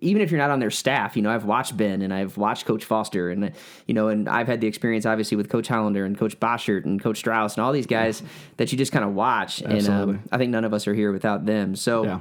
even 0.00 0.20
if 0.20 0.30
you're 0.30 0.38
not 0.40 0.50
on 0.50 0.58
their 0.58 0.70
staff, 0.72 1.16
you 1.16 1.22
know, 1.22 1.30
I've 1.30 1.44
watched 1.44 1.76
Ben 1.76 2.02
and 2.02 2.12
I've 2.12 2.36
watched 2.36 2.66
Coach 2.66 2.84
Foster 2.84 3.30
and 3.30 3.52
you 3.86 3.94
know, 3.94 4.08
and 4.08 4.28
I've 4.28 4.48
had 4.48 4.60
the 4.60 4.66
experience 4.66 5.06
obviously 5.06 5.36
with 5.36 5.48
Coach 5.48 5.68
Hollander 5.68 6.04
and 6.04 6.18
Coach 6.18 6.38
Boschert 6.40 6.84
and 6.84 7.00
Coach 7.00 7.18
Strauss 7.18 7.56
and 7.56 7.64
all 7.64 7.72
these 7.72 7.86
guys 7.86 8.20
that 8.56 8.72
you 8.72 8.76
just 8.78 8.90
kind 8.92 9.04
of 9.04 9.14
watch. 9.14 9.62
And 9.62 9.88
um, 9.88 10.22
I 10.32 10.38
think 10.38 10.50
none 10.50 10.64
of 10.64 10.74
us 10.74 10.88
are 10.88 10.94
here 10.94 11.12
without 11.12 11.46
them. 11.46 11.76
So. 11.76 12.04
Yeah. 12.04 12.20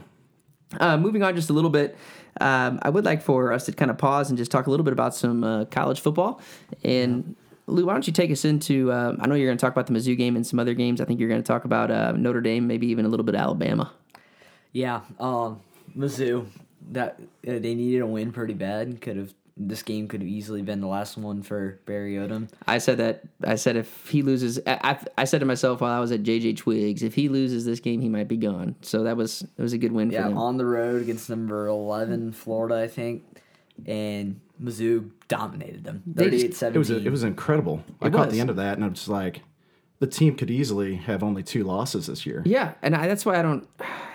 Uh, 0.80 0.98
moving 0.98 1.24
on 1.24 1.36
just 1.36 1.50
a 1.50 1.54
little 1.54 1.70
bit, 1.70 1.98
um, 2.42 2.80
I 2.82 2.90
would 2.90 3.06
like 3.06 3.22
for 3.22 3.52
us 3.54 3.66
to 3.66 3.72
kind 3.72 3.92
of 3.92 3.98
pause 3.98 4.30
and 4.30 4.38
just 4.38 4.52
talk 4.52 4.68
a 4.68 4.70
little 4.70 4.84
bit 4.84 4.94
about 4.94 5.16
some 5.16 5.44
uh, 5.44 5.66
college 5.66 6.02
football. 6.02 6.42
And 6.84 7.36
Lou, 7.68 7.86
why 7.86 7.94
don't 7.94 8.08
you 8.08 8.14
take 8.14 8.32
us 8.32 8.44
into? 8.44 8.92
Uh, 8.92 9.16
I 9.20 9.28
know 9.28 9.36
you're 9.36 9.48
going 9.48 9.58
to 9.58 9.62
talk 9.62 9.72
about 9.72 9.88
the 9.88 9.94
Mizzou 9.94 10.18
game 10.18 10.36
and 10.36 10.46
some 10.46 10.60
other 10.60 10.74
games. 10.74 11.00
I 11.00 11.06
think 11.06 11.20
you're 11.20 11.30
going 11.30 11.42
to 11.42 11.48
talk 11.48 11.66
about 11.66 11.92
uh, 11.92 12.12
Notre 12.14 12.42
Dame, 12.42 12.68
maybe 12.68 12.88
even 12.88 13.06
a 13.06 13.08
little 13.08 13.24
bit 13.24 13.36
of 13.36 13.42
Alabama. 13.42 13.92
Yeah, 14.72 15.02
um, 15.20 15.62
Mizzou. 15.96 16.48
That 16.92 17.18
uh, 17.48 17.60
they 17.60 17.76
needed 17.76 18.02
a 18.02 18.06
win 18.06 18.34
pretty 18.34 18.56
bad. 18.56 19.00
Could 19.00 19.16
have 19.16 19.34
this 19.56 19.84
game 19.84 20.08
could 20.08 20.22
have 20.22 20.28
easily 20.28 20.62
been 20.62 20.82
the 20.82 20.88
last 20.88 21.18
one 21.18 21.44
for 21.44 21.80
Barry 21.86 22.14
Odom. 22.16 22.50
I 22.68 22.80
said 22.80 22.98
that. 22.98 23.24
I 23.44 23.56
said 23.56 23.76
if 23.76 24.08
he 24.10 24.22
loses, 24.24 24.60
I, 24.66 24.80
I, 24.84 24.98
I 25.20 25.24
said 25.26 25.40
to 25.42 25.46
myself 25.46 25.82
while 25.82 25.92
I 25.92 26.00
was 26.00 26.12
at 26.12 26.24
JJ 26.24 26.58
Twigs, 26.58 27.04
if 27.04 27.14
he 27.14 27.30
loses 27.30 27.64
this 27.66 27.80
game, 27.80 28.02
he 28.02 28.10
might 28.10 28.28
be 28.28 28.38
gone. 28.38 28.76
So 28.82 29.04
that 29.04 29.16
was 29.16 29.44
it 29.44 29.62
was 29.62 29.74
a 29.74 29.78
good 29.78 29.92
win 29.92 30.10
Yeah, 30.12 30.24
for 30.24 30.30
him. 30.32 30.38
on 30.38 30.58
the 30.58 30.66
road 30.66 31.02
against 31.04 31.30
number 31.30 31.68
eleven 31.68 32.32
Florida, 32.32 32.82
I 32.82 32.88
think, 32.88 33.24
and 33.86 34.40
Mizzou 34.62 35.12
dominated 35.28 35.84
them. 35.84 36.02
They 36.08 36.30
just- 36.30 36.60
38 36.60 36.76
It 36.76 36.80
was 36.80 36.90
a, 36.90 36.98
it 37.06 37.10
was 37.12 37.24
incredible. 37.24 37.84
I 38.02 38.08
It 38.08 38.14
caught 38.14 38.30
the 38.32 38.40
end 38.40 38.50
of 38.50 38.56
that, 38.58 38.76
and 38.76 38.84
I 38.84 38.88
was 38.88 39.08
like, 39.08 39.42
the 40.04 40.08
team 40.12 40.36
could 40.36 40.52
easily 40.52 40.96
have 40.98 41.24
only 41.24 41.42
two 41.42 41.64
losses 41.64 42.08
this 42.08 42.26
year. 42.26 42.42
Yeah, 42.46 42.74
and 42.82 42.94
I, 42.94 43.08
that's 43.08 43.26
why 43.26 43.40
I 43.40 43.42
don't. 43.42 43.66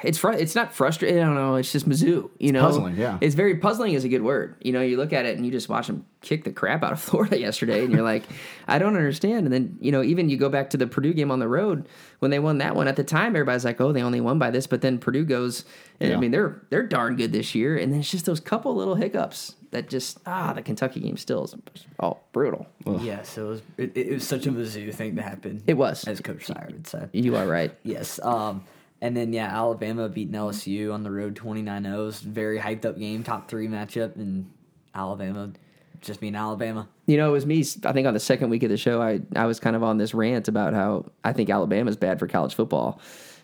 It's 0.02 0.18
fr- 0.18 0.32
It's 0.32 0.54
not 0.54 0.74
frustrating. 0.74 1.18
I 1.18 1.24
don't 1.24 1.34
know. 1.34 1.54
It's 1.54 1.72
just 1.72 1.88
Mizzou. 1.88 2.28
You 2.38 2.52
know, 2.52 2.60
puzzling, 2.60 2.94
yeah. 2.96 3.16
It's 3.22 3.34
very 3.34 3.56
puzzling. 3.56 3.94
Is 3.94 4.04
a 4.04 4.08
good 4.10 4.22
word. 4.22 4.56
You 4.60 4.72
know, 4.72 4.82
you 4.82 4.98
look 4.98 5.14
at 5.14 5.24
it 5.24 5.38
and 5.38 5.46
you 5.46 5.50
just 5.50 5.70
watch 5.70 5.86
them 5.86 6.04
kick 6.20 6.44
the 6.44 6.52
crap 6.52 6.82
out 6.82 6.92
of 6.92 7.00
Florida 7.08 7.40
yesterday, 7.40 7.84
and 7.84 7.90
you're 7.90 8.02
like, 8.02 8.24
I 8.66 8.78
don't 8.78 8.96
understand. 8.96 9.46
And 9.46 9.52
then 9.52 9.78
you 9.80 9.90
know, 9.90 10.02
even 10.02 10.28
you 10.28 10.36
go 10.36 10.50
back 10.50 10.68
to 10.70 10.76
the 10.76 10.86
Purdue 10.86 11.14
game 11.14 11.30
on 11.30 11.38
the 11.38 11.48
road 11.48 11.88
when 12.18 12.30
they 12.30 12.38
won 12.38 12.58
that 12.58 12.76
one. 12.76 12.86
At 12.86 12.96
the 12.96 13.04
time, 13.04 13.28
everybody's 13.28 13.64
like, 13.64 13.80
oh, 13.80 13.92
they 13.92 14.02
only 14.02 14.20
won 14.20 14.38
by 14.38 14.50
this, 14.50 14.66
but 14.66 14.82
then 14.82 14.98
Purdue 14.98 15.24
goes. 15.24 15.64
And 16.00 16.12
I 16.12 16.16
mean, 16.18 16.32
they're 16.32 16.60
they're 16.68 16.86
darn 16.86 17.16
good 17.16 17.32
this 17.32 17.54
year, 17.54 17.78
and 17.78 17.90
then 17.90 18.00
it's 18.00 18.10
just 18.10 18.26
those 18.26 18.40
couple 18.40 18.74
little 18.74 18.96
hiccups. 18.96 19.54
That 19.70 19.88
just 19.88 20.18
ah 20.26 20.52
the 20.52 20.62
Kentucky 20.62 21.00
game 21.00 21.16
still 21.16 21.44
is 21.44 21.54
oh 22.00 22.18
brutal. 22.32 22.66
Yes, 23.00 23.36
it 23.36 23.42
was. 23.42 23.62
It, 23.76 23.96
it 23.96 24.12
was 24.12 24.26
such 24.26 24.46
a 24.46 24.50
Mizzou 24.50 24.92
thing 24.94 25.16
to 25.16 25.22
happen. 25.22 25.62
It 25.66 25.74
was. 25.74 26.04
as 26.04 26.20
Coach 26.20 26.46
Sire 26.46 26.68
would 26.70 26.86
say. 26.86 27.08
You 27.12 27.36
are 27.36 27.46
right. 27.46 27.74
Yes. 27.82 28.18
Um, 28.22 28.64
and 29.00 29.16
then 29.16 29.32
yeah, 29.32 29.46
Alabama 29.46 30.08
beating 30.08 30.34
LSU 30.34 30.92
on 30.92 31.02
the 31.02 31.10
road 31.10 31.36
29-0. 31.36 32.20
Very 32.22 32.58
hyped 32.58 32.84
up 32.84 32.98
game, 32.98 33.22
top 33.22 33.48
three 33.48 33.68
matchup, 33.68 34.16
and 34.16 34.50
Alabama 34.94 35.52
just 36.00 36.20
being 36.20 36.34
Alabama. 36.34 36.88
You 37.06 37.16
know, 37.16 37.28
it 37.28 37.32
was 37.32 37.46
me. 37.46 37.64
I 37.84 37.92
think 37.92 38.06
on 38.06 38.14
the 38.14 38.20
second 38.20 38.50
week 38.50 38.62
of 38.62 38.70
the 38.70 38.76
show, 38.76 39.00
I 39.00 39.20
I 39.36 39.46
was 39.46 39.60
kind 39.60 39.76
of 39.76 39.82
on 39.82 39.98
this 39.98 40.14
rant 40.14 40.48
about 40.48 40.74
how 40.74 41.06
I 41.24 41.32
think 41.32 41.50
Alabama's 41.50 41.96
bad 41.96 42.18
for 42.18 42.26
college 42.26 42.54
football. 42.54 43.00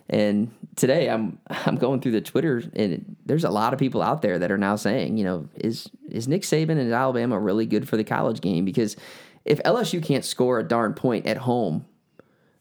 And 0.09 0.53
today, 0.77 1.09
I'm 1.09 1.39
I'm 1.49 1.77
going 1.77 2.01
through 2.01 2.13
the 2.13 2.21
Twitter, 2.21 2.63
and 2.75 3.14
there's 3.27 3.45
a 3.45 3.51
lot 3.51 3.73
of 3.73 3.79
people 3.79 4.03
out 4.03 4.23
there 4.23 4.39
that 4.39 4.51
are 4.51 4.59
now 4.59 4.77
saying, 4.77 5.17
you 5.17 5.25
know, 5.25 5.49
is 5.55 5.91
is 6.09 6.29
Nick 6.29 6.43
Saban 6.43 6.79
and 6.79 6.93
Alabama 6.93 7.39
really 7.39 7.67
good 7.67 7.89
for 7.89 7.97
the 7.97 8.05
college 8.05 8.41
game? 8.41 8.65
Because 8.65 8.97
if 9.45 9.63
LSU 9.63 10.03
can't 10.03 10.25
score 10.25 10.59
a 10.59 10.65
darn 10.65 10.95
point 10.95 11.27
at 11.27 11.39
home, 11.39 11.85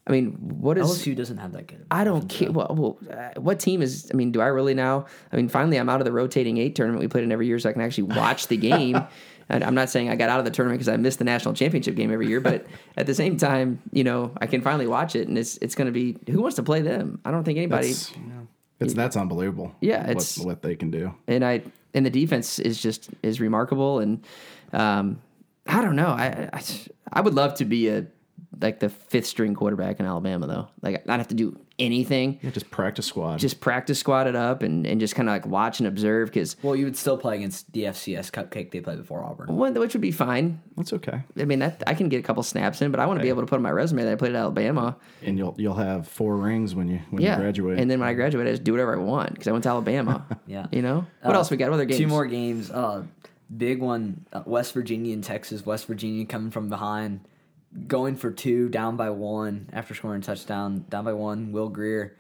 I 0.06 0.12
mean, 0.12 0.34
what 0.34 0.78
is 0.78 0.86
LSU 0.86 1.16
doesn't 1.16 1.38
have 1.38 1.54
that 1.54 1.68
good. 1.68 1.86
I 1.90 2.04
don't 2.04 2.28
care. 2.28 2.52
Well, 2.52 2.76
well 2.78 2.98
uh, 3.10 3.40
what 3.40 3.60
team 3.60 3.82
is? 3.82 4.10
I 4.14 4.18
mean, 4.18 4.32
do 4.32 4.42
I 4.42 4.48
really 4.48 4.74
now? 4.74 5.06
I 5.32 5.38
mean, 5.38 5.48
finally, 5.48 5.78
I'm 5.78 5.90
out 5.90 6.02
of 6.02 6.06
the 6.06 6.12
rotating 6.12 6.58
eight 6.58 6.76
tournament 6.76 7.02
we 7.02 7.08
played 7.08 7.24
in 7.24 7.32
every 7.32 7.48
year, 7.48 7.58
so 7.60 7.70
I 7.70 7.74
can 7.74 7.82
actually 7.82 8.04
watch 8.04 8.48
the 8.48 8.58
game. 8.58 9.02
and 9.50 9.64
I'm 9.64 9.76
not 9.76 9.90
saying 9.90 10.10
I 10.10 10.16
got 10.16 10.30
out 10.30 10.40
of 10.40 10.46
the 10.46 10.52
tournament 10.52 10.80
because 10.80 10.94
I 10.94 10.98
missed 10.98 11.20
the 11.20 11.26
national 11.26 11.54
championship 11.54 11.96
game 11.96 12.12
every 12.12 12.28
year, 12.28 12.42
but 12.42 12.66
at 12.98 13.06
the 13.06 13.16
same 13.16 13.38
time, 13.38 13.82
you 13.92 14.04
know, 14.04 14.32
I 14.42 14.48
can 14.48 14.62
finally 14.62 14.88
watch 14.88 15.16
it, 15.16 15.28
and 15.28 15.38
it's 15.38 15.58
it's 15.58 15.76
going 15.76 15.88
to 15.88 15.94
be 15.94 16.18
who 16.30 16.42
wants 16.42 16.58
to 16.58 16.64
play 16.64 16.82
them? 16.82 17.22
I 17.24 17.32
don't 17.32 17.46
think 17.46 17.58
anybody. 17.58 17.88
That's, 17.88 18.12
it's, 18.80 18.94
that's 18.94 19.16
unbelievable. 19.16 19.74
Yeah, 19.82 20.00
what- 20.02 20.10
it's- 20.12 20.38
what, 20.38 20.62
they 20.62 20.76
can 20.76 20.92
do. 20.92 21.14
and 21.28 21.44
I 21.46 21.62
and 21.94 22.06
the 22.06 22.10
defense 22.10 22.60
is 22.60 22.82
just 22.82 23.10
is 23.22 23.40
remarkable, 23.40 24.00
and 24.00 24.24
um, 24.74 25.22
I 25.68 25.82
don't 25.82 25.96
know. 25.96 26.08
I, 26.08 26.50
I 26.54 26.62
I 27.12 27.22
would 27.22 27.34
love 27.36 27.56
to 27.56 27.66
be 27.66 27.88
a 27.90 28.06
like 28.62 28.80
the 28.80 28.90
fifth 28.90 29.26
string 29.28 29.54
quarterback 29.56 30.00
in 30.00 30.06
Alabama 30.06 30.48
though. 30.48 30.68
Like 30.82 31.08
I'd 31.08 31.18
have 31.20 31.28
to 31.30 31.36
do 31.36 31.58
anything. 31.80 32.40
Yeah, 32.44 32.52
just 32.52 32.70
practice 32.70 33.06
squad. 33.08 33.40
just 33.40 33.60
practice 33.60 34.00
squad 34.00 34.28
it 34.28 34.36
up 34.36 34.62
and, 34.62 34.86
and 34.86 35.00
just 35.00 35.16
kind 35.16 35.28
of 35.28 35.34
like 35.34 35.46
watch 35.46 35.80
and 35.80 35.88
observe 35.88 36.30
because 36.30 36.56
Well, 36.62 36.76
you 36.76 36.86
would 36.86 36.96
still 36.96 37.18
play 37.18 37.36
against 37.38 37.72
the 37.74 37.84
FCS 37.86 38.32
cupcake 38.32 38.72
they 38.72 38.80
played 38.80 39.00
before 39.00 39.24
Auburn. 39.24 39.56
which 39.56 39.94
would 39.94 40.02
be 40.02 40.12
fine. 40.12 40.62
that's 40.78 40.94
okay. 40.94 41.22
I 41.40 41.46
mean, 41.46 41.60
that, 41.60 41.82
I 41.88 41.94
can 41.96 42.10
get 42.10 42.20
a 42.20 42.24
couple 42.24 42.44
snaps 42.44 42.82
in, 42.82 42.92
but 42.92 43.00
I 43.00 43.06
want 43.06 43.20
to 43.20 43.24
be 43.24 43.30
able 43.30 43.42
to 43.42 43.48
put 43.48 43.56
on 43.56 43.62
my 43.64 43.72
resume 43.72 44.04
that 44.04 44.12
I 44.14 44.16
played 44.16 44.32
at 44.36 44.38
Alabama. 44.38 44.96
And 45.24 45.38
you'll 45.38 45.56
you'll 45.58 45.74
have 45.76 46.08
four 46.08 46.38
rings 46.38 46.76
when 46.76 46.88
you 46.88 47.00
when 47.10 47.22
Yeah, 47.24 47.36
you 47.38 47.42
graduate. 47.42 47.80
and 47.80 47.90
then 47.90 48.00
when 48.00 48.10
I 48.10 48.14
graduate, 48.14 48.48
I 48.48 48.52
just 48.52 48.64
do 48.64 48.72
whatever 48.74 48.94
I 48.94 48.98
want 49.04 49.32
because 49.34 49.48
I 49.48 49.52
went 49.52 49.64
to 49.64 49.70
Alabama. 49.70 50.26
Yeah. 50.48 50.68
you 50.72 50.82
know 50.82 51.06
what 51.22 51.36
Uh, 51.36 51.38
else 51.40 51.50
we 51.50 51.58
got? 51.58 51.70
What 51.70 51.76
other 51.76 51.86
games? 51.86 52.00
Two 52.00 52.08
more 52.08 52.26
games. 52.26 52.70
Uh, 52.70 53.04
big 53.56 53.80
one. 53.82 54.26
Uh, 54.32 54.42
West 54.46 54.74
Virginia 54.74 55.14
and 55.14 55.24
Texas. 55.24 55.66
West 55.66 55.86
Virginia 55.88 56.26
coming 56.26 56.52
from 56.52 56.70
behind, 56.70 57.22
going 57.88 58.16
for 58.16 58.32
two, 58.32 58.70
down 58.70 58.98
by 58.98 59.10
one 59.10 59.70
after 59.74 59.94
scoring 59.94 60.22
a 60.22 60.26
touchdown. 60.26 60.86
Down 60.90 61.06
by 61.06 61.14
one. 61.14 61.52
Will 61.52 61.70
Grier, 61.70 62.16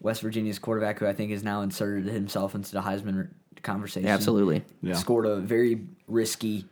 West 0.00 0.22
Virginia's 0.22 0.58
quarterback, 0.58 0.98
who 0.98 1.06
I 1.06 1.12
think 1.12 1.30
has 1.30 1.42
now 1.42 1.62
inserted 1.62 2.06
himself 2.06 2.54
into 2.54 2.72
the 2.72 2.80
Heisman 2.80 3.28
conversation. 3.62 4.08
Absolutely. 4.08 4.64
Yeah. 4.82 4.94
Scored 4.94 5.26
a 5.26 5.36
very 5.36 5.86
risky 6.06 6.66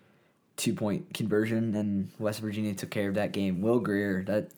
two 0.57 0.75
point 0.75 1.13
conversion, 1.15 1.75
and 1.75 2.11
West 2.19 2.41
Virginia 2.41 2.75
took 2.75 2.91
care 2.91 3.09
of 3.09 3.15
that 3.15 3.33
game. 3.33 3.61
Will 3.61 3.81
Grier, 3.81 4.25
that 4.25 4.51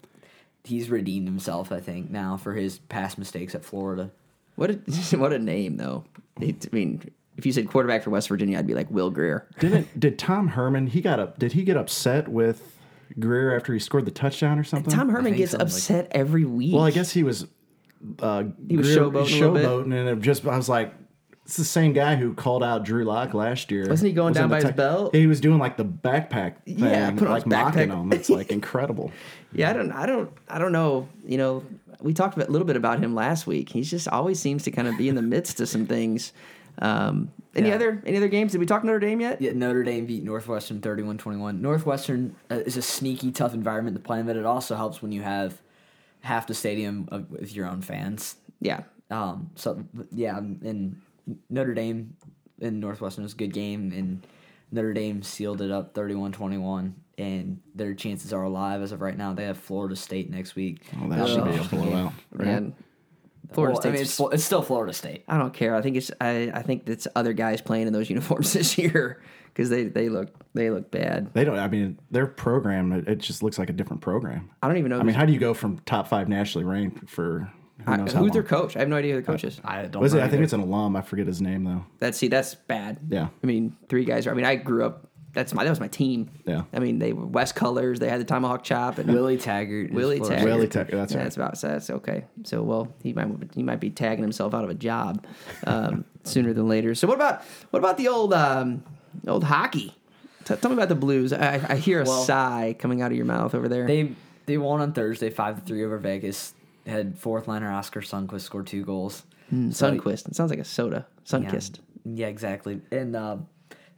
he's 0.64 0.90
redeemed 0.90 1.26
himself, 1.26 1.72
I 1.72 1.80
think, 1.80 2.10
now 2.10 2.36
for 2.36 2.54
his 2.54 2.78
past 2.78 3.18
mistakes 3.18 3.54
at 3.54 3.64
Florida. 3.64 4.10
What 4.56 4.70
a 4.70 4.74
what 5.16 5.32
a 5.32 5.38
name 5.38 5.76
though. 5.76 6.04
It, 6.40 6.66
I 6.66 6.74
mean, 6.74 7.02
if 7.36 7.46
you 7.46 7.52
said 7.52 7.68
quarterback 7.68 8.02
for 8.02 8.10
West 8.10 8.28
Virginia, 8.28 8.58
I'd 8.58 8.66
be 8.66 8.74
like 8.74 8.90
Will 8.90 9.10
Grier. 9.10 9.46
Didn't 9.58 9.98
did 9.98 10.18
Tom 10.18 10.48
Herman? 10.48 10.88
He 10.88 11.00
got 11.00 11.20
up. 11.20 11.38
Did 11.38 11.52
he 11.52 11.64
get 11.64 11.76
upset 11.76 12.28
with 12.28 12.77
Grier 13.18 13.54
after 13.56 13.72
he 13.72 13.78
scored 13.78 14.04
the 14.04 14.10
touchdown 14.10 14.58
or 14.58 14.64
something? 14.64 14.92
Tom 14.92 15.08
Herman 15.08 15.34
gets 15.34 15.52
something 15.52 15.66
like- 15.66 15.72
upset 15.72 16.08
every 16.12 16.44
week. 16.44 16.74
Well, 16.74 16.84
I 16.84 16.90
guess 16.90 17.10
he 17.12 17.22
was. 17.22 17.46
Uh, 18.20 18.44
He 18.68 18.76
was 18.76 18.86
Grier- 18.86 19.00
showboating 19.10 19.48
a 19.48 19.52
bit? 19.52 19.62
showboating, 19.64 19.84
and 19.94 20.08
it 20.08 20.20
just 20.20 20.46
I 20.46 20.56
was 20.56 20.68
like, 20.68 20.94
it's 21.44 21.56
the 21.56 21.64
same 21.64 21.92
guy 21.94 22.14
who 22.16 22.34
called 22.34 22.62
out 22.62 22.84
Drew 22.84 23.04
Lock 23.04 23.34
last 23.34 23.70
year. 23.70 23.86
Wasn't 23.88 24.06
he 24.06 24.12
going 24.14 24.28
Was 24.32 24.36
down 24.36 24.44
in 24.44 24.50
the 24.50 24.56
by 24.56 24.62
his 24.68 24.76
belt? 24.76 25.14
He 25.14 25.26
was 25.26 25.40
doing 25.40 25.58
like 25.58 25.76
the 25.76 25.84
backpack 25.84 26.62
thing, 26.64 26.78
Yeah, 26.78 27.10
put 27.12 27.22
on 27.26 27.30
like 27.34 27.44
his 27.44 27.52
backpack. 27.52 27.88
mocking 27.88 27.90
him. 27.90 28.12
It's 28.12 28.28
like 28.30 28.50
incredible. 28.52 29.10
Yeah, 29.52 29.70
I 29.70 29.72
don't, 29.72 29.90
I 29.92 30.04
don't, 30.06 30.30
I 30.48 30.58
don't 30.58 30.72
know. 30.72 31.08
You 31.26 31.38
know, 31.38 31.64
we 32.00 32.12
talked 32.12 32.36
a 32.36 32.44
little 32.50 32.66
bit 32.66 32.76
about 32.76 33.00
him 33.00 33.14
last 33.14 33.46
week. 33.46 33.70
He 33.70 33.80
just 33.82 34.06
always 34.08 34.38
seems 34.38 34.62
to 34.64 34.70
kind 34.70 34.86
of 34.86 34.96
be 34.98 35.08
in 35.08 35.14
the 35.14 35.22
midst 35.22 35.58
of 35.60 35.68
some 35.70 35.86
things. 35.86 36.32
Um, 36.80 37.30
any 37.54 37.68
Yeah. 37.68 37.74
other, 37.74 38.02
any 38.06 38.16
other 38.16 38.28
games? 38.28 38.52
Did 38.52 38.58
we 38.58 38.66
talk 38.66 38.84
Notre 38.84 39.00
Dame 39.00 39.20
yet? 39.20 39.40
Yeah, 39.40 39.52
Notre 39.52 39.82
Dame 39.82 40.06
beat 40.06 40.22
Northwestern 40.22 40.80
31-21. 40.80 41.60
Northwestern 41.60 42.36
uh, 42.50 42.56
is 42.56 42.76
a 42.76 42.82
sneaky, 42.82 43.32
tough 43.32 43.54
environment 43.54 43.96
to 43.96 44.02
play 44.02 44.20
in, 44.20 44.26
but 44.26 44.36
it 44.36 44.44
also 44.46 44.76
helps 44.76 45.02
when 45.02 45.10
you 45.12 45.22
have 45.22 45.60
half 46.20 46.46
the 46.46 46.54
stadium 46.54 47.08
of, 47.10 47.30
with 47.30 47.54
your 47.54 47.66
own 47.66 47.80
fans. 47.82 48.36
Yeah, 48.60 48.80
Um, 49.10 49.50
so 49.54 49.82
yeah, 50.12 50.36
and 50.38 51.00
Notre 51.50 51.74
Dame 51.74 52.14
and 52.60 52.80
Northwestern 52.80 53.22
was 53.24 53.32
a 53.34 53.36
good 53.36 53.52
game, 53.52 53.92
and 53.92 54.26
Notre 54.70 54.92
Dame 54.92 55.22
sealed 55.22 55.60
it 55.62 55.70
up 55.70 55.94
31-21, 55.94 56.92
and 57.16 57.60
their 57.74 57.94
chances 57.94 58.32
are 58.32 58.42
alive 58.42 58.82
as 58.82 58.92
of 58.92 59.00
right 59.00 59.16
now. 59.16 59.32
They 59.32 59.44
have 59.44 59.58
Florida 59.58 59.96
State 59.96 60.30
next 60.30 60.54
week. 60.56 60.82
Well, 61.00 61.08
that 61.10 61.28
should 61.28 61.44
be 61.44 61.56
a 61.56 61.62
blowout. 61.64 62.12
Right? 62.32 62.72
Man. 63.48 63.54
Florida 63.54 63.72
Well, 63.72 63.78
I 63.78 63.82
State. 63.82 63.92
mean, 63.92 64.02
it's, 64.02 64.20
it's 64.34 64.44
still 64.44 64.62
Florida 64.62 64.92
State. 64.92 65.24
I 65.28 65.38
don't 65.38 65.52
care. 65.54 65.74
I 65.74 65.82
think 65.82 65.96
it's. 65.96 66.10
I, 66.20 66.50
I 66.54 66.62
think 66.62 66.88
it's 66.88 67.06
other 67.16 67.32
guys 67.32 67.60
playing 67.60 67.86
in 67.86 67.92
those 67.92 68.08
uniforms 68.10 68.52
this 68.52 68.78
year 68.78 69.20
because 69.46 69.70
they, 69.70 69.84
they 69.84 70.08
look 70.08 70.28
they 70.54 70.70
look 70.70 70.90
bad. 70.90 71.32
They 71.34 71.44
don't. 71.44 71.58
I 71.58 71.68
mean, 71.68 71.98
their 72.10 72.26
program. 72.26 72.92
It, 72.92 73.08
it 73.08 73.18
just 73.18 73.42
looks 73.42 73.58
like 73.58 73.70
a 73.70 73.72
different 73.72 74.02
program. 74.02 74.50
I 74.62 74.68
don't 74.68 74.76
even 74.76 74.90
know. 74.90 75.00
I 75.00 75.02
mean, 75.02 75.14
how 75.14 75.24
do 75.24 75.32
you 75.32 75.38
go 75.40 75.54
from 75.54 75.78
top 75.80 76.08
five 76.08 76.28
nationally 76.28 76.64
ranked 76.64 77.08
for 77.10 77.50
who 77.84 77.92
I- 77.92 77.96
knows 77.96 78.12
how 78.12 78.20
who's 78.22 78.32
their 78.32 78.42
coach? 78.42 78.76
I 78.76 78.80
have 78.80 78.88
no 78.88 78.96
idea 78.96 79.14
who 79.14 79.20
the 79.20 79.26
coach 79.26 79.44
uh, 79.44 79.48
is. 79.48 79.60
I 79.64 79.82
don't. 79.86 80.02
Was 80.02 80.14
it? 80.14 80.22
I 80.22 80.28
think 80.28 80.42
it's 80.42 80.52
an 80.52 80.60
alum. 80.60 80.96
I 80.96 81.00
forget 81.02 81.26
his 81.26 81.40
name 81.40 81.64
though. 81.64 81.84
That's 81.98 82.18
see, 82.18 82.28
that's 82.28 82.54
bad. 82.54 82.98
Yeah. 83.08 83.28
I 83.42 83.46
mean, 83.46 83.76
three 83.88 84.04
guys. 84.04 84.26
Are, 84.26 84.30
I 84.30 84.34
mean, 84.34 84.44
I 84.44 84.56
grew 84.56 84.84
up. 84.84 85.06
That's 85.34 85.52
my 85.52 85.62
that 85.62 85.70
was 85.70 85.80
my 85.80 85.88
team. 85.88 86.30
Yeah. 86.46 86.62
I 86.72 86.78
mean, 86.78 86.98
they 86.98 87.12
were 87.12 87.26
West 87.26 87.54
Colors. 87.54 87.98
They 87.98 88.08
had 88.08 88.20
the 88.20 88.24
tomahawk 88.24 88.64
chop 88.64 88.98
and 88.98 89.12
Willie 89.12 89.36
Taggart. 89.36 89.90
is 89.90 89.94
Willie 89.94 90.20
Taggart. 90.20 90.44
Willie 90.44 90.68
Taggart, 90.68 90.92
that's 90.92 91.12
yeah, 91.12 91.18
right. 91.18 91.24
That's 91.24 91.36
about 91.36 91.58
so 91.58 91.68
that's 91.68 91.90
okay. 91.90 92.24
So 92.44 92.62
well, 92.62 92.92
he 93.02 93.12
might 93.12 93.28
he 93.54 93.62
might 93.62 93.80
be 93.80 93.90
tagging 93.90 94.22
himself 94.22 94.54
out 94.54 94.64
of 94.64 94.70
a 94.70 94.74
job 94.74 95.24
um, 95.64 96.04
sooner 96.24 96.52
than 96.52 96.68
later. 96.68 96.94
So 96.94 97.06
what 97.06 97.14
about 97.14 97.42
what 97.70 97.78
about 97.78 97.98
the 97.98 98.08
old 98.08 98.32
um, 98.32 98.82
old 99.26 99.44
hockey? 99.44 99.94
T- 100.44 100.56
tell 100.56 100.70
me 100.70 100.76
about 100.76 100.88
the 100.88 100.94
Blues. 100.94 101.32
I, 101.32 101.60
I 101.68 101.76
hear 101.76 102.00
a 102.00 102.04
Well- 102.04 102.24
sigh 102.24 102.74
coming 102.78 103.02
out 103.02 103.10
of 103.10 103.16
your 103.16 103.26
mouth 103.26 103.54
over 103.54 103.68
there. 103.68 103.86
They 103.86 104.12
they 104.46 104.56
won 104.56 104.80
on 104.80 104.92
Thursday, 104.92 105.30
five 105.30 105.56
to 105.56 105.60
three 105.62 105.84
over 105.84 105.98
Vegas. 105.98 106.54
Had 106.86 107.18
fourth 107.18 107.46
liner 107.48 107.70
Oscar 107.70 108.00
Sundqvist 108.00 108.40
scored 108.40 108.66
two 108.66 108.82
goals. 108.84 109.24
So- 109.50 109.92
Sunquist. 109.92 110.26
It 110.26 110.36
sounds 110.36 110.50
like 110.50 110.58
a 110.58 110.64
soda. 110.64 111.06
Sunkist. 111.26 111.80
Yeah, 112.04 112.24
yeah 112.24 112.26
exactly. 112.28 112.80
And 112.90 113.14
uh, 113.14 113.36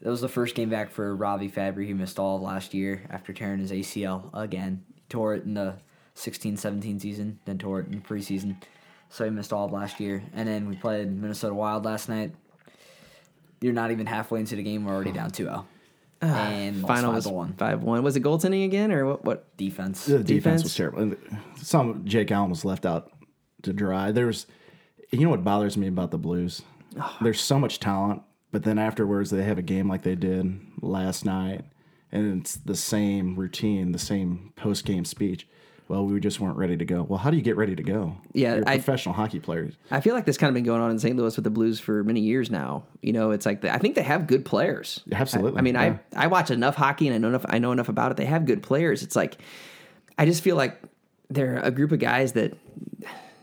that 0.03 0.11
was 0.11 0.21
the 0.21 0.29
first 0.29 0.55
game 0.55 0.69
back 0.71 0.91
for 0.91 1.15
Robby 1.15 1.49
Fabbri, 1.49 1.87
He 1.87 1.93
missed 1.95 2.19
all 2.19 2.37
of 2.37 2.43
last 2.43 2.75
year 2.75 3.03
after 3.11 3.33
tearing 3.33 3.61
his 3.61 3.71
ACL 3.73 4.31
again. 4.33 4.85
He 4.95 5.01
Tore 5.09 5.35
it 5.35 5.45
in 5.45 5.55
the 5.55 5.75
16-17 6.17 7.01
season, 7.01 7.39
then 7.45 7.59
tore 7.59 7.81
it 7.81 7.89
in 7.89 8.01
preseason. 8.03 8.57
So 9.09 9.25
he 9.25 9.31
missed 9.31 9.53
all 9.53 9.67
of 9.67 9.73
last 9.73 9.99
year. 10.01 10.23
And 10.35 10.49
then 10.49 10.69
we 10.69 10.77
played 10.77 11.11
Minnesota 11.11 11.55
Wild 11.55 11.85
last 11.85 12.09
night. 12.09 12.33
You're 13.61 13.73
not 13.73 13.91
even 13.91 14.07
halfway 14.07 14.41
into 14.41 14.57
the 14.57 14.63
game. 14.63 14.85
We're 14.85 14.95
already 14.95 15.13
down 15.13 15.31
2-0. 15.31 15.65
Ah, 16.23 16.49
and 16.51 16.83
Final 16.87 17.15
was 17.15 17.25
5 17.25 17.33
one. 17.33 17.55
five 17.55 17.83
one. 17.83 18.03
Was 18.03 18.15
it 18.15 18.23
goaltending 18.23 18.67
again 18.67 18.93
or 18.93 19.07
what? 19.07 19.25
What? 19.25 19.57
Defense. 19.57 20.05
The 20.05 20.19
defense, 20.19 20.29
Defense? 20.29 20.63
was 20.65 20.75
terrible. 20.75 21.17
Some 21.57 22.05
Jake 22.05 22.31
Allen 22.31 22.51
was 22.51 22.63
left 22.63 22.85
out 22.85 23.11
to 23.63 23.73
dry. 23.73 24.13
There's, 24.13 24.47
you 25.11 25.21
know 25.21 25.31
what 25.31 25.43
bothers 25.43 25.79
me 25.79 25.87
about 25.87 26.11
the 26.11 26.19
Blues? 26.19 26.61
There's 27.23 27.41
so 27.41 27.59
much 27.59 27.81
talent, 27.81 28.21
but 28.53 28.65
then 28.65 28.79
afterwards 28.79 29.31
they 29.31 29.43
have 29.43 29.59
a 29.59 29.63
game 29.63 29.89
like 29.89 30.03
they 30.03 30.15
did 30.15 30.61
last 30.81 31.25
night, 31.25 31.65
and 32.13 32.41
it's 32.41 32.55
the 32.57 32.77
same 32.77 33.37
routine, 33.37 33.93
the 33.93 33.99
same 33.99 34.53
post 34.57 34.85
game 34.85 35.05
speech. 35.05 35.47
Well, 35.89 36.07
we 36.07 36.21
just 36.21 36.39
weren't 36.39 36.57
ready 36.57 36.77
to 36.77 36.85
go. 36.85 37.03
Well, 37.03 37.19
how 37.19 37.31
do 37.33 37.37
you 37.37 37.43
get 37.43 37.57
ready 37.57 37.75
to 37.75 37.83
go? 37.83 38.17
Yeah, 38.33 38.55
You're 38.55 38.69
I- 38.69 38.77
professional 38.77 39.13
hockey 39.13 39.41
players. 39.41 39.75
I 39.91 40.01
feel 40.01 40.15
like 40.15 40.25
this 40.25 40.39
kind 40.39 40.49
of 40.49 40.55
been 40.55 40.63
going 40.63 40.81
on 40.81 40.93
in 40.93 41.01
St. 41.01 41.17
Louis 41.17 41.35
with 41.35 41.43
the 41.43 41.51
Blues 41.51 41.81
for 41.81 42.05
many 42.05 42.21
years 42.21 42.49
now. 42.49 42.85
You 43.03 43.13
know, 43.13 43.33
it's 43.33 43.45
like 43.45 43.63
the, 43.63 43.75
I 43.75 43.79
think 43.79 43.97
they 43.97 44.03
have 44.05 44.29
good 44.29 44.45
players. 44.45 45.01
Absolutely, 45.11 45.57
I, 45.57 45.59
I 45.59 45.63
mean, 45.63 45.75
yeah. 45.75 45.99
I 46.15 46.25
I 46.25 46.27
watch 46.29 46.53
enough 46.53 46.77
hockey 46.77 47.09
and 47.09 47.15
I 47.15 47.19
know 47.19 47.27
enough. 47.29 47.45
I 47.49 47.59
know 47.59 47.73
enough 47.73 47.89
about 47.89 48.13
it. 48.13 48.17
They 48.19 48.25
have 48.27 48.47
good 48.47 48.63
players. 48.63 49.03
It's 49.03 49.17
like 49.17 49.39
I 50.17 50.27
just 50.27 50.43
feel 50.45 50.55
like 50.55 50.81
they're 51.29 51.59
a 51.59 51.73
group 51.73 51.91
of 51.91 51.99
guys 51.99 52.35
that 52.35 52.55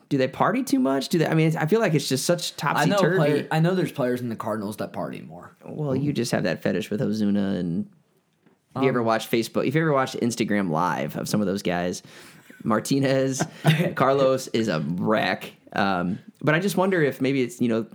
do 0.10 0.18
they 0.18 0.28
party 0.28 0.64
too 0.64 0.80
much? 0.80 1.10
Do 1.10 1.18
they? 1.18 1.28
I 1.28 1.34
mean, 1.34 1.48
it's, 1.48 1.56
I 1.56 1.66
feel 1.66 1.80
like 1.80 1.94
it's 1.94 2.08
just 2.08 2.26
such 2.26 2.56
topsy 2.56 2.90
turvy. 3.02 3.48
I 3.52 3.60
know 3.60 3.76
there's 3.76 3.92
players 3.92 4.22
in 4.22 4.30
the 4.30 4.36
Cardinals 4.36 4.78
that 4.78 4.94
party 4.94 5.22
more. 5.22 5.56
Well, 5.66 5.96
you 5.96 6.14
just 6.14 6.32
have 6.32 6.44
that 6.44 6.62
fetish 6.64 6.90
with 6.90 7.02
Ozuna 7.02 7.60
and. 7.60 7.90
If 8.76 8.84
you 8.84 8.90
ever 8.90 9.00
Um, 9.00 9.06
watch 9.08 9.32
Facebook, 9.32 9.66
if 9.66 9.74
you 9.74 9.82
ever 9.82 9.92
watched 9.92 10.16
Instagram 10.18 10.70
Live 10.70 11.18
of 11.18 11.28
some 11.28 11.42
of 11.42 11.48
those 11.48 11.64
guys, 11.64 12.04
Martinez, 12.64 13.44
Carlos 13.96 14.48
is 14.50 14.68
a 14.68 14.82
wreck. 14.82 15.52
Um, 15.74 16.20
but 16.42 16.56
I 16.56 16.60
just 16.60 16.78
wonder 16.78 17.02
if 17.02 17.20
maybe 17.20 17.42
it's 17.42 17.60
you 17.60 17.68
know, 17.68 17.88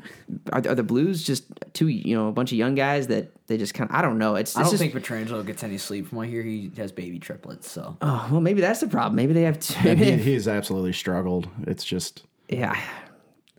are, 0.53 0.59
are 0.69 0.75
the 0.75 0.83
Blues 0.83 1.23
just 1.23 1.45
two 1.73 1.89
you 1.89 2.15
know 2.15 2.29
a 2.29 2.33
bunch 2.33 2.53
of 2.53 2.59
young 2.59 2.75
guys 2.75 3.07
that 3.07 3.31
they 3.47 3.57
just 3.57 3.75
kind 3.75 3.89
of 3.91 3.97
I 3.97 4.03
don't 4.03 4.19
know. 4.19 4.35
It's, 4.35 4.53
it's 4.53 4.57
I 4.57 4.63
don't 4.63 4.71
just, 4.73 4.83
think 4.83 4.95
Pietrangelo 4.95 5.45
gets 5.47 5.63
any 5.63 5.79
sleep. 5.79 6.09
From 6.09 6.19
what 6.19 6.25
I 6.25 6.31
hear, 6.31 6.43
he 6.43 6.71
has 6.77 6.93
baby 6.93 7.19
triplets. 7.19 7.71
So 7.71 7.97
Oh 8.01 8.29
well, 8.31 8.41
maybe 8.41 8.61
that's 8.61 8.81
the 8.81 8.89
problem. 8.89 9.17
Maybe 9.17 9.33
they 9.33 9.43
have 9.43 9.59
two. 9.61 9.89
And 9.89 9.99
he, 9.99 10.17
he's 10.17 10.49
absolutely 10.49 10.93
struggled. 10.93 11.49
It's 11.67 11.85
just 11.85 12.25
yeah, 12.49 12.79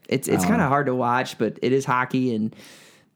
it's 0.09 0.27
it's 0.27 0.45
kind 0.45 0.61
of 0.61 0.69
hard 0.69 0.85
to 0.87 0.95
watch, 0.95 1.37
but 1.37 1.57
it 1.61 1.71
is 1.71 1.85
hockey, 1.85 2.35
and 2.35 2.55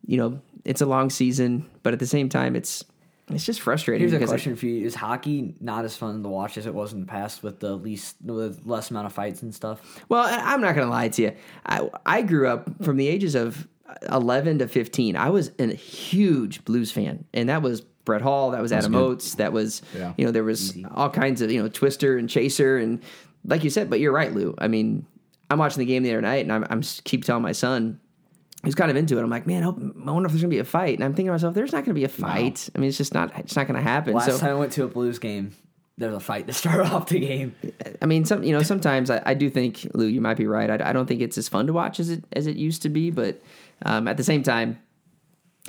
you 0.06 0.18
know 0.18 0.42
it's 0.66 0.82
a 0.82 0.86
long 0.86 1.10
season. 1.10 1.70
But 1.84 1.94
at 1.94 2.00
the 2.00 2.08
same 2.08 2.30
time, 2.30 2.56
it's 2.56 2.84
it's 3.30 3.46
just 3.46 3.62
frustrating. 3.62 4.02
here's 4.02 4.14
a 4.14 4.16
because, 4.18 4.30
like, 4.30 4.38
question 4.38 4.56
for 4.56 4.66
you: 4.68 4.86
Is 4.86 4.96
hockey 4.96 5.56
not 5.60 5.84
as 5.86 5.96
fun 5.98 6.24
to 6.24 6.30
watch 6.30 6.58
as 6.58 6.66
it 6.66 6.74
was 6.74 6.94
in 6.94 7.02
the 7.02 7.06
past 7.06 7.44
with 7.44 7.60
the 7.60 7.76
least 7.76 8.16
with 8.24 8.62
less 8.66 8.90
amount 8.92 9.06
of 9.08 9.14
fights 9.14 9.42
and 9.42 9.54
stuff? 9.54 10.02
Well, 10.10 10.24
I- 10.24 10.54
I'm 10.54 10.62
not 10.62 10.76
gonna 10.76 10.90
lie 10.90 11.10
to 11.10 11.22
you. 11.22 11.32
I 11.66 11.90
I 12.06 12.22
grew 12.22 12.48
up 12.48 12.84
from 12.84 12.98
the 12.98 13.08
ages 13.08 13.36
of 13.36 13.68
11 14.12 14.60
to 14.60 14.68
15. 14.68 15.16
I 15.16 15.30
was 15.30 15.52
a 15.60 15.68
huge 15.74 16.64
blues 16.66 16.92
fan, 16.92 17.26
and 17.34 17.50
that 17.50 17.62
was 17.62 17.82
Brett 17.82 18.22
Hull. 18.22 18.52
That 18.52 18.62
was 18.62 18.72
Adam 18.72 18.94
good. 18.94 19.02
Oates. 19.02 19.36
That 19.36 19.52
was 19.54 19.82
Yeah. 19.98 20.14
you 20.18 20.26
know 20.26 20.32
there 20.32 20.44
was 20.44 20.78
all 20.96 21.10
kinds 21.10 21.42
of 21.42 21.52
you 21.52 21.62
know 21.62 21.68
Twister 21.70 22.18
and 22.18 22.30
Chaser 22.30 22.78
and 22.78 23.02
like 23.46 23.64
you 23.64 23.70
said. 23.70 23.90
But 23.90 24.00
you're 24.00 24.14
right, 24.14 24.34
Lou. 24.34 24.56
I 24.58 24.68
mean, 24.70 25.06
I'm 25.50 25.58
watching 25.60 25.80
the 25.80 25.86
game 25.86 26.04
the 26.04 26.12
other 26.12 26.22
night, 26.22 26.46
and 26.46 26.52
I'm 26.54 26.66
I'm 26.70 26.82
keep 27.04 27.26
telling 27.26 27.44
my 27.44 27.52
son. 27.52 28.00
Who's 28.64 28.76
kind 28.76 28.90
of 28.90 28.98
into 28.98 29.18
it? 29.18 29.22
I'm 29.22 29.30
like, 29.30 29.46
man, 29.46 29.62
I, 29.62 29.66
hope, 29.66 29.78
I 29.80 30.12
wonder 30.12 30.26
if 30.26 30.32
there's 30.34 30.42
gonna 30.42 30.50
be 30.50 30.60
a 30.60 30.64
fight. 30.64 30.96
And 30.96 31.04
I'm 31.04 31.12
thinking 31.12 31.28
to 31.28 31.34
myself, 31.34 31.54
there's 31.54 31.72
not 31.72 31.86
gonna 31.86 31.94
be 31.94 32.04
a 32.06 32.10
fight. 32.10 32.70
I 32.76 32.80
mean, 32.80 32.90
it's 32.90 32.98
just 32.98 33.14
not. 33.14 33.32
It's 33.38 33.56
not 33.56 33.68
gonna 33.68 33.82
happen. 33.82 34.14
Last 34.14 34.26
so 34.26 34.38
time 34.38 34.50
I 34.50 34.56
went 34.56 34.72
to 34.74 34.84
a 34.84 34.88
Blues 34.88 35.20
game, 35.20 35.56
there 35.98 36.10
was 36.10 36.18
a 36.18 36.20
fight 36.20 36.48
to 36.48 36.54
start 36.54 36.80
off 36.92 37.10
the 37.10 37.20
game. 37.20 37.56
I 38.02 38.06
mean, 38.06 38.26
some 38.26 38.44
you 38.44 38.52
know, 38.52 38.64
sometimes 38.64 39.10
I, 39.10 39.22
I 39.26 39.34
do 39.36 39.50
think 39.50 39.88
Lou, 39.94 40.06
you 40.06 40.22
might 40.22 40.38
be 40.38 40.48
right. 40.48 40.70
I, 40.70 40.90
I 40.90 40.94
don't 40.94 41.06
think 41.06 41.22
it's 41.22 41.38
as 41.38 41.48
fun 41.48 41.68
to 41.68 41.74
watch 41.74 42.00
as 42.00 42.10
it 42.10 42.24
as 42.34 42.48
it 42.48 42.58
used 42.58 42.82
to 42.82 42.90
be, 42.90 43.12
but 43.12 43.42
um, 43.86 44.08
at 44.08 44.18
the 44.18 44.24
same 44.24 44.44
time, 44.44 44.80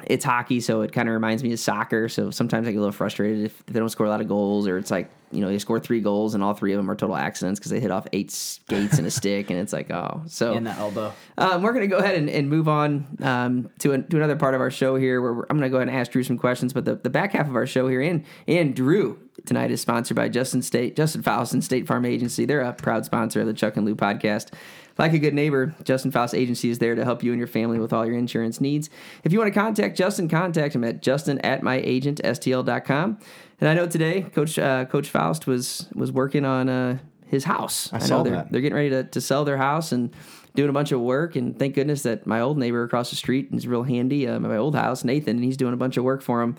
it's 0.07 0.25
hockey, 0.25 0.61
so 0.61 0.83
it 0.83 0.93
kind 0.93 1.09
of 1.09 1.13
reminds 1.13 1.43
me 1.43 1.53
of 1.53 1.61
soccer. 1.61 2.09
So 2.09 2.31
sometimes 2.31 2.67
I 2.69 2.73
get 2.73 2.79
a 2.79 2.81
little 2.81 2.93
frustrated 2.93 3.45
if 3.45 3.67
they 3.67 3.79
don't 3.79 3.89
score 3.89 4.07
a 4.07 4.11
lot 4.11 4.21
of 4.21 4.29
goals, 4.29 4.67
or 4.67 4.79
it's 4.79 4.91
like 4.91 5.11
you 5.31 5.41
know 5.41 5.49
they 5.49 5.59
score 5.59 5.79
three 5.79 6.01
goals 6.01 6.35
and 6.35 6.43
all 6.43 6.55
three 6.55 6.73
of 6.73 6.79
them 6.79 6.91
are 6.91 6.95
total 6.95 7.17
accidents 7.17 7.61
because 7.61 7.71
they 7.71 7.81
hit 7.81 7.91
off 7.91 8.07
eight 8.13 8.31
skates 8.31 8.99
and 8.99 9.07
a 9.07 9.11
stick, 9.11 9.51
and 9.51 9.59
it's 9.59 9.73
like 9.73 9.91
oh, 9.91 10.23
so 10.27 10.53
in 10.53 10.65
the 10.65 10.71
elbow. 10.71 11.13
um, 11.37 11.63
we're 11.63 11.73
going 11.73 11.89
to 11.89 11.95
go 11.95 11.99
ahead 11.99 12.17
and, 12.17 12.31
and 12.31 12.49
move 12.49 12.69
on 12.69 13.07
um, 13.23 13.71
to, 13.79 13.93
a, 13.93 13.99
to 13.99 14.17
another 14.17 14.37
part 14.37 14.55
of 14.55 14.61
our 14.61 14.71
show 14.71 14.97
here 14.97 15.21
where 15.21 15.47
I'm 15.51 15.59
going 15.59 15.63
to 15.63 15.71
go 15.71 15.77
ahead 15.77 15.89
and 15.89 15.97
ask 15.97 16.13
Drew 16.13 16.23
some 16.23 16.39
questions. 16.39 16.73
But 16.73 16.85
the, 16.85 16.97
the 16.97 17.11
back 17.11 17.33
half 17.33 17.49
of 17.49 17.57
our 17.57 17.67
show 17.67 17.89
here 17.89 18.01
and, 18.01 18.25
and 18.47 18.75
Drew 18.75 19.19
tonight 19.47 19.71
is 19.71 19.81
sponsored 19.81 20.17
by 20.17 20.29
Justin 20.29 20.63
State, 20.63 20.97
Justin 20.97 21.23
Faustin 21.23 21.63
State 21.63 21.87
Farm 21.87 22.05
Agency. 22.05 22.45
They're 22.45 22.61
a 22.61 22.73
proud 22.73 23.05
sponsor 23.05 23.41
of 23.41 23.47
the 23.47 23.53
Chuck 23.55 23.77
and 23.77 23.87
Lou 23.87 23.95
podcast. 23.95 24.53
Like 24.99 25.13
a 25.13 25.19
good 25.19 25.35
neighbor, 25.35 25.75
Justin 25.85 26.11
Faust 26.11 26.35
Agency 26.35 26.71
is 26.71 26.81
there 26.81 26.97
to 26.97 27.05
help 27.05 27.23
you 27.23 27.31
and 27.31 27.39
your 27.39 27.47
family 27.47 27.79
with 27.79 27.93
all 27.93 28.05
your 28.05 28.17
insurance 28.17 28.61
needs. 28.61 28.91
If 29.23 29.33
you 29.33 29.39
want 29.39 29.53
to 29.53 29.59
contact 29.59 29.97
Justin, 29.97 30.29
contact 30.29 30.75
him 30.75 30.83
at 30.83 31.03
justin 31.03 31.39
at 31.41 31.63
myagentstl.com. 31.63 33.19
And 33.61 33.69
I 33.69 33.75
know 33.75 33.87
today, 33.87 34.23
Coach 34.23 34.59
uh, 34.59 34.85
Coach 34.87 35.09
Faust 35.09 35.47
was 35.47 35.89
was 35.95 36.11
working 36.11 36.45
on 36.45 36.69
uh, 36.69 36.99
his 37.27 37.45
house. 37.45 37.93
I 37.93 37.99
know 37.99 38.07
saw 38.07 38.23
they're, 38.23 38.33
that. 38.35 38.53
they're 38.53 38.61
getting 38.61 38.77
ready 38.77 38.91
to, 38.91 39.05
to 39.05 39.21
sell 39.21 39.45
their 39.45 39.57
house 39.57 39.93
and 39.93 40.15
doing 40.55 40.71
a 40.71 40.73
bunch 40.73 40.93
of 40.93 41.01
work. 41.01 41.37
And 41.37 41.57
thank 41.57 41.75
goodness 41.75 42.03
that 42.03 42.27
my 42.27 42.41
old 42.41 42.59
neighbor 42.59 42.83
across 42.83 43.11
the 43.11 43.17
street 43.17 43.51
is 43.53 43.67
real 43.67 43.85
handy. 43.85 44.27
Uh, 44.27 44.41
my 44.41 44.57
old 44.57 44.75
house, 44.75 45.05
Nathan, 45.05 45.37
and 45.37 45.45
he's 45.45 45.57
doing 45.57 45.75
a 45.75 45.77
bunch 45.77 45.97
of 45.97 46.05
work 46.05 46.23
for 46.23 46.43
him. 46.43 46.57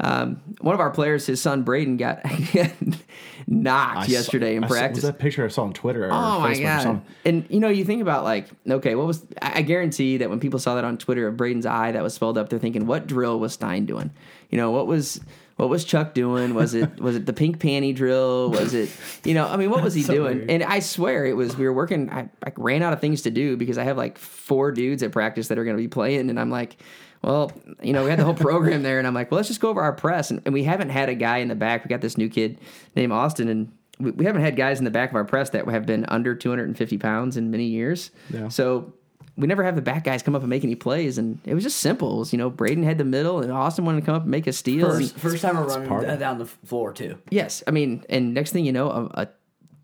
Um, 0.00 0.40
one 0.60 0.74
of 0.74 0.80
our 0.80 0.90
players, 0.90 1.26
his 1.26 1.42
son 1.42 1.62
Braden, 1.62 1.96
got 1.98 2.22
knocked 3.46 3.98
I 3.98 4.06
saw- 4.06 4.12
yesterday 4.12 4.56
in 4.56 4.64
I 4.64 4.68
saw- 4.68 4.74
practice. 4.74 5.02
was 5.02 5.12
that 5.12 5.18
picture 5.18 5.44
I 5.44 5.48
saw 5.48 5.64
on 5.64 5.72
Twitter 5.72 6.06
or 6.06 6.12
Oh 6.12 6.40
my 6.40 6.52
Facebook 6.54 6.58
or 6.58 6.62
god! 6.62 6.82
something? 6.82 7.06
And 7.24 7.46
you 7.50 7.60
know, 7.60 7.68
you 7.68 7.84
think 7.84 8.02
about 8.02 8.24
like, 8.24 8.48
okay, 8.68 8.94
what 8.94 9.06
was? 9.06 9.24
I 9.40 9.58
I 9.58 9.62
guarantee 9.62 10.16
that 10.18 10.30
when 10.30 10.40
people 10.40 10.58
saw 10.58 10.74
that 10.76 10.84
on 10.84 10.98
Twitter 10.98 11.26
of 11.28 11.36
Braden's 11.36 11.66
eye 11.66 11.92
that 11.92 12.02
was 12.02 12.14
swelled 12.14 12.38
up, 12.38 12.48
they're 12.48 12.58
thinking, 12.58 12.86
what 12.86 13.06
drill 13.06 13.38
was 13.38 13.52
Stein 13.54 13.86
doing? 13.86 14.10
You 14.50 14.58
know, 14.58 14.70
what 14.70 14.86
was 14.86 15.20
what 15.56 15.68
was 15.68 15.84
Chuck 15.84 16.14
doing? 16.14 16.54
Was 16.54 16.74
it 16.74 16.98
was 17.00 17.14
it 17.16 17.26
the 17.26 17.32
pink 17.32 17.58
panty 17.58 17.94
drill? 17.94 18.50
Was 18.50 18.74
it 18.74 18.90
you 19.24 19.34
know? 19.34 19.46
I 19.46 19.56
mean, 19.56 19.70
what 19.70 19.82
was 19.82 19.94
he 19.94 20.02
So 20.02 20.14
doing? 20.14 20.38
weird. 20.38 20.50
And 20.50 20.62
I 20.64 20.80
swear 20.80 21.26
it 21.26 21.34
was 21.36 21.56
we 21.56 21.64
were 21.66 21.72
working. 21.72 22.10
I, 22.10 22.28
I 22.44 22.52
ran 22.56 22.82
out 22.82 22.92
of 22.92 23.00
things 23.00 23.22
to 23.22 23.30
do 23.30 23.56
because 23.56 23.78
I 23.78 23.84
have 23.84 23.96
like 23.96 24.18
four 24.18 24.72
dudes 24.72 25.02
at 25.02 25.12
practice 25.12 25.48
that 25.48 25.58
are 25.58 25.64
going 25.64 25.76
to 25.76 25.82
be 25.82 25.88
playing, 25.88 26.30
and 26.30 26.38
I'm 26.40 26.50
like. 26.50 26.76
Well, 27.22 27.52
you 27.82 27.92
know, 27.92 28.04
we 28.04 28.10
had 28.10 28.18
the 28.18 28.24
whole 28.24 28.34
program 28.34 28.82
there, 28.82 28.98
and 28.98 29.06
I'm 29.06 29.14
like, 29.14 29.30
well, 29.30 29.36
let's 29.36 29.48
just 29.48 29.60
go 29.60 29.68
over 29.68 29.80
our 29.80 29.92
press. 29.92 30.30
And, 30.30 30.42
and 30.44 30.52
we 30.52 30.64
haven't 30.64 30.90
had 30.90 31.08
a 31.08 31.14
guy 31.14 31.38
in 31.38 31.48
the 31.48 31.54
back. 31.54 31.84
We 31.84 31.88
got 31.88 32.00
this 32.00 32.18
new 32.18 32.28
kid 32.28 32.58
named 32.96 33.12
Austin, 33.12 33.48
and 33.48 33.72
we, 33.98 34.10
we 34.10 34.24
haven't 34.24 34.42
had 34.42 34.56
guys 34.56 34.78
in 34.78 34.84
the 34.84 34.90
back 34.90 35.10
of 35.10 35.16
our 35.16 35.24
press 35.24 35.50
that 35.50 35.68
have 35.68 35.86
been 35.86 36.04
under 36.06 36.34
250 36.34 36.98
pounds 36.98 37.36
in 37.36 37.50
many 37.50 37.66
years. 37.66 38.10
Yeah. 38.30 38.48
So 38.48 38.92
we 39.36 39.46
never 39.46 39.64
have 39.64 39.76
the 39.76 39.82
back 39.82 40.04
guys 40.04 40.22
come 40.22 40.34
up 40.34 40.42
and 40.42 40.50
make 40.50 40.64
any 40.64 40.74
plays, 40.74 41.16
and 41.18 41.38
it 41.44 41.54
was 41.54 41.62
just 41.62 41.78
simple. 41.78 42.16
It 42.16 42.18
was, 42.18 42.32
you 42.32 42.38
know, 42.38 42.50
Braden 42.50 42.84
had 42.84 42.98
the 42.98 43.04
middle, 43.04 43.40
and 43.40 43.50
Austin 43.52 43.84
wanted 43.84 44.00
to 44.00 44.06
come 44.06 44.14
up 44.14 44.22
and 44.22 44.30
make 44.30 44.46
a 44.46 44.52
steal. 44.52 44.90
First, 44.90 45.16
first 45.16 45.42
time 45.42 45.56
I'm 45.56 45.66
running 45.66 45.88
part 45.88 46.04
of 46.04 46.10
uh, 46.10 46.16
down 46.16 46.38
the 46.38 46.46
floor 46.46 46.92
too. 46.92 47.18
Yes, 47.30 47.62
I 47.66 47.70
mean, 47.70 48.04
and 48.08 48.34
next 48.34 48.52
thing 48.52 48.64
you 48.64 48.72
know, 48.72 48.90
a, 48.90 49.22
a 49.22 49.28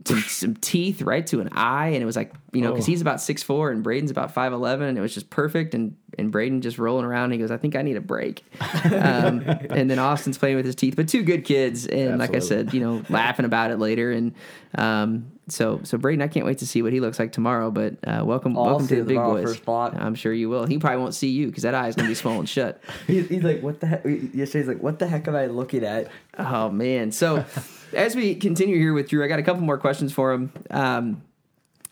some, 0.04 0.20
some 0.20 0.54
teeth 0.56 1.02
right 1.02 1.26
to 1.28 1.40
an 1.40 1.48
eye, 1.52 1.88
and 1.88 2.02
it 2.02 2.06
was 2.06 2.16
like 2.16 2.32
you 2.52 2.62
know 2.62 2.70
because 2.72 2.86
Oh. 2.86 2.90
he's 2.92 3.00
about 3.00 3.20
six 3.20 3.42
four 3.42 3.70
and 3.70 3.82
Braden's 3.82 4.10
about 4.10 4.32
five 4.32 4.52
eleven, 4.52 4.88
and 4.88 4.96
it 4.96 5.00
was 5.00 5.12
just 5.14 5.28
perfect. 5.30 5.74
And 5.74 5.96
and 6.18 6.32
Braden 6.32 6.62
just 6.62 6.78
rolling 6.78 7.04
around. 7.04 7.30
He 7.32 7.38
goes, 7.38 7.50
I 7.50 7.56
think 7.58 7.76
I 7.76 7.82
need 7.82 7.96
a 7.96 8.00
break. 8.00 8.44
um, 8.84 9.40
and 9.70 9.88
then 9.90 9.98
Austin's 9.98 10.38
playing 10.38 10.56
with 10.56 10.64
his 10.66 10.74
teeth, 10.74 10.96
but 10.96 11.08
two 11.08 11.22
good 11.22 11.44
kids, 11.44 11.86
and 11.86 12.18
like 12.18 12.34
I 12.34 12.38
said, 12.40 12.72
you 12.74 12.80
know, 12.80 13.04
laughing 13.08 13.44
about 13.44 13.70
it 13.70 13.78
later. 13.78 14.10
And 14.10 14.34
um, 14.76 15.30
so 15.48 15.80
so 15.84 15.98
Braden, 15.98 16.22
I 16.22 16.28
can't 16.28 16.46
wait 16.46 16.58
to 16.58 16.66
see 16.66 16.82
what 16.82 16.92
he 16.92 17.00
looks 17.00 17.18
like 17.18 17.32
tomorrow. 17.32 17.70
But 17.70 17.96
uh, 18.06 18.22
welcome 18.24 18.56
I'll 18.56 18.64
welcome 18.66 18.88
to 18.88 18.96
the 18.96 19.04
big 19.04 19.16
boys. 19.16 19.60
I'm 19.68 20.14
sure 20.14 20.32
you 20.32 20.48
will. 20.48 20.64
He 20.66 20.78
probably 20.78 21.00
won't 21.00 21.14
see 21.14 21.28
you 21.30 21.46
because 21.48 21.62
that 21.64 21.74
eye 21.74 21.88
is 21.88 21.94
gonna 21.96 22.08
be 22.08 22.14
swollen 22.14 22.46
shut. 22.46 22.82
He's, 23.06 23.28
he's 23.28 23.42
like, 23.44 23.62
what 23.62 23.80
the 23.80 23.86
heck? 23.86 24.04
Yesterday 24.04 24.58
he's 24.60 24.68
like, 24.68 24.82
what 24.82 24.98
the 24.98 25.06
heck 25.06 25.28
am 25.28 25.36
I 25.36 25.46
looking 25.46 25.84
at? 25.84 26.08
Oh 26.38 26.70
man! 26.70 27.12
So 27.12 27.44
as 27.92 28.14
we 28.16 28.34
continue 28.34 28.76
here 28.78 28.92
with 28.92 29.08
Drew, 29.08 29.24
I 29.24 29.28
got 29.28 29.38
a 29.38 29.42
couple 29.42 29.62
more 29.62 29.78
questions 29.78 30.12
for 30.12 30.32
him. 30.32 30.52
Um, 30.70 31.22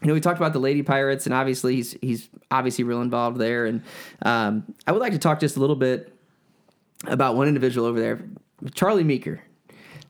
you 0.02 0.08
know, 0.08 0.14
we 0.14 0.20
talked 0.20 0.38
about 0.38 0.52
the 0.52 0.58
Lady 0.58 0.82
Pirates, 0.82 1.26
and 1.26 1.34
obviously 1.34 1.76
he's 1.76 1.96
he's 2.02 2.28
obviously 2.50 2.84
real 2.84 3.00
involved 3.00 3.38
there. 3.38 3.66
And 3.66 3.82
um, 4.22 4.64
I 4.86 4.92
would 4.92 5.00
like 5.00 5.12
to 5.12 5.18
talk 5.18 5.40
just 5.40 5.56
a 5.56 5.60
little 5.60 5.76
bit 5.76 6.12
about 7.06 7.36
one 7.36 7.48
individual 7.48 7.86
over 7.86 7.98
there, 7.98 8.20
Charlie 8.74 9.04
Meeker. 9.04 9.42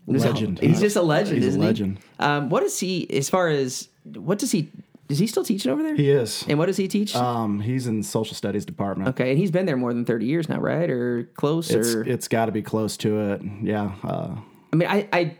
Legend. 0.08 0.60
He's 0.60 0.80
just 0.80 0.94
a 0.94 1.02
legend, 1.02 1.38
He's 1.38 1.46
a 1.46 1.48
isn't 1.48 1.60
legend. 1.60 1.98
he? 1.98 2.24
Um, 2.24 2.48
what 2.48 2.62
is 2.62 2.78
he 2.78 3.10
as 3.10 3.28
far 3.28 3.48
as 3.48 3.88
what 4.14 4.38
does 4.38 4.52
he? 4.52 4.70
Is 5.08 5.18
he 5.18 5.26
still 5.26 5.42
teaching 5.44 5.70
over 5.72 5.82
there? 5.82 5.96
He 5.96 6.10
is. 6.10 6.44
And 6.48 6.58
what 6.58 6.66
does 6.66 6.76
he 6.76 6.86
teach? 6.86 7.14
Um, 7.16 7.58
he's 7.60 7.86
in 7.88 8.02
social 8.04 8.34
studies 8.36 8.64
department. 8.64 9.10
okay, 9.10 9.30
and 9.30 9.38
he's 9.38 9.50
been 9.50 9.66
there 9.66 9.76
more 9.76 9.92
than 9.92 10.04
thirty 10.04 10.26
years 10.26 10.48
now, 10.48 10.58
right? 10.60 10.88
Or 10.88 11.24
close? 11.34 11.70
It's 11.70 11.94
or 11.94 12.02
it's 12.04 12.28
got 12.28 12.46
to 12.46 12.52
be 12.52 12.62
close 12.62 12.96
to 12.98 13.32
it. 13.32 13.42
Yeah. 13.62 13.92
Uh, 14.04 14.36
I 14.72 14.76
mean, 14.76 14.88
I, 14.88 15.08
I, 15.12 15.36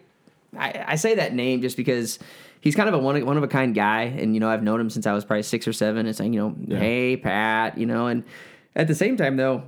I, 0.59 0.85
I 0.89 0.97
say 0.97 1.15
that 1.17 1.33
name 1.35 1.63
just 1.63 1.77
because 1.77 2.19
he's 2.61 2.75
kind 2.75 2.89
of 2.89 2.95
a 2.95 2.99
one, 2.99 3.25
one 3.27 3.37
of 3.37 3.43
a 3.43 3.49
kind 3.49 3.75
guy, 3.75 4.03
and 4.05 4.35
you 4.35 4.41
know, 4.41 4.49
I've 4.49 4.63
known 4.63 4.81
him 4.81 4.91
since 4.91 5.07
I 5.07 5.13
was 5.13 5.25
probably 5.25 5.43
six 5.43 5.67
or 5.69 5.73
seven. 5.73 6.07
And 6.07 6.15
saying, 6.17 6.33
you 6.33 6.41
know, 6.41 6.57
Yeah. 6.67 6.79
hey 6.79 7.17
Pat, 7.17 7.79
you 7.79 7.87
know, 7.87 8.07
and 8.07 8.25
at 8.75 8.87
the 8.89 8.95
same 8.95 9.17
time 9.17 9.37
though, 9.37 9.63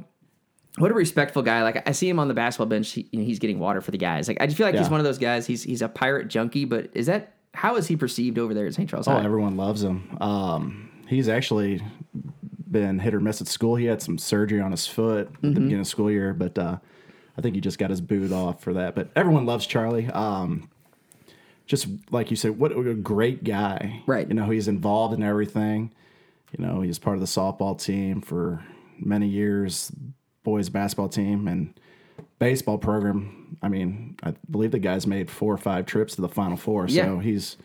what 0.79 0.91
a 0.91 0.95
respectful 0.95 1.43
guy. 1.43 1.63
Like 1.63 1.89
I 1.89 1.93
see 1.93 2.09
him 2.09 2.19
on 2.19 2.29
the 2.29 2.35
basketball 2.35 2.67
bench, 2.67 2.93
he, 2.93 3.09
you 3.13 3.21
know, 3.21 3.25
he's 3.25 3.39
getting 3.39 3.59
water 3.59 3.81
for 3.81 3.91
the 3.91 3.99
guys. 3.99 4.29
Like 4.29 4.39
I 4.41 4.47
just 4.47 4.57
feel 4.59 4.67
like 4.67 4.77
he's 4.77 4.91
one 4.91 5.01
of 5.01 5.05
those 5.05 5.19
guys. 5.19 5.47
He's 5.47 5.63
he's 5.63 5.83
a 5.83 5.89
pirate 5.89 6.29
junkie, 6.29 6.65
but 6.65 6.91
is 6.95 7.07
that 7.07 7.35
how 7.55 7.77
is 7.77 7.87
he 7.89 7.97
perceived 7.97 8.39
over 8.39 8.55
there 8.55 8.67
at 8.67 8.75
St. 8.75 8.89
Charles 8.89 9.09
oh, 9.09 9.13
High? 9.13 9.25
everyone 9.25 9.57
loves 9.57 9.83
him. 9.83 10.17
Um, 10.21 10.91
he's 11.09 11.29
actually 11.29 11.81
been 12.71 12.99
hit 12.99 13.15
or 13.15 13.21
miss 13.21 13.41
at 13.41 13.49
school. 13.49 13.75
He 13.77 13.87
had 13.87 14.03
some 14.03 14.19
surgery 14.19 14.61
on 14.61 14.71
his 14.71 14.87
foot 14.87 15.27
at 15.29 15.33
Mm-hmm. 15.33 15.55
the 15.55 15.61
beginning 15.61 15.81
of 15.81 15.87
school 15.87 16.11
year, 16.11 16.35
but 16.35 16.57
uh, 16.59 16.77
I 17.37 17.41
think 17.41 17.55
he 17.55 17.61
just 17.61 17.79
got 17.79 17.91
his 17.91 18.01
boot 18.01 18.31
off 18.31 18.63
for 18.63 18.75
that. 18.75 18.95
But 18.95 19.09
everyone 19.17 19.47
loves 19.47 19.67
Charlie. 19.67 20.07
Um, 20.09 20.69
just 21.69 21.87
like 22.11 22.31
you 22.31 22.37
said, 22.37 22.59
what 22.59 22.73
a 22.73 22.95
great 22.95 23.45
guy. 23.45 24.03
Right. 24.07 24.27
You 24.27 24.35
know, 24.35 24.51
he's 24.51 24.67
involved 24.67 25.15
in 25.15 25.23
everything. 25.23 25.93
You 26.57 26.65
know, 26.65 26.81
he's 26.81 26.99
part 26.99 27.15
of 27.15 27.21
the 27.21 27.27
softball 27.27 27.81
team 27.81 28.23
for 28.23 28.65
many 28.99 29.29
years, 29.29 29.93
boys 30.43 30.71
basketball 30.71 31.11
team 31.11 31.47
and 31.47 31.79
baseball 32.39 32.79
program. 32.79 33.59
I 33.63 33.69
mean, 33.69 34.17
I 34.23 34.33
believe 34.51 34.71
the 34.71 34.79
guy's 34.79 35.07
made 35.07 35.31
four 35.31 35.53
or 35.53 35.59
five 35.59 35.85
trips 35.85 36.15
to 36.15 36.23
the 36.23 36.29
Final 36.29 36.57
Four. 36.57 36.87
Yeah. 36.89 37.05
So 37.05 37.19
he's 37.19 37.59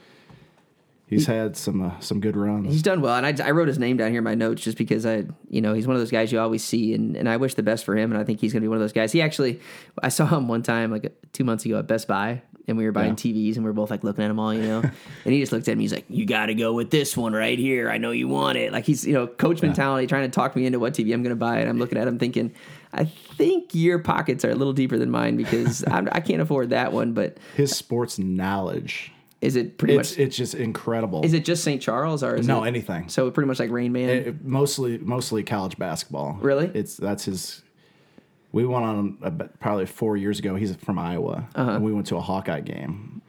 he's 1.07 1.25
had 1.27 1.55
some 1.55 1.81
uh, 1.81 1.99
some 2.01 2.19
good 2.19 2.35
runs. 2.35 2.71
He's 2.71 2.81
done 2.81 2.99
well, 2.99 3.15
and 3.15 3.41
I, 3.41 3.47
I 3.47 3.51
wrote 3.51 3.69
his 3.69 3.79
name 3.79 3.95
down 3.95 4.09
here 4.11 4.19
in 4.19 4.23
my 4.25 4.35
notes 4.35 4.61
just 4.61 4.77
because 4.77 5.05
I, 5.05 5.23
you 5.49 5.61
know, 5.61 5.73
he's 5.73 5.87
one 5.87 5.95
of 5.95 6.01
those 6.01 6.11
guys 6.11 6.31
you 6.31 6.39
always 6.39 6.63
see, 6.63 6.93
and, 6.93 7.15
and 7.15 7.29
I 7.29 7.37
wish 7.37 7.53
the 7.53 7.63
best 7.63 7.85
for 7.85 7.95
him, 7.95 8.11
and 8.11 8.19
I 8.19 8.25
think 8.25 8.41
he's 8.41 8.51
going 8.51 8.61
to 8.61 8.65
be 8.65 8.69
one 8.69 8.77
of 8.77 8.81
those 8.81 8.93
guys. 8.93 9.13
He 9.13 9.21
actually, 9.21 9.61
I 10.01 10.09
saw 10.09 10.25
him 10.25 10.49
one 10.49 10.63
time 10.63 10.91
like 10.91 11.15
two 11.31 11.43
months 11.45 11.65
ago 11.65 11.79
at 11.79 11.87
Best 11.87 12.07
Buy, 12.07 12.41
and 12.67 12.77
we 12.77 12.85
were 12.85 12.91
buying 12.91 13.09
Yeah. 13.11 13.15
TVs, 13.33 13.55
and 13.55 13.63
we 13.65 13.69
were 13.69 13.73
both 13.73 13.91
like 13.91 14.03
looking 14.03 14.23
at 14.23 14.27
them 14.29 14.39
all, 14.39 14.53
you 14.53 14.61
know, 14.61 14.79
and 15.25 15.33
he 15.33 15.39
just 15.39 15.51
looked 15.51 15.67
at 15.67 15.77
me, 15.77 15.83
he's 15.83 15.93
like, 15.93 16.05
"You 16.09 16.25
got 16.25 16.47
to 16.47 16.53
go 16.55 16.73
with 16.73 16.89
this 16.91 17.15
one 17.17 17.33
right 17.33 17.57
here. 17.59 17.89
I 17.89 17.97
know 17.97 18.11
you 18.11 18.27
want 18.27 18.57
it." 18.57 18.71
Like 18.71 18.85
he's, 18.85 19.05
you 19.05 19.13
know, 19.13 19.27
coach 19.27 19.61
mentality, 19.61 20.07
trying 20.07 20.29
to 20.29 20.33
talk 20.33 20.55
me 20.55 20.65
into 20.65 20.79
what 20.79 20.93
TV 20.93 21.13
I'm 21.13 21.23
going 21.23 21.35
to 21.35 21.39
buy, 21.39 21.59
and 21.59 21.69
I'm 21.69 21.79
looking 21.79 21.97
at 21.97 22.07
him 22.07 22.19
thinking, 22.19 22.53
I 22.93 23.05
think 23.05 23.73
your 23.73 23.99
pockets 23.99 24.45
are 24.45 24.51
a 24.51 24.55
little 24.55 24.73
deeper 24.73 24.97
than 24.97 25.09
mine 25.09 25.35
because 25.35 25.83
I'm, 25.91 26.07
I 26.11 26.19
can't 26.19 26.41
afford 26.41 26.69
that 26.69 26.93
one, 26.93 27.13
but 27.13 27.37
His 27.57 27.75
sports 27.75 28.19
knowledge 28.19 29.11
Is 29.41 29.55
it 29.55 29.77
pretty 29.79 29.95
It's 29.95 30.11
much? 30.11 30.19
it's 30.19 30.37
just 30.37 30.53
incredible. 30.53 31.25
Is 31.25 31.33
it 31.33 31.43
just 31.43 31.63
St. 31.63 31.81
Charles 31.81 32.23
or 32.23 32.35
is 32.35 32.47
no 32.47 32.63
it, 32.63 32.67
anything? 32.67 33.09
So 33.09 33.29
pretty 33.31 33.47
much 33.47 33.59
like 33.59 33.71
Rain 33.71 33.91
Man. 33.91 34.09
It- 34.09 34.45
mostly 34.45 34.99
mostly 34.99 35.41
college 35.43 35.75
basketball. 35.79 36.37
Really? 36.39 36.69
It's 36.75 36.95
that's 36.97 37.25
his. 37.25 37.62
We 38.53 38.65
went 38.65 38.85
on 38.85 39.17
a, 39.21 39.31
probably 39.31 39.85
four 39.87 40.15
years 40.15 40.39
ago. 40.39 40.55
He's 40.55 40.73
from 40.77 40.97
Iowa, 40.99 41.47
Uh-huh. 41.55 41.71
and 41.71 41.83
we 41.83 41.91
went 41.91 42.07
to 42.07 42.15
a 42.17 42.21
Hawkeye 42.21 42.61
game, 42.61 43.21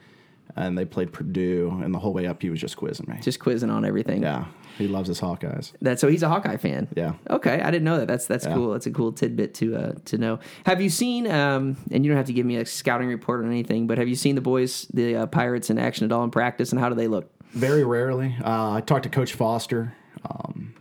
and 0.55 0.79
they 0.79 0.85
played 0.85 1.13
Purdue, 1.13 1.81
and 1.83 1.93
the 1.93 1.99
whole 1.99 2.13
way 2.13 2.27
up 2.27 2.43
he 2.43 2.51
was 2.51 2.61
just 2.61 2.77
quizzing 2.77 3.07
me. 3.09 3.17
just 3.23 3.41
quizzing 3.41 3.71
on 3.71 3.85
everything. 3.85 4.23
yeah, 4.23 4.45
he 4.77 4.87
loves 4.87 5.09
his 5.09 5.21
Hawkeyes. 5.21 5.73
That 5.81 5.99
so 5.99 6.09
he's 6.09 6.23
a 6.23 6.29
Hawkeye 6.29 6.59
fan. 6.59 6.89
Yeah. 6.95 7.15
Okay, 7.31 7.61
I 7.61 7.71
didn't 7.71 7.85
know 7.85 7.99
that. 7.99 8.07
That's 8.09 8.27
that's 8.27 8.45
Yeah. 8.45 8.55
cool. 8.55 8.73
That's 8.73 8.87
a 8.87 8.91
cool 8.91 9.13
tidbit 9.13 9.55
to 9.55 9.77
uh, 9.77 9.93
to 10.05 10.19
know. 10.19 10.41
Have 10.67 10.81
you 10.83 10.91
seen? 10.91 11.27
Um, 11.31 11.77
and 11.91 12.05
you 12.05 12.11
don't 12.11 12.19
have 12.19 12.27
to 12.27 12.33
give 12.35 12.45
me 12.47 12.57
a 12.57 12.67
scouting 12.67 13.09
report 13.09 13.43
on 13.45 13.51
anything, 13.51 13.87
but 13.87 13.97
have 13.99 14.09
you 14.09 14.17
seen 14.17 14.35
the 14.35 14.41
boys, 14.43 14.87
the 14.93 15.17
uh, 15.17 15.27
Pirates, 15.27 15.71
in 15.71 15.79
action 15.79 16.05
at 16.05 16.13
all 16.13 16.23
in 16.25 16.31
practice, 16.31 16.71
and 16.71 16.81
how 16.81 16.89
do 16.91 16.95
they 16.95 17.09
look? 17.09 17.31
Very 17.53 17.85
rarely. 17.85 18.37
Uh, 18.45 18.73
I 18.73 18.81
talked 18.83 19.05
to 19.05 19.09
Coach 19.09 19.33
Foster. 19.33 19.95
Um, 20.29 20.75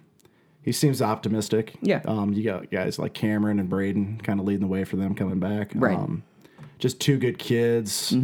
he 0.64 0.72
seems 0.72 1.02
optimistic. 1.02 1.76
Yeah. 1.82 2.02
Um, 2.06 2.34
you 2.34 2.44
got 2.44 2.72
guys 2.72 2.98
like 2.98 3.14
Cameron 3.14 3.60
and 3.60 3.70
Braden 3.70 4.22
kind 4.24 4.40
of 4.40 4.46
leading 4.46 4.62
the 4.62 4.68
way 4.68 4.86
for 4.86 4.96
them 4.96 5.14
coming 5.14 5.40
back. 5.40 5.72
Right. 5.76 5.96
Mm-hmm. 5.96 6.04
Um, 6.04 6.24
just 6.80 7.00
two 7.00 7.18
good 7.18 7.38
kids, 7.38 8.16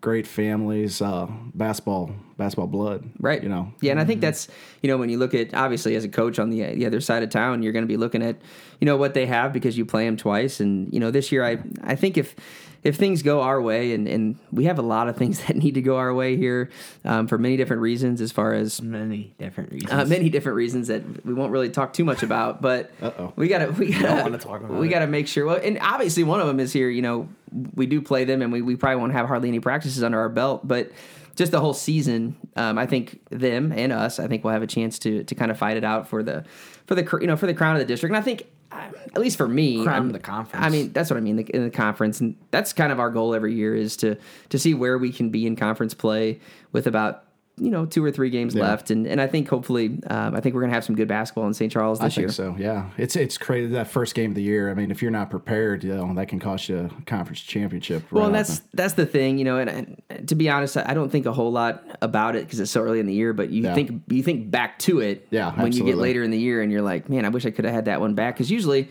great 0.00 0.26
families, 0.26 1.02
uh, 1.02 1.26
basketball, 1.54 2.14
basketball 2.36 2.66
blood. 2.66 3.10
Right. 3.18 3.42
You 3.42 3.48
know. 3.48 3.72
Yeah, 3.80 3.92
and 3.92 4.00
I 4.00 4.04
think 4.04 4.20
that's 4.20 4.48
you 4.82 4.88
know 4.88 4.96
when 4.96 5.08
you 5.08 5.18
look 5.18 5.34
at 5.34 5.54
obviously 5.54 5.94
as 5.96 6.04
a 6.04 6.08
coach 6.08 6.38
on 6.38 6.50
the 6.50 6.74
the 6.74 6.86
other 6.86 7.00
side 7.00 7.22
of 7.22 7.30
town, 7.30 7.62
you're 7.62 7.72
going 7.72 7.84
to 7.84 7.88
be 7.88 7.96
looking 7.96 8.22
at 8.22 8.36
you 8.80 8.86
know 8.86 8.96
what 8.96 9.14
they 9.14 9.26
have 9.26 9.52
because 9.52 9.76
you 9.76 9.84
play 9.84 10.04
them 10.04 10.16
twice, 10.16 10.60
and 10.60 10.92
you 10.92 11.00
know 11.00 11.10
this 11.10 11.32
year 11.32 11.44
I 11.44 11.58
I 11.82 11.96
think 11.96 12.16
if 12.16 12.36
if 12.84 12.96
things 12.96 13.22
go 13.22 13.40
our 13.42 13.60
way, 13.60 13.92
and 13.92 14.06
and 14.08 14.36
we 14.52 14.64
have 14.64 14.78
a 14.78 14.82
lot 14.82 15.08
of 15.08 15.16
things 15.16 15.40
that 15.46 15.56
need 15.56 15.74
to 15.74 15.82
go 15.82 15.96
our 15.96 16.12
way 16.14 16.36
here 16.36 16.70
um, 17.04 17.26
for 17.26 17.38
many 17.38 17.56
different 17.56 17.82
reasons, 17.82 18.20
as 18.20 18.32
far 18.32 18.54
as 18.54 18.80
Many 18.80 19.34
different 19.38 19.72
reasons. 19.72 19.92
uh, 19.92 20.04
many 20.04 20.28
different 20.30 20.56
reasons 20.56 20.88
that 20.88 21.26
we 21.26 21.34
won't 21.34 21.52
really 21.52 21.70
talk 21.70 21.92
too 21.92 22.04
much 22.04 22.22
about, 22.22 22.62
but 22.68 22.90
Uh-oh. 23.02 23.32
we 23.36 23.48
gotta 23.48 23.72
we 23.72 23.92
gotta 23.92 24.22
wanna 24.22 24.38
talk 24.38 24.60
about 24.62 24.78
we 24.78 24.86
it. 24.86 24.90
gotta 24.90 25.06
make 25.06 25.26
sure. 25.28 25.44
Well, 25.46 25.60
and 25.62 25.78
obviously 25.80 26.24
one 26.24 26.40
of 26.40 26.46
them 26.46 26.60
is 26.60 26.72
here. 26.72 26.88
You 26.88 27.02
know, 27.02 27.28
we 27.74 27.86
do 27.86 28.00
play 28.00 28.24
them, 28.24 28.42
and 28.42 28.52
we, 28.52 28.62
we 28.62 28.76
probably 28.76 28.96
won't 29.00 29.12
have 29.12 29.26
hardly 29.26 29.48
any 29.48 29.60
practices 29.60 30.02
under 30.02 30.18
our 30.20 30.28
belt, 30.28 30.66
but 30.66 30.90
just 31.36 31.52
the 31.52 31.60
whole 31.60 31.72
season, 31.74 32.34
um, 32.56 32.78
I 32.78 32.86
think 32.86 33.20
them 33.30 33.70
and 33.70 33.92
us, 33.92 34.18
I 34.18 34.26
think 34.26 34.42
we'll 34.42 34.52
have 34.52 34.62
a 34.62 34.66
chance 34.66 34.98
to 35.00 35.22
to 35.24 35.34
kind 35.34 35.50
of 35.50 35.58
fight 35.58 35.76
it 35.76 35.84
out 35.84 36.08
for 36.08 36.22
the 36.22 36.44
for 36.86 36.94
the 36.94 37.18
you 37.20 37.26
know 37.26 37.36
for 37.36 37.46
the 37.46 37.54
crown 37.54 37.74
of 37.76 37.80
the 37.80 37.86
district, 37.86 38.10
and 38.14 38.20
I 38.20 38.24
think. 38.24 38.44
At 38.70 39.18
least 39.18 39.36
for 39.36 39.48
me, 39.48 39.86
I'm- 39.86 40.12
the 40.12 40.18
conference. 40.18 40.64
I 40.64 40.68
mean, 40.68 40.92
that's 40.92 41.10
what 41.10 41.16
I 41.16 41.20
mean 41.20 41.36
the, 41.36 41.42
in 41.44 41.64
the 41.64 41.70
conference, 41.70 42.20
and 42.20 42.36
that's 42.50 42.72
kind 42.72 42.92
of 42.92 43.00
our 43.00 43.10
goal 43.10 43.34
every 43.34 43.54
year 43.54 43.74
is 43.74 43.96
to 43.98 44.16
to 44.50 44.58
see 44.58 44.74
where 44.74 44.98
we 44.98 45.12
can 45.12 45.30
be 45.30 45.46
in 45.46 45.56
conference 45.56 45.94
play 45.94 46.40
with 46.72 46.86
about 46.86 47.24
you 47.60 47.70
know 47.70 47.86
two 47.86 48.04
or 48.04 48.10
three 48.10 48.30
games 48.30 48.54
Yeah. 48.54 48.62
left, 48.62 48.90
and 48.90 49.06
and 49.06 49.20
I 49.20 49.26
think 49.26 49.48
hopefully, 49.48 49.98
um, 50.08 50.34
I 50.34 50.40
think 50.40 50.54
we're 50.54 50.60
gonna 50.62 50.72
have 50.74 50.84
some 50.84 50.94
good 50.96 51.08
basketball 51.08 51.46
in 51.46 51.54
St. 51.54 51.70
Charles 51.72 52.00
I 52.00 52.04
this 52.06 52.14
think 52.14 52.22
year. 52.26 52.32
so. 52.32 52.54
Yeah, 52.58 52.90
it's 52.96 53.16
it's 53.16 53.38
crazy 53.38 53.68
that 53.72 53.88
first 53.88 54.14
game 54.14 54.30
of 54.30 54.34
the 54.34 54.42
year. 54.42 54.70
I 54.70 54.74
mean, 54.74 54.90
if 54.90 55.02
you're 55.02 55.10
not 55.10 55.30
prepared, 55.30 55.84
you 55.84 55.94
know 55.94 56.12
that 56.14 56.28
can 56.28 56.38
cost 56.38 56.68
you 56.68 56.78
a 56.98 57.02
conference 57.04 57.40
championship. 57.40 58.04
Well, 58.10 58.22
right 58.22 58.26
and 58.28 58.34
that's 58.34 58.60
that's 58.74 58.94
the 58.94 59.06
thing, 59.06 59.38
you 59.38 59.44
know. 59.44 59.58
And, 59.58 60.00
and 60.10 60.28
to 60.28 60.34
be 60.34 60.48
honest, 60.48 60.76
I 60.76 60.94
don't 60.94 61.10
think 61.10 61.26
a 61.26 61.32
whole 61.32 61.52
lot 61.52 61.84
about 62.02 62.36
it 62.36 62.44
because 62.46 62.60
it's 62.60 62.70
so 62.70 62.82
early 62.82 63.00
in 63.00 63.06
the 63.06 63.14
year. 63.14 63.32
But 63.32 63.50
you 63.50 63.62
Yeah. 63.64 63.74
think 63.74 64.02
you 64.08 64.22
think 64.22 64.50
back 64.50 64.78
to 64.80 65.00
it, 65.00 65.26
Yeah, 65.30 65.52
when 65.60 65.72
you 65.72 65.84
get 65.84 65.96
later 65.98 66.22
in 66.22 66.30
the 66.30 66.38
year, 66.38 66.62
and 66.62 66.70
you're 66.72 66.82
like, 66.82 67.08
man, 67.08 67.24
I 67.24 67.28
wish 67.28 67.44
I 67.46 67.50
could 67.50 67.64
have 67.64 67.74
had 67.74 67.84
that 67.86 68.00
one 68.00 68.14
back. 68.14 68.34
Because 68.36 68.50
usually, 68.50 68.88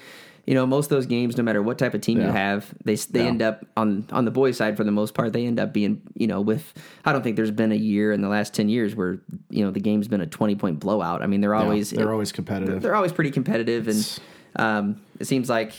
you 0.47 0.53
know, 0.55 0.65
most 0.65 0.85
of 0.85 0.89
those 0.91 1.05
games, 1.05 1.35
no 1.37 1.43
matter 1.43 1.61
what 1.61 1.77
type 1.77 1.93
of 1.93 1.99
team 2.01 2.19
you 2.21 2.31
have, 2.31 2.73
they 2.85 2.95
they 2.95 3.21
Yeah. 3.23 3.27
end 3.27 3.41
up 3.41 3.65
on 3.75 4.05
on 4.11 4.23
the 4.25 4.31
boys' 4.31 4.55
side 4.57 4.77
for 4.77 4.83
the 4.85 4.91
most 4.91 5.13
part. 5.13 5.33
They 5.33 5.45
end 5.45 5.59
up 5.59 5.73
being, 5.73 6.01
you 6.15 6.25
know, 6.25 6.39
with 6.41 6.73
I 7.05 7.11
don't 7.11 7.21
think 7.21 7.35
there's 7.35 7.51
been 7.51 7.71
a 7.73 7.75
year 7.75 8.11
in 8.13 8.21
the 8.21 8.29
last 8.29 8.53
ten 8.53 8.69
years 8.69 8.95
where 8.95 9.19
you 9.49 9.63
know 9.65 9.71
the 9.71 9.81
game's 9.81 10.07
been 10.07 10.21
a 10.21 10.25
twenty 10.25 10.55
point 10.55 10.79
blowout. 10.79 11.21
I 11.21 11.27
mean, 11.27 11.41
they're 11.41 11.53
Yeah, 11.53 11.61
always 11.61 11.91
they're 11.91 12.11
always 12.13 12.31
competitive. 12.31 12.81
they're 12.81 12.95
always 12.95 13.11
pretty 13.11 13.31
competitive, 13.31 13.87
and 13.87 14.19
um, 14.55 15.01
it 15.19 15.25
seems 15.27 15.49
like. 15.49 15.73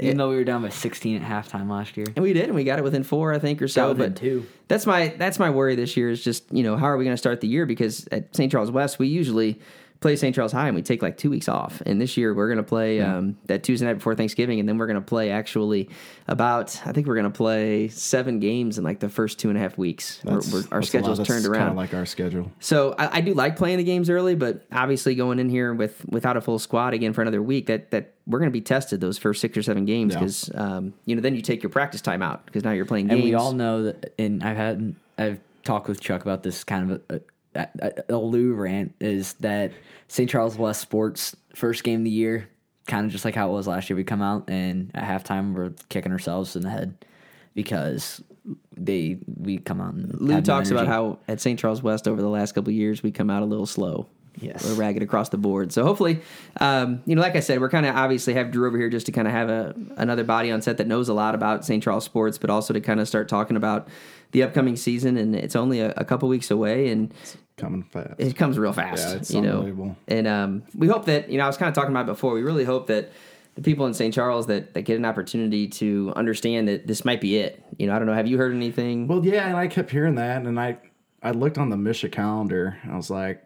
Even 0.00 0.18
though 0.18 0.28
we 0.28 0.36
were 0.36 0.44
down 0.44 0.60
by 0.60 0.68
16 0.68 1.22
at 1.22 1.22
halftime 1.22 1.70
last 1.70 1.96
year. 1.96 2.04
And 2.14 2.22
we 2.22 2.34
did, 2.34 2.44
and 2.44 2.54
we 2.54 2.62
got 2.64 2.78
it 2.78 2.82
within 2.82 3.04
four, 3.04 3.32
I 3.32 3.38
think, 3.38 3.62
or 3.62 3.68
so. 3.68 3.94
But 3.94 4.16
two. 4.16 4.44
That's 4.66 4.84
my 4.84 5.14
that's 5.16 5.38
my 5.38 5.48
worry 5.48 5.76
this 5.76 5.96
year 5.96 6.10
is 6.10 6.22
just 6.22 6.44
you 6.52 6.62
know 6.62 6.76
how 6.76 6.86
are 6.86 6.98
we 6.98 7.04
going 7.04 7.14
to 7.14 7.18
start 7.18 7.40
the 7.40 7.48
year 7.48 7.64
because 7.64 8.06
at 8.12 8.34
St. 8.36 8.52
Charles 8.52 8.70
West 8.70 8.98
we 8.98 9.06
usually 9.06 9.60
play 10.00 10.14
St. 10.16 10.34
Charles 10.34 10.52
High 10.52 10.68
and 10.68 10.76
we 10.76 10.82
take 10.82 11.02
like 11.02 11.16
two 11.16 11.30
weeks 11.30 11.48
off, 11.48 11.82
and 11.84 12.00
this 12.00 12.16
year 12.16 12.32
we're 12.34 12.48
going 12.48 12.58
to 12.58 12.62
play 12.62 13.00
um, 13.00 13.36
that 13.46 13.62
Tuesday 13.62 13.86
night 13.86 13.94
before 13.94 14.14
Thanksgiving, 14.14 14.60
and 14.60 14.68
then 14.68 14.78
we're 14.78 14.86
going 14.86 14.94
to 14.96 15.00
play 15.00 15.30
actually 15.30 15.88
about 16.26 16.80
I 16.86 16.92
think 16.92 17.06
we're 17.06 17.14
going 17.16 17.30
to 17.30 17.36
play 17.36 17.88
seven 17.88 18.38
games 18.38 18.78
in 18.78 18.84
like 18.84 19.00
the 19.00 19.08
first 19.08 19.38
two 19.38 19.48
and 19.48 19.58
a 19.58 19.60
half 19.60 19.76
weeks. 19.76 20.20
We're, 20.24 20.40
we're, 20.52 20.64
our 20.70 20.82
schedule's 20.82 21.26
turned 21.26 21.46
around. 21.46 21.76
like 21.76 21.94
our 21.94 22.06
schedule. 22.06 22.50
So 22.60 22.94
I, 22.98 23.18
I 23.18 23.20
do 23.20 23.34
like 23.34 23.56
playing 23.56 23.78
the 23.78 23.84
games 23.84 24.08
early, 24.10 24.34
but 24.34 24.64
obviously 24.72 25.14
going 25.14 25.38
in 25.38 25.48
here 25.48 25.74
with 25.74 26.04
without 26.08 26.36
a 26.36 26.40
full 26.40 26.58
squad 26.58 26.94
again 26.94 27.12
for 27.12 27.22
another 27.22 27.42
week, 27.42 27.66
that 27.66 27.90
that 27.90 28.14
we're 28.26 28.38
going 28.38 28.50
to 28.50 28.52
be 28.52 28.60
tested 28.60 29.00
those 29.00 29.18
first 29.18 29.40
six 29.40 29.56
or 29.56 29.62
seven 29.62 29.84
games 29.84 30.12
Yeah. 30.14 30.20
because 30.20 30.50
um, 30.54 30.94
you 31.06 31.16
know 31.16 31.22
then 31.22 31.34
you 31.34 31.42
take 31.42 31.62
your 31.62 31.70
practice 31.70 32.00
time 32.00 32.22
out 32.22 32.46
because 32.46 32.62
now 32.62 32.72
you're 32.72 32.84
playing 32.84 33.06
games. 33.08 33.20
And 33.20 33.24
we 33.24 33.34
all 33.34 33.52
know 33.52 33.84
that, 33.84 34.12
and 34.18 34.42
I've 34.44 34.56
had, 34.56 34.94
I've 35.16 35.40
talked 35.64 35.88
with 35.88 36.00
Chuck 36.00 36.22
about 36.22 36.42
this 36.42 36.62
kind 36.64 36.90
of 36.90 37.02
a, 37.08 37.16
a, 37.16 37.20
a, 38.08 38.16
Lou 38.16 38.54
rant 38.54 38.94
is 39.00 39.34
that 39.34 39.72
St. 40.08 40.28
Charles 40.28 40.56
West 40.56 40.80
sports 40.80 41.36
first 41.54 41.84
game 41.84 42.00
of 42.00 42.04
the 42.04 42.10
year, 42.10 42.48
kind 42.86 43.04
of 43.06 43.12
just 43.12 43.24
like 43.24 43.34
how 43.34 43.50
it 43.50 43.52
was 43.52 43.66
last 43.66 43.90
year. 43.90 43.96
We 43.96 44.04
come 44.04 44.22
out 44.22 44.48
and 44.48 44.90
at 44.94 45.04
halftime 45.04 45.54
we're 45.54 45.72
kicking 45.88 46.12
ourselves 46.12 46.56
in 46.56 46.62
the 46.62 46.70
head 46.70 47.04
because 47.54 48.22
they 48.76 49.18
we 49.36 49.58
come 49.58 49.80
out. 49.80 49.94
And 49.94 50.20
Lou 50.20 50.40
talks 50.40 50.70
about 50.70 50.86
how 50.86 51.18
at 51.28 51.40
St. 51.40 51.58
Charles 51.58 51.82
West 51.82 52.08
over 52.08 52.20
the 52.20 52.28
last 52.28 52.52
couple 52.52 52.70
of 52.70 52.76
years 52.76 53.02
we 53.02 53.10
come 53.10 53.30
out 53.30 53.42
a 53.42 53.46
little 53.46 53.66
slow. 53.66 54.06
Yes. 54.40 54.64
We're 54.64 54.74
ragged 54.74 55.02
across 55.02 55.30
the 55.30 55.36
board. 55.36 55.72
So 55.72 55.84
hopefully, 55.84 56.20
um, 56.60 57.02
you 57.06 57.16
know, 57.16 57.22
like 57.22 57.36
I 57.36 57.40
said, 57.40 57.60
we're 57.60 57.68
kind 57.68 57.86
of 57.86 57.96
obviously 57.96 58.34
have 58.34 58.50
Drew 58.50 58.66
over 58.66 58.78
here 58.78 58.88
just 58.88 59.06
to 59.06 59.12
kind 59.12 59.26
of 59.26 59.34
have 59.34 59.48
a 59.48 59.74
another 59.96 60.24
body 60.24 60.50
on 60.50 60.62
set 60.62 60.78
that 60.78 60.86
knows 60.86 61.08
a 61.08 61.14
lot 61.14 61.34
about 61.34 61.64
St. 61.64 61.82
Charles 61.82 62.04
sports, 62.04 62.38
but 62.38 62.50
also 62.50 62.72
to 62.72 62.80
kind 62.80 63.00
of 63.00 63.08
start 63.08 63.28
talking 63.28 63.56
about 63.56 63.88
the 64.32 64.42
upcoming 64.42 64.76
season. 64.76 65.16
And 65.16 65.34
it's 65.34 65.56
only 65.56 65.80
a, 65.80 65.92
a 65.96 66.04
couple 66.04 66.28
weeks 66.28 66.50
away, 66.50 66.88
and 66.88 67.12
Coming 67.58 67.82
fast. 67.82 68.14
it 68.18 68.36
comes 68.36 68.58
real 68.58 68.72
fast. 68.72 69.06
Yeah, 69.06 69.14
it's 69.16 69.30
you 69.30 69.42
know, 69.42 69.56
unbelievable. 69.56 69.96
and 70.06 70.26
um, 70.26 70.62
we 70.74 70.88
hope 70.88 71.04
that 71.06 71.28
you 71.28 71.38
know 71.38 71.44
I 71.44 71.46
was 71.46 71.56
kind 71.56 71.68
of 71.68 71.74
talking 71.74 71.90
about 71.90 72.02
it 72.02 72.12
before. 72.12 72.32
We 72.32 72.42
really 72.42 72.64
hope 72.64 72.86
that 72.86 73.12
the 73.56 73.62
people 73.62 73.86
in 73.86 73.94
St. 73.94 74.14
Charles 74.14 74.46
that 74.46 74.74
that 74.74 74.82
get 74.82 74.96
an 74.96 75.04
opportunity 75.04 75.66
to 75.66 76.12
understand 76.16 76.68
that 76.68 76.86
this 76.86 77.04
might 77.04 77.20
be 77.20 77.36
it. 77.38 77.62
You 77.76 77.88
know, 77.88 77.94
I 77.94 77.98
don't 77.98 78.06
know. 78.06 78.14
Have 78.14 78.28
you 78.28 78.38
heard 78.38 78.54
anything? 78.54 79.08
Well, 79.08 79.24
yeah, 79.24 79.48
and 79.48 79.56
I 79.56 79.66
kept 79.66 79.90
hearing 79.90 80.14
that, 80.14 80.42
and 80.42 80.58
I 80.58 80.78
I 81.22 81.32
looked 81.32 81.58
on 81.58 81.70
the 81.70 81.76
MSHSAA 81.76 82.12
calendar. 82.12 82.78
And 82.82 82.92
I 82.92 82.96
was 82.96 83.10
like, 83.10 83.44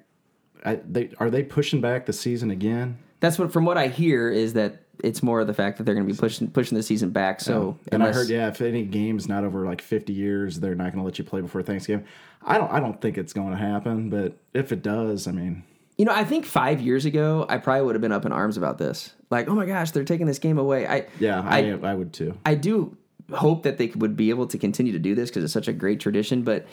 I, 0.64 0.76
they 0.76 1.10
are 1.18 1.30
they 1.30 1.42
pushing 1.42 1.80
back 1.80 2.06
the 2.06 2.12
season 2.12 2.50
again? 2.50 2.98
That's 3.20 3.38
what 3.38 3.52
from 3.52 3.64
what 3.64 3.78
I 3.78 3.88
hear 3.88 4.30
is 4.30 4.52
that 4.52 4.81
it's 5.02 5.22
more 5.22 5.40
of 5.40 5.46
the 5.46 5.54
fact 5.54 5.78
that 5.78 5.84
they're 5.84 5.94
going 5.94 6.06
to 6.06 6.12
be 6.12 6.18
pushing 6.18 6.48
pushing 6.48 6.76
the 6.76 6.82
season 6.82 7.10
back. 7.10 7.40
So 7.40 7.78
and 7.90 8.02
I 8.02 8.12
heard, 8.12 8.28
yeah, 8.28 8.48
if 8.48 8.60
any 8.60 8.84
game's 8.84 9.28
not 9.28 9.44
over 9.44 9.64
like 9.64 9.80
50 9.80 10.12
years, 10.12 10.60
they're 10.60 10.74
not 10.74 10.92
going 10.92 10.98
to 10.98 11.02
let 11.02 11.18
you 11.18 11.24
play 11.24 11.40
before 11.40 11.62
Thanksgiving. 11.62 12.06
I 12.44 12.58
don't, 12.58 12.72
I 12.72 12.80
don't 12.80 13.00
think 13.00 13.18
it's 13.18 13.32
going 13.32 13.52
to 13.52 13.56
happen, 13.56 14.10
but 14.10 14.36
if 14.52 14.72
it 14.72 14.82
does, 14.82 15.26
I 15.28 15.32
mean, 15.32 15.62
you 15.96 16.04
know, 16.04 16.12
I 16.12 16.24
think 16.24 16.44
five 16.44 16.80
years 16.80 17.04
ago 17.04 17.46
I 17.48 17.58
probably 17.58 17.86
would 17.86 17.94
have 17.94 18.02
been 18.02 18.12
up 18.12 18.24
in 18.26 18.32
arms 18.32 18.56
about 18.56 18.78
this. 18.78 19.14
Like, 19.30 19.48
oh 19.48 19.54
my 19.54 19.66
gosh, 19.66 19.90
they're 19.90 20.04
taking 20.04 20.26
this 20.26 20.38
game 20.38 20.58
away. 20.58 20.86
I 20.86 21.06
yeah, 21.18 21.40
I 21.40 21.72
I, 21.72 21.90
I, 21.90 21.94
would 21.94 22.12
too. 22.12 22.36
I 22.44 22.54
do 22.54 22.96
hope 23.32 23.62
that 23.62 23.78
they 23.78 23.88
would 23.96 24.16
be 24.16 24.30
able 24.30 24.46
to 24.48 24.58
continue 24.58 24.92
to 24.92 24.98
do 24.98 25.14
this 25.14 25.30
because 25.30 25.44
it's 25.44 25.52
such 25.52 25.68
a 25.68 25.72
great 25.72 26.00
tradition. 26.00 26.42
But 26.42 26.66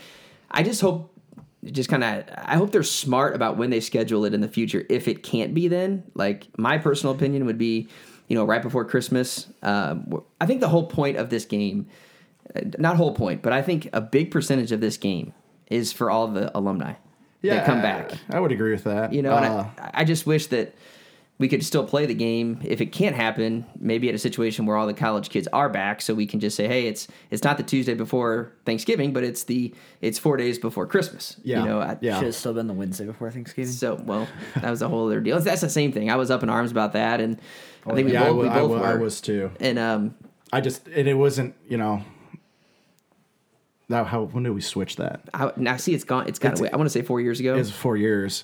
I 0.52 0.64
just 0.64 0.82
hope, 0.82 1.14
just 1.66 1.90
kind 1.90 2.04
of, 2.04 2.24
I 2.38 2.56
hope 2.56 2.72
they're 2.72 2.84
smart 2.84 3.36
about 3.36 3.58
when 3.58 3.70
they 3.70 3.80
schedule 3.80 4.26
it 4.26 4.34
in 4.34 4.42
the 4.42 4.48
future. 4.48 4.86
If 4.90 5.08
it 5.08 5.24
can't 5.24 5.54
be 5.54 5.68
then, 5.68 6.04
like 6.16 6.48
my 6.58 6.78
personal 6.78 7.14
opinion 7.14 7.46
would 7.46 7.58
be, 7.58 7.88
you 8.28 8.36
know, 8.36 8.46
right 8.46 8.62
before 8.62 8.86
Christmas. 8.86 9.48
Um, 9.62 10.24
I 10.40 10.46
think 10.46 10.62
the 10.62 10.70
whole 10.70 10.88
point 10.88 11.18
of 11.18 11.30
this 11.30 11.46
game, 11.46 11.88
uh, 12.56 12.62
not 12.78 12.96
whole 12.96 13.14
point, 13.14 13.42
but 13.42 13.54
I 13.54 13.62
think 13.62 13.90
a 13.92 14.02
big 14.02 14.32
percentage 14.32 14.72
of 14.72 14.82
this 14.82 14.98
game 14.98 15.34
is 15.70 15.92
for 15.92 16.10
all 16.10 16.28
the 16.28 16.56
alumni 16.58 16.94
that 17.42 17.66
come 17.66 17.82
back. 17.82 18.12
I, 18.30 18.40
would 18.40 18.52
agree 18.52 18.72
with 18.72 18.84
that. 18.86 19.14
You 19.14 19.22
know, 19.22 19.36
and 19.36 19.46
Uh, 19.46 19.66
I, 19.78 20.02
I 20.02 20.04
just 20.04 20.26
wish 20.26 20.48
that 20.48 20.76
we 21.40 21.48
could 21.48 21.64
still 21.66 21.86
play 21.86 22.06
the 22.06 22.14
game. 22.14 22.60
If 22.66 22.82
it 22.82 22.88
can't 22.92 23.16
happen, 23.16 23.66
maybe 23.80 24.10
at 24.10 24.14
a 24.16 24.20
situation 24.20 24.66
where 24.66 24.76
all 24.76 24.86
the 24.86 24.94
college 24.94 25.30
kids 25.30 25.48
are 25.54 25.70
back, 25.70 26.02
so 26.02 26.14
we 26.14 26.28
can 26.28 26.40
just 26.42 26.56
say, 26.58 26.68
"Hey, 26.68 26.88
it's 26.88 27.08
it's 27.32 27.44
not 27.46 27.56
the 27.58 27.64
Tuesday 27.64 27.94
before 27.94 28.52
Thanksgiving, 28.66 29.14
but 29.14 29.24
it's 29.24 29.46
the 29.46 29.74
it's 30.02 30.20
four 30.20 30.36
days 30.38 30.60
before 30.60 30.86
Christmas." 30.86 31.38
Yeah, 31.44 31.60
you 31.62 31.66
know, 31.66 31.80
I, 31.80 31.98
yeah. 32.02 32.16
Should 32.18 32.26
have 32.26 32.36
still 32.36 32.54
been 32.54 32.68
the 32.68 32.74
Wednesday 32.74 33.06
before 33.06 33.32
Thanksgiving. 33.32 33.72
So, 33.72 33.96
well, 33.96 34.28
that 34.56 34.70
was 34.70 34.82
a 34.82 34.90
whole 34.90 35.06
other 35.08 35.22
deal. 35.22 35.40
That's 35.40 35.62
the 35.62 35.70
same 35.70 35.92
thing. 35.94 36.12
I 36.12 36.18
was 36.18 36.30
up 36.30 36.44
in 36.44 36.50
arms 36.50 36.72
about 36.72 36.92
that, 36.94 37.22
and 37.22 37.40
I 37.88 37.94
think 37.94 38.08
we 38.08 38.14
yeah, 38.14 38.26
both, 38.26 38.36
wa- 38.36 38.42
we 38.44 38.50
I 38.50 38.60
both 38.60 38.70
wa- 38.72 38.82
I 38.82 38.94
were. 38.96 39.00
was 39.00 39.22
too. 39.22 39.50
and 39.62 39.80
um, 39.80 40.16
I 40.52 40.60
just, 40.62 40.88
and 40.90 41.08
it 41.08 41.14
wasn't, 41.14 41.56
you 41.70 41.78
know, 41.78 42.04
now 43.88 44.04
how, 44.04 44.24
when 44.24 44.44
did 44.44 44.52
we 44.52 44.62
switch 44.62 44.98
that? 44.98 45.22
I, 45.34 45.52
now 45.56 45.78
see, 45.78 45.94
it's 45.94 46.04
gone. 46.04 46.28
It's 46.28 46.40
got 46.40 46.50
It's- 46.50 46.60
away. 46.60 46.70
I 46.72 46.76
want 46.76 46.88
to 46.88 46.92
say 46.92 47.02
four 47.02 47.22
years 47.22 47.40
ago, 47.40 47.56
It 47.56 47.60
was 47.60 47.72
four 47.72 47.98
years. 47.98 48.44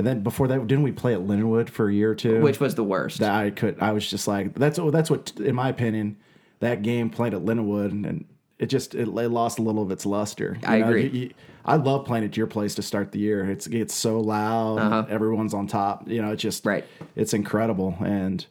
And 0.00 0.06
then 0.06 0.22
before 0.22 0.48
that, 0.48 0.66
didn't 0.66 0.82
we 0.82 0.92
play 0.92 1.12
at 1.12 1.20
Linwood 1.26 1.68
for 1.68 1.90
a 1.90 1.92
year 1.94 2.10
or 2.12 2.14
two? 2.14 2.40
which 2.40 2.58
was 2.58 2.74
the 2.74 2.82
worst. 2.84 3.18
that 3.20 3.32
I 3.34 3.50
could. 3.50 3.76
I 3.80 3.92
was 3.92 4.08
just 4.08 4.26
like, 4.26 4.54
that's 4.54 4.78
oh, 4.78 4.90
that's 4.90 5.10
what, 5.10 5.32
in 5.38 5.54
my 5.54 5.68
opinion, 5.68 6.16
that 6.60 6.80
game 6.82 7.10
played 7.10 7.34
at 7.34 7.44
Linwood, 7.44 7.92
and 7.92 8.24
it 8.58 8.66
just 8.66 8.94
it, 8.94 9.06
lost 9.08 9.58
a 9.58 9.62
little 9.62 9.82
of 9.82 9.90
its 9.90 10.06
luster. 10.06 10.56
You 10.62 10.68
I 10.68 10.78
know, 10.78 10.88
agree. 10.88 11.02
you- 11.08 11.20
you- 11.20 11.30
I 11.66 11.76
love 11.76 12.06
playing 12.06 12.24
at 12.24 12.38
your 12.38 12.46
place 12.46 12.74
to 12.76 12.82
start 12.82 13.12
the 13.12 13.18
year. 13.18 13.44
It's 13.44 13.66
it's 13.66 13.92
so 13.94 14.18
loud. 14.20 14.78
Uh-huh. 14.78 15.04
Everyone's 15.10 15.52
on 15.52 15.66
top. 15.66 16.08
You 16.08 16.22
know, 16.22 16.32
it's 16.32 16.40
just 16.42 16.64
Right. 16.64 16.86
It's 17.14 17.34
incredible. 17.34 17.96
And 18.00 18.44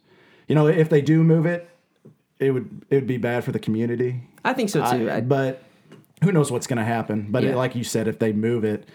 you 0.48 0.54
know, 0.54 0.68
if 0.68 0.90
they 0.90 1.02
do 1.02 1.24
move 1.24 1.48
it, 1.48 1.68
it 2.38 2.52
would 2.52 2.86
it 2.92 2.96
would 2.96 3.08
be 3.08 3.18
bad 3.18 3.44
for 3.44 3.52
the 3.52 3.58
community. 3.60 4.22
I 4.46 4.54
think 4.54 4.70
so 4.70 4.82
too. 4.92 5.10
I- 5.10 5.22
but 5.22 5.64
who 6.24 6.32
knows 6.32 6.52
what's 6.52 6.68
going 6.68 6.78
to 6.78 6.84
happen? 6.86 7.28
But 7.32 7.42
Yeah. 7.44 7.50
it, 7.52 7.56
like 7.56 7.76
you 7.76 7.84
said, 7.84 8.08
if 8.08 8.20
they 8.20 8.32
move 8.32 8.64
it, 8.64 8.88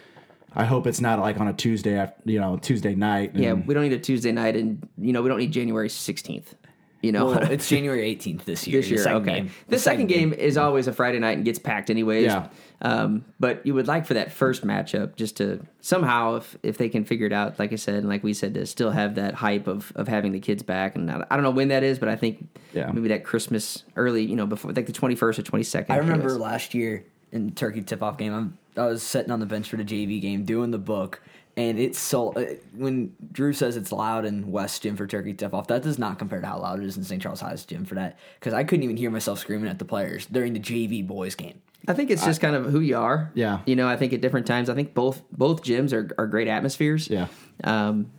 I 0.57 0.65
hope 0.65 0.87
it's 0.87 1.01
not 1.01 1.19
like 1.19 1.41
on 1.41 1.49
a 1.49 1.53
Tuesday 1.53 1.97
after 1.99 2.31
you 2.31 2.41
know 2.41 2.57
Tuesday 2.57 2.95
night. 2.95 3.33
yeah, 3.35 3.53
we 3.55 3.75
don't 3.75 3.83
need 3.83 3.93
a 3.93 3.99
Tuesday 3.99 4.33
night, 4.33 4.57
and 4.57 4.89
you 4.99 5.13
know 5.13 5.23
we 5.23 5.29
don't 5.29 5.39
need 5.39 5.53
January 5.53 5.89
sixteenth. 5.89 6.55
You 7.03 7.13
know, 7.13 7.27
Well, 7.27 7.43
it's 7.53 7.69
January 7.69 8.17
18th 8.17 8.45
this 8.47 8.67
year. 8.67 8.81
this 8.81 8.89
year. 8.89 8.99
second 8.99 9.29
Okay, 9.29 9.35
game. 9.41 9.51
the, 9.69 9.79
second 9.79 10.07
game, 10.07 10.33
is 10.33 10.57
always 10.57 10.87
a 10.87 10.93
Friday 10.95 11.19
night 11.19 11.37
and 11.37 11.45
gets 11.45 11.59
packed 11.59 11.91
anyways. 11.91 12.25
Yeah. 12.25 12.49
Um, 12.81 13.27
but 13.39 13.67
you 13.67 13.75
would 13.75 13.87
like 13.87 14.07
for 14.07 14.15
that 14.15 14.33
first 14.33 14.65
matchup 14.67 15.15
just 15.17 15.37
to 15.37 15.61
somehow, 15.83 16.37
if 16.37 16.57
if 16.63 16.79
they 16.79 16.89
can 16.89 17.05
figure 17.05 17.27
it 17.27 17.33
out, 17.35 17.59
like 17.59 17.75
I 17.75 17.77
said, 17.77 17.97
and 17.97 18.09
like 18.09 18.23
we 18.25 18.33
said, 18.33 18.55
to 18.55 18.65
still 18.65 18.91
have 18.91 19.17
that 19.17 19.35
hype 19.35 19.67
of 19.67 19.93
of 19.97 20.09
having 20.09 20.33
the 20.33 20.41
kids 20.41 20.63
back. 20.63 20.95
And 20.97 21.11
I, 21.11 21.27
I 21.31 21.37
don't 21.37 21.43
know 21.43 21.51
when 21.51 21.69
that 21.69 21.83
is, 21.83 21.99
but 21.99 22.09
I 22.09 22.17
think 22.17 22.47
Yeah. 22.73 22.91
maybe 22.91 23.09
that 23.09 23.23
Christmas 23.23 23.85
early, 23.97 24.25
you 24.25 24.35
know, 24.37 24.47
before 24.47 24.73
like 24.73 24.87
the 24.87 24.93
twenty 24.93 25.15
first 25.15 25.39
or 25.39 25.43
twenty 25.43 25.65
second. 25.65 25.95
I 25.95 25.99
remember 25.99 26.31
last 26.39 26.73
year 26.73 27.05
in 27.35 27.51
Turkey 27.53 27.83
tip 27.83 28.03
off 28.03 28.17
game, 28.17 28.33
I'm, 28.33 28.59
I 28.77 28.87
was 28.87 29.03
sitting 29.03 29.31
on 29.31 29.41
the 29.41 29.47
bench 29.47 29.69
for 29.69 29.77
the 29.77 29.85
JV 29.85 30.21
game 30.23 30.45
doing 30.45 30.71
the 30.71 30.79
book, 30.79 31.21
and 31.57 31.79
it's 31.79 31.99
so 31.99 32.33
uh, 32.33 32.55
when 32.75 33.15
Drew 33.33 33.53
says 33.53 33.77
it's 33.77 33.93
loud 33.93 34.25
in 34.25 34.51
West 34.51 34.83
Gym 34.83 34.97
for 34.97 35.07
Turkey 35.07 35.35
tip 35.35 35.53
off, 35.53 35.67
that 35.67 35.83
does 35.83 35.99
not 35.99 36.19
compare 36.19 36.41
to 36.41 36.47
how 36.47 36.61
loud 36.61 36.81
it 36.81 36.87
is 36.87 36.97
in 36.97 37.05
St. 37.05 37.21
Charles 37.21 37.41
High's 37.41 37.65
gym 37.65 37.85
for 37.85 37.97
that 37.97 38.19
because 38.39 38.55
I 38.55 38.65
couldn't 38.65 38.85
even 38.85 38.97
hear 38.97 39.11
myself 39.11 39.39
screaming 39.39 39.69
at 39.69 39.79
the 39.79 39.85
players 39.85 40.27
during 40.27 40.53
the 40.53 40.61
JV 40.61 41.07
boys 41.07 41.35
game. 41.35 41.61
I 41.87 41.93
think 41.93 42.11
it's 42.11 42.25
just 42.25 42.41
kind 42.41 42.57
of 42.57 42.67
who 42.67 42.81
you 42.81 42.97
are. 42.97 43.31
Yeah. 43.35 43.61
You 43.67 43.77
know, 43.77 43.87
I 43.87 43.97
think 43.97 44.15
at 44.15 44.23
different 44.23 44.47
times, 44.47 44.71
I 44.71 44.75
think 44.75 44.95
both 44.95 45.23
both 45.31 45.63
gyms 45.63 45.93
are, 45.93 46.11
are 46.17 46.27
great 46.27 46.49
atmospheres. 46.49 47.09
Yeah. 47.09 47.27
Um, 47.63 48.11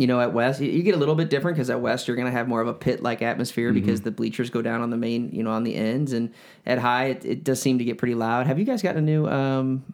you 0.00 0.06
know, 0.06 0.18
at 0.20 0.32
West, 0.32 0.60
you, 0.62 0.82
get 0.82 0.94
a 0.94 0.98
little 0.98 1.14
bit 1.14 1.28
different 1.28 1.56
because 1.56 1.68
at 1.68 1.80
West 1.80 2.08
you're 2.08 2.16
going 2.16 2.24
to 2.26 2.32
have 2.32 2.48
more 2.48 2.60
of 2.62 2.68
a 2.68 2.72
pit 2.72 3.02
like 3.02 3.20
atmosphere 3.20 3.70
Mm-hmm. 3.70 3.80
because 3.80 4.00
the 4.00 4.10
bleachers 4.10 4.48
go 4.48 4.62
down 4.62 4.80
on 4.80 4.88
the 4.88 4.96
main, 4.96 5.30
you 5.32 5.42
know, 5.42 5.50
on 5.50 5.62
the 5.62 5.74
ends, 5.74 6.12
and 6.14 6.32
at 6.64 6.78
High 6.78 7.06
it, 7.06 7.24
it 7.24 7.44
does 7.44 7.60
seem 7.60 7.78
to 7.78 7.84
get 7.84 7.98
pretty 7.98 8.14
loud. 8.14 8.46
Have 8.46 8.58
you 8.58 8.64
guys 8.64 8.82
gotten 8.82 8.98
a 8.98 9.06
new 9.06 9.26
um, 9.26 9.84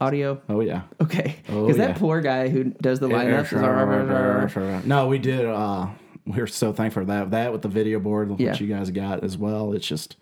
audio? 0.00 0.40
Oh 0.48 0.60
yeah. 0.60 0.82
Okay, 1.00 1.36
Oh, 1.48 1.62
because 1.66 1.76
that 1.78 1.96
poor 1.98 2.20
guy 2.20 2.48
who 2.48 2.64
does 2.64 3.00
the 3.00 3.08
lineups. 3.08 4.84
No, 4.86 5.08
we 5.08 5.18
did. 5.18 5.44
Uh, 5.44 5.88
we're 6.26 6.46
so 6.46 6.72
thankful 6.72 7.02
for 7.02 7.06
that. 7.06 7.30
That 7.32 7.52
with 7.52 7.62
the 7.62 7.68
video 7.68 7.98
board, 7.98 8.38
Yeah. 8.38 8.54
you 8.54 8.66
guys 8.66 8.90
got 8.90 9.24
as 9.24 9.36
well. 9.36 9.72
It's 9.72 9.86
just 9.86 10.16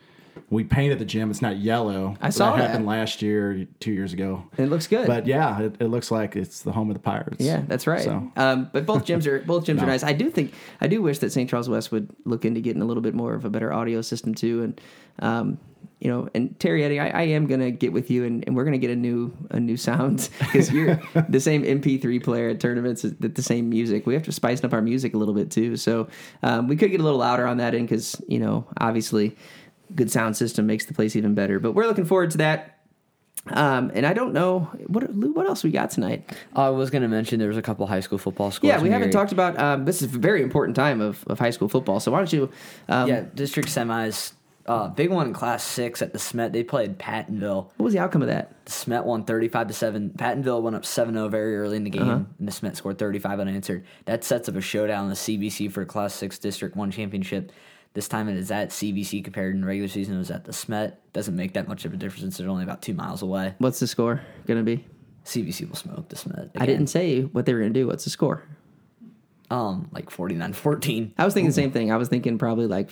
we 0.50 0.64
painted 0.64 0.98
the 0.98 1.04
gym. 1.04 1.30
It's 1.30 1.42
not 1.42 1.58
yellow. 1.58 2.16
I 2.20 2.30
saw 2.30 2.52
that 2.52 2.58
that. 2.58 2.70
happened 2.70 2.86
last 2.86 3.22
year, 3.22 3.66
two 3.80 3.92
years 3.92 4.12
ago. 4.12 4.44
It 4.56 4.66
looks 4.66 4.86
good. 4.86 5.06
But 5.06 5.26
yeah, 5.26 5.60
it, 5.60 5.76
it 5.80 5.86
looks 5.86 6.10
like 6.10 6.36
it's 6.36 6.62
the 6.62 6.72
home 6.72 6.90
of 6.90 6.94
the 6.94 7.00
Pirates. 7.00 7.36
Yeah, 7.40 7.62
that's 7.66 7.86
right. 7.86 8.02
So 8.04 8.30
Um, 8.36 8.70
but 8.72 8.86
both 8.86 9.04
gyms 9.04 9.26
are 9.26 9.40
both 9.40 9.66
gyms 9.66 9.82
are 9.82 9.86
nice. 9.86 10.02
I 10.02 10.12
do 10.12 10.30
think 10.30 10.54
I 10.80 10.86
do 10.86 11.02
wish 11.02 11.18
that 11.20 11.32
St. 11.32 11.48
Charles 11.48 11.68
West 11.68 11.92
would 11.92 12.08
look 12.24 12.44
into 12.44 12.60
getting 12.60 12.82
a 12.82 12.84
little 12.84 13.02
bit 13.02 13.14
more 13.14 13.34
of 13.34 13.44
a 13.44 13.50
better 13.50 13.72
audio 13.72 14.02
system 14.02 14.34
too. 14.34 14.62
And 14.62 14.80
um, 15.18 15.58
you 16.00 16.10
know, 16.10 16.28
and 16.34 16.58
Terry 16.60 16.84
Eddie, 16.84 17.00
I, 17.00 17.08
I 17.08 17.22
am 17.22 17.46
gonna 17.46 17.70
get 17.70 17.92
with 17.92 18.10
you, 18.10 18.24
and, 18.24 18.44
and 18.46 18.54
we're 18.54 18.64
gonna 18.64 18.78
get 18.78 18.90
a 18.90 18.96
new 18.96 19.34
a 19.50 19.58
new 19.58 19.76
sound 19.76 20.28
because 20.38 20.70
you're 20.70 21.00
the 21.28 21.40
same 21.40 21.62
MP3 21.62 22.22
player 22.22 22.50
at 22.50 22.60
tournaments, 22.60 23.02
that 23.02 23.34
the 23.34 23.42
same 23.42 23.70
music. 23.70 24.06
We 24.06 24.14
have 24.14 24.24
to 24.24 24.32
spice 24.32 24.62
up 24.62 24.72
our 24.72 24.82
music 24.82 25.14
a 25.14 25.16
little 25.16 25.34
bit 25.34 25.50
too. 25.50 25.76
So 25.76 26.08
um, 26.42 26.68
we 26.68 26.76
could 26.76 26.90
get 26.90 27.00
a 27.00 27.02
little 27.02 27.18
louder 27.18 27.46
on 27.46 27.56
that 27.58 27.74
end 27.74 27.88
because 27.88 28.20
you 28.28 28.38
know, 28.38 28.66
obviously, 28.78 29.36
good 29.94 30.10
sound 30.10 30.36
system 30.36 30.66
makes 30.66 30.86
the 30.86 30.94
place 30.94 31.16
even 31.16 31.34
better. 31.34 31.58
But 31.58 31.72
we're 31.72 31.86
looking 31.86 32.04
forward 32.04 32.30
to 32.32 32.38
that. 32.38 32.72
Um, 33.48 33.92
and 33.94 34.04
I 34.04 34.12
don't 34.12 34.32
know 34.32 34.60
what 34.88 35.14
Lou, 35.14 35.32
what 35.32 35.46
else 35.46 35.62
we 35.62 35.70
got 35.70 35.90
tonight. 35.90 36.36
I 36.56 36.70
was 36.70 36.90
going 36.90 37.02
to 37.02 37.08
mention 37.08 37.38
there 37.38 37.46
was 37.48 37.56
a 37.56 37.62
couple 37.62 37.86
high 37.86 38.00
school 38.00 38.18
football 38.18 38.50
scores. 38.50 38.68
Yeah, 38.68 38.80
we 38.82 38.90
haven't 38.90 39.08
here. 39.08 39.12
talked 39.12 39.30
about 39.30 39.56
um, 39.58 39.84
this 39.84 40.02
is 40.02 40.12
a 40.14 40.18
very 40.18 40.42
important 40.42 40.74
time 40.74 41.00
of, 41.00 41.22
of 41.28 41.38
high 41.38 41.50
school 41.50 41.68
football. 41.68 42.00
So 42.00 42.10
why 42.10 42.18
don't 42.18 42.32
you? 42.32 42.50
Um, 42.88 43.08
Yeah, 43.08 43.24
district 43.34 43.68
semis. 43.68 44.32
Uh, 44.66 44.88
big 44.88 45.10
one 45.10 45.28
in 45.28 45.32
class 45.32 45.62
six 45.62 46.02
at 46.02 46.12
De 46.12 46.18
Smet. 46.18 46.52
They 46.52 46.64
played 46.64 46.98
Pattonville. 46.98 47.66
What 47.76 47.84
was 47.84 47.92
the 47.94 48.00
outcome 48.00 48.22
of 48.22 48.26
that? 48.26 48.64
De 48.64 48.72
Smet 48.72 49.04
won 49.04 49.22
35 49.24 49.68
to 49.68 49.72
7. 49.72 50.10
Pattonville 50.18 50.60
went 50.60 50.74
up 50.74 50.84
7 50.84 51.14
0 51.14 51.28
very 51.28 51.56
early 51.56 51.76
in 51.76 51.84
the 51.84 51.90
game, 51.90 52.02
Uh-huh. 52.02 52.24
and 52.40 52.46
De 52.48 52.50
Smet 52.52 52.76
scored 52.76 52.98
35 52.98 53.38
unanswered. 53.38 53.84
That 54.06 54.24
sets 54.24 54.48
up 54.48 54.56
a 54.56 54.60
showdown 54.60 55.04
in 55.04 55.10
the 55.10 55.14
CBC 55.14 55.70
for 55.70 55.84
Class 55.84 56.14
6 56.14 56.40
District 56.40 56.74
1 56.74 56.90
championship. 56.90 57.52
This 57.96 58.08
time 58.08 58.28
it 58.28 58.36
is 58.36 58.50
at 58.50 58.68
CBC 58.68 59.24
compared 59.24 59.54
in 59.54 59.62
the 59.62 59.66
regular 59.66 59.88
season. 59.88 60.16
It 60.16 60.18
was 60.18 60.30
at 60.30 60.44
De 60.44 60.52
Smet. 60.52 61.00
Doesn't 61.14 61.34
make 61.34 61.54
that 61.54 61.66
much 61.66 61.86
of 61.86 61.94
a 61.94 61.96
difference 61.96 62.20
since 62.20 62.36
they're 62.36 62.46
only 62.50 62.62
about 62.62 62.82
two 62.82 62.92
miles 62.92 63.22
away. 63.22 63.54
What's 63.56 63.80
the 63.80 63.86
score 63.86 64.20
going 64.46 64.58
to 64.58 64.64
be? 64.64 64.84
CBC 65.24 65.66
will 65.66 65.76
smoke 65.76 66.06
De 66.10 66.14
Smet. 66.14 66.50
I 66.58 66.66
didn't 66.66 66.88
say 66.88 67.22
what 67.22 67.46
they 67.46 67.54
were 67.54 67.60
going 67.60 67.72
to 67.72 67.80
do. 67.80 67.86
What's 67.86 68.04
the 68.04 68.10
score? 68.10 68.42
Um, 69.48 69.88
like 69.92 70.10
49 70.10 70.52
14. 70.52 71.14
I 71.16 71.24
was 71.24 71.32
thinking 71.32 71.48
the 71.48 71.54
same 71.54 71.70
thing. 71.70 71.90
I 71.90 71.96
was 71.96 72.08
thinking 72.10 72.36
probably 72.36 72.66
like 72.66 72.90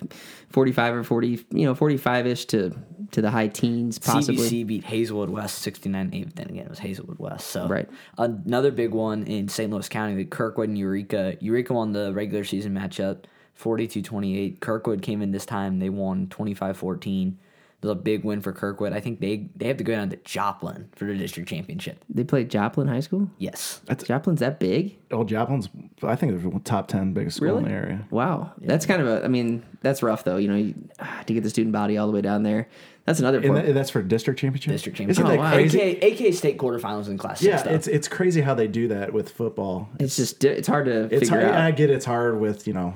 forty-five 0.48 0.94
or 0.94 1.04
forty, 1.04 1.44
you 1.50 1.66
know, 1.66 1.74
forty-five 1.74 2.26
ish 2.26 2.46
to 2.46 2.74
to 3.10 3.20
the 3.20 3.30
high 3.30 3.48
teens, 3.48 3.98
possibly. 3.98 4.36
CBC 4.48 4.66
beat 4.66 4.84
Hazelwood 4.84 5.28
West 5.28 5.58
69 5.58 6.10
8. 6.14 6.34
Then 6.36 6.48
again, 6.48 6.64
it 6.64 6.70
was 6.70 6.78
Hazelwood 6.78 7.18
West. 7.18 7.48
So 7.48 7.68
Right. 7.68 7.90
another 8.16 8.70
big 8.70 8.92
one 8.92 9.24
in 9.24 9.48
St. 9.48 9.70
Louis 9.70 9.88
County, 9.90 10.14
the 10.14 10.24
Kirkwood 10.24 10.70
and 10.70 10.78
Eureka. 10.78 11.36
Eureka 11.40 11.74
won 11.74 11.92
the 11.92 12.10
regular 12.14 12.44
season 12.44 12.72
matchup 12.72 13.24
42 13.54 14.02
28. 14.02 14.60
Kirkwood 14.60 15.02
came 15.02 15.22
in 15.22 15.30
this 15.32 15.46
time. 15.46 15.78
They 15.78 15.88
won 15.90 16.28
25 16.28 16.76
14. 16.76 17.38
It 17.82 17.86
was 17.88 17.92
a 17.98 18.00
big 18.00 18.24
win 18.24 18.40
for 18.40 18.50
Kirkwood. 18.50 18.94
I 18.94 19.00
think 19.00 19.20
they, 19.20 19.50
they 19.54 19.66
have 19.68 19.76
to 19.76 19.84
go 19.84 19.92
down 19.94 20.08
to 20.08 20.16
Joplin 20.24 20.88
for 20.96 21.04
the 21.04 21.14
district 21.14 21.50
championship. 21.50 22.02
They 22.08 22.24
played 22.24 22.48
Joplin 22.50 22.88
High 22.88 23.00
School. 23.00 23.28
Yes. 23.36 23.82
Joplin's 24.04 24.40
that 24.40 24.58
big? 24.58 24.96
Old 25.12 25.28
Joplin's, 25.28 25.68
I 26.02 26.16
think 26.16 26.40
they're 26.42 26.60
top 26.60 26.88
ten 26.88 27.12
biggest 27.12 27.36
school 27.36 27.58
in 27.58 27.64
the 27.64 27.70
area. 27.70 28.06
Wow, 28.10 28.52
that's 28.58 28.86
kind 28.86 29.02
of 29.02 29.08
a. 29.08 29.22
I 29.24 29.28
mean, 29.28 29.62
that's 29.82 30.02
rough 30.02 30.24
though. 30.24 30.38
You 30.38 30.48
know, 30.48 30.56
you, 30.56 30.74
ah, 30.98 31.22
to 31.26 31.34
get 31.34 31.42
the 31.42 31.50
student 31.50 31.74
body 31.74 31.98
all 31.98 32.06
the 32.06 32.12
way 32.14 32.22
down 32.22 32.42
there. 32.42 32.68
That's 33.04 33.20
another. 33.20 33.36
And 33.38 33.48
part. 33.48 33.66
that- 33.66 33.72
that's 33.74 33.90
for 33.90 34.00
district 34.02 34.40
championship. 34.40 34.72
District 34.72 34.98
Isn't 34.98 35.14
championship. 35.14 35.38
that 35.42 35.46
Oh, 35.46 35.50
wow. 35.50 35.52
crazy? 35.52 35.98
AK, 36.22 36.28
AK 36.30 36.34
State 36.34 36.56
quarterfinals 36.58 37.08
in 37.08 37.18
Class 37.18 37.42
Yeah, 37.42 37.62
though. 37.62 37.70
it's 37.72 37.86
it's 37.86 38.08
crazy 38.08 38.40
how 38.40 38.54
they 38.54 38.66
do 38.66 38.88
that 38.88 39.12
with 39.12 39.28
football. 39.30 39.90
it's 40.00 40.16
just 40.16 40.42
it's 40.42 40.66
hard 40.66 40.86
to 40.86 41.04
It's 41.14 41.28
figure 41.28 41.42
hard. 41.42 41.52
out. 41.54 41.60
I 41.60 41.70
get 41.70 41.90
it's 41.90 42.06
hard 42.06 42.40
with 42.40 42.66
you 42.66 42.72
know 42.72 42.94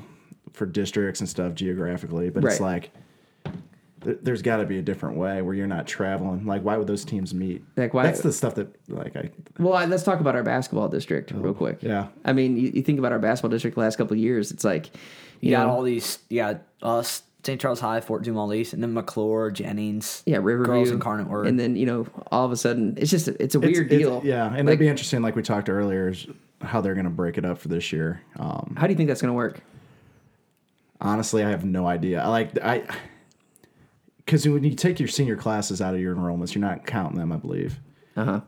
for 0.58 0.66
districts 0.66 1.20
and 1.20 1.28
stuff 1.28 1.54
geographically, 1.54 2.28
but 2.28 2.44
it's 2.44 2.60
like 2.60 2.90
th- 4.04 4.18
there's 4.22 4.42
got 4.42 4.58
to 4.58 4.66
be 4.66 4.78
a 4.78 4.82
different 4.82 5.16
way 5.16 5.40
where 5.40 5.54
you're 5.54 5.66
not 5.66 5.86
traveling. 5.86 6.44
Like, 6.44 6.62
why 6.62 6.76
would 6.76 6.86
those 6.86 7.04
teams 7.04 7.32
meet? 7.32 7.62
Like, 7.76 7.94
why- 7.94 8.02
That's 8.04 8.20
the 8.20 8.32
stuff 8.32 8.54
that 8.56 8.68
like 8.88 9.16
I. 9.16 9.30
Well, 9.58 9.74
I- 9.74 9.86
let's 9.86 10.02
talk 10.02 10.20
about 10.20 10.34
our 10.36 10.42
basketball 10.42 10.88
district 10.88 11.30
real 11.30 11.54
quick. 11.54 11.78
Oh, 11.82 11.86
yeah. 11.86 12.08
I 12.24 12.32
mean, 12.32 12.56
you, 12.56 12.70
you 12.74 12.82
think 12.82 12.98
about 12.98 13.12
our 13.12 13.18
basketball 13.18 13.50
district 13.50 13.76
the 13.76 13.80
last 13.80 13.96
couple 13.96 14.12
of 14.14 14.18
years. 14.18 14.50
It's 14.50 14.64
like, 14.64 14.86
you 15.40 15.50
you 15.50 15.56
got 15.56 15.66
know, 15.66 15.72
all 15.72 15.82
these, 15.82 16.18
Yeah, 16.28 16.58
us, 16.82 17.22
St. 17.44 17.60
Charles 17.60 17.80
High, 17.80 18.00
Fort 18.00 18.24
Zumwalt 18.24 18.54
East, 18.54 18.72
and 18.74 18.82
then 18.82 18.92
McClure, 18.92 19.50
Jennings. 19.50 20.22
yeah, 20.26 20.36
Riverview, 20.38 20.66
Girls 20.66 20.90
Incarnate 20.90 21.28
Word. 21.28 21.46
and 21.46 21.58
then 21.58 21.76
you 21.76 21.86
know, 21.86 22.06
all 22.32 22.44
of 22.44 22.52
a 22.52 22.56
sudden, 22.56 22.94
it's 22.98 23.10
just 23.10 23.28
it's 23.28 23.54
a 23.54 23.60
weird 23.60 23.86
it's- 23.86 23.98
deal. 24.00 24.20
yeah, 24.24 24.46
and 24.46 24.56
Like, 24.56 24.66
it'd 24.66 24.78
be 24.80 24.88
interesting, 24.88 25.22
like 25.22 25.34
we 25.36 25.42
talked 25.42 25.68
earlier, 25.70 26.08
is 26.08 26.26
how 26.60 26.80
they're 26.80 26.94
going 26.94 27.04
to 27.04 27.10
break 27.10 27.38
it 27.38 27.44
up 27.44 27.56
for 27.58 27.68
this 27.68 27.92
year. 27.92 28.20
Um, 28.38 28.74
how 28.76 28.86
do 28.88 28.92
you 28.92 28.96
think 28.96 29.06
that's 29.08 29.22
going 29.22 29.30
to 29.30 29.36
work? 29.36 29.60
Honestly, 31.00 31.42
I 31.44 31.50
have 31.50 31.64
no 31.64 31.86
idea. 31.86 32.20
I 32.22 32.28
like 32.28 32.58
I 32.62 32.84
because 34.18 34.46
when 34.46 34.64
you 34.64 34.74
take 34.74 34.98
your 35.00 35.08
senior 35.08 35.36
classes 35.36 35.80
out 35.80 35.94
of 35.94 36.00
your 36.00 36.14
enrollments, 36.14 36.54
you're 36.54 36.62
not 36.62 36.86
counting 36.86 37.18
them. 37.18 37.32
I 37.32 37.36
believe. 37.36 37.80
Uh 38.16 38.24
huh. 38.24 38.40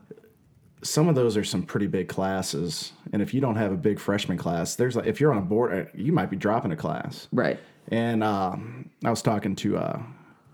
some 0.83 1.07
of 1.07 1.15
those 1.15 1.37
are 1.37 1.43
some 1.43 1.63
pretty 1.63 1.87
big 1.87 2.07
classes, 2.07 2.91
and 3.13 3.21
if 3.21 3.33
you 3.33 3.41
don't 3.41 3.55
have 3.55 3.71
a 3.71 3.77
big 3.77 3.99
freshman 3.99 4.37
class, 4.37 4.75
there's 4.75 4.95
like 4.95 5.05
if 5.07 5.19
you're 5.19 5.31
on 5.31 5.37
a 5.37 5.41
board, 5.45 5.73
uh, 5.73 5.89
you 5.95 6.11
might 6.11 6.29
be 6.29 6.35
dropping 6.37 6.71
a 6.71 6.75
class. 6.75 7.27
Right. 7.31 7.59
And 7.89 8.23
um, 8.23 8.89
I 9.03 9.09
was 9.09 9.21
talking 9.21 9.55
to 9.57 9.77
uh, 9.77 10.01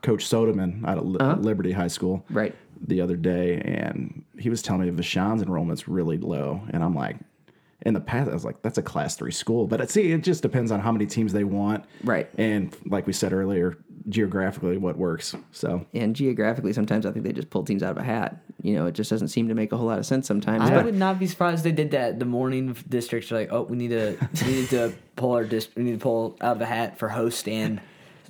Coach 0.01 0.25
Sodeman 0.25 0.87
out 0.87 0.97
of 0.97 1.05
Li- 1.05 1.17
Uh-huh. 1.19 1.35
Liberty 1.41 1.71
High 1.71 1.87
School 1.89 2.23
Right. 2.29 2.55
the 2.87 3.01
other 3.01 3.15
day, 3.17 3.59
and 3.61 4.23
he 4.39 4.49
was 4.49 4.61
telling 4.61 4.83
me 4.83 4.89
Vashon's 4.91 5.41
enrollment's 5.41 5.87
really 5.87 6.17
low, 6.17 6.61
and 6.69 6.83
I'm 6.83 6.95
like. 6.95 7.17
In 7.87 7.93
the 7.93 8.01
past, 8.01 8.29
I 8.29 8.33
was 8.33 8.43
like, 8.43 8.61
"That's 8.61 8.77
a 8.77 8.81
class 8.81 9.15
three 9.15 9.31
school," 9.31 9.65
but 9.65 9.89
see, 9.89 10.11
it 10.11 10.21
just 10.21 10.41
depends 10.41 10.71
on 10.71 10.81
how 10.81 10.91
many 10.91 11.05
teams 11.05 11.31
they 11.31 11.45
want, 11.45 11.85
Right. 12.03 12.29
And 12.37 12.75
like 12.85 13.07
we 13.07 13.13
said 13.13 13.31
earlier, 13.31 13.77
geographically, 14.09 14.77
what 14.77 14.97
works. 14.97 15.35
So 15.51 15.85
And 15.93 16.15
geographically, 16.15 16.73
sometimes 16.73 17.05
I 17.05 17.11
think 17.11 17.25
they 17.25 17.31
just 17.33 17.49
pull 17.49 17.63
teams 17.63 17.83
out 17.83 17.91
of 17.91 17.97
a 17.97 18.03
hat. 18.03 18.41
You 18.61 18.75
know, 18.75 18.87
it 18.87 18.93
just 18.93 19.09
doesn't 19.09 19.29
seem 19.29 19.47
to 19.47 19.55
make 19.55 19.71
a 19.71 19.77
whole 19.77 19.87
lot 19.87 19.99
of 19.99 20.05
sense 20.05 20.27
sometimes. 20.27 20.63
I 20.69 20.75
But 20.75 20.85
would 20.85 20.95
not 20.95 21.19
be 21.19 21.27
surprised 21.27 21.63
they 21.63 21.71
did 21.71 21.91
that. 21.91 22.19
The 22.19 22.25
morning 22.25 22.75
districts 22.89 23.31
are 23.31 23.35
like, 23.35 23.49
oh, 23.51 23.63
we 23.63 23.77
need 23.77 23.89
to 23.91 24.17
we 24.45 24.51
need 24.51 24.69
to 24.69 24.93
pull 25.15 25.31
our 25.31 25.45
dist- 25.45 25.75
we 25.75 25.83
need 25.83 25.93
to 25.93 26.03
pull 26.03 26.37
out 26.41 26.57
of 26.57 26.61
a 26.61 26.65
hat 26.65 26.97
for 26.97 27.09
host 27.09 27.47
and 27.47 27.79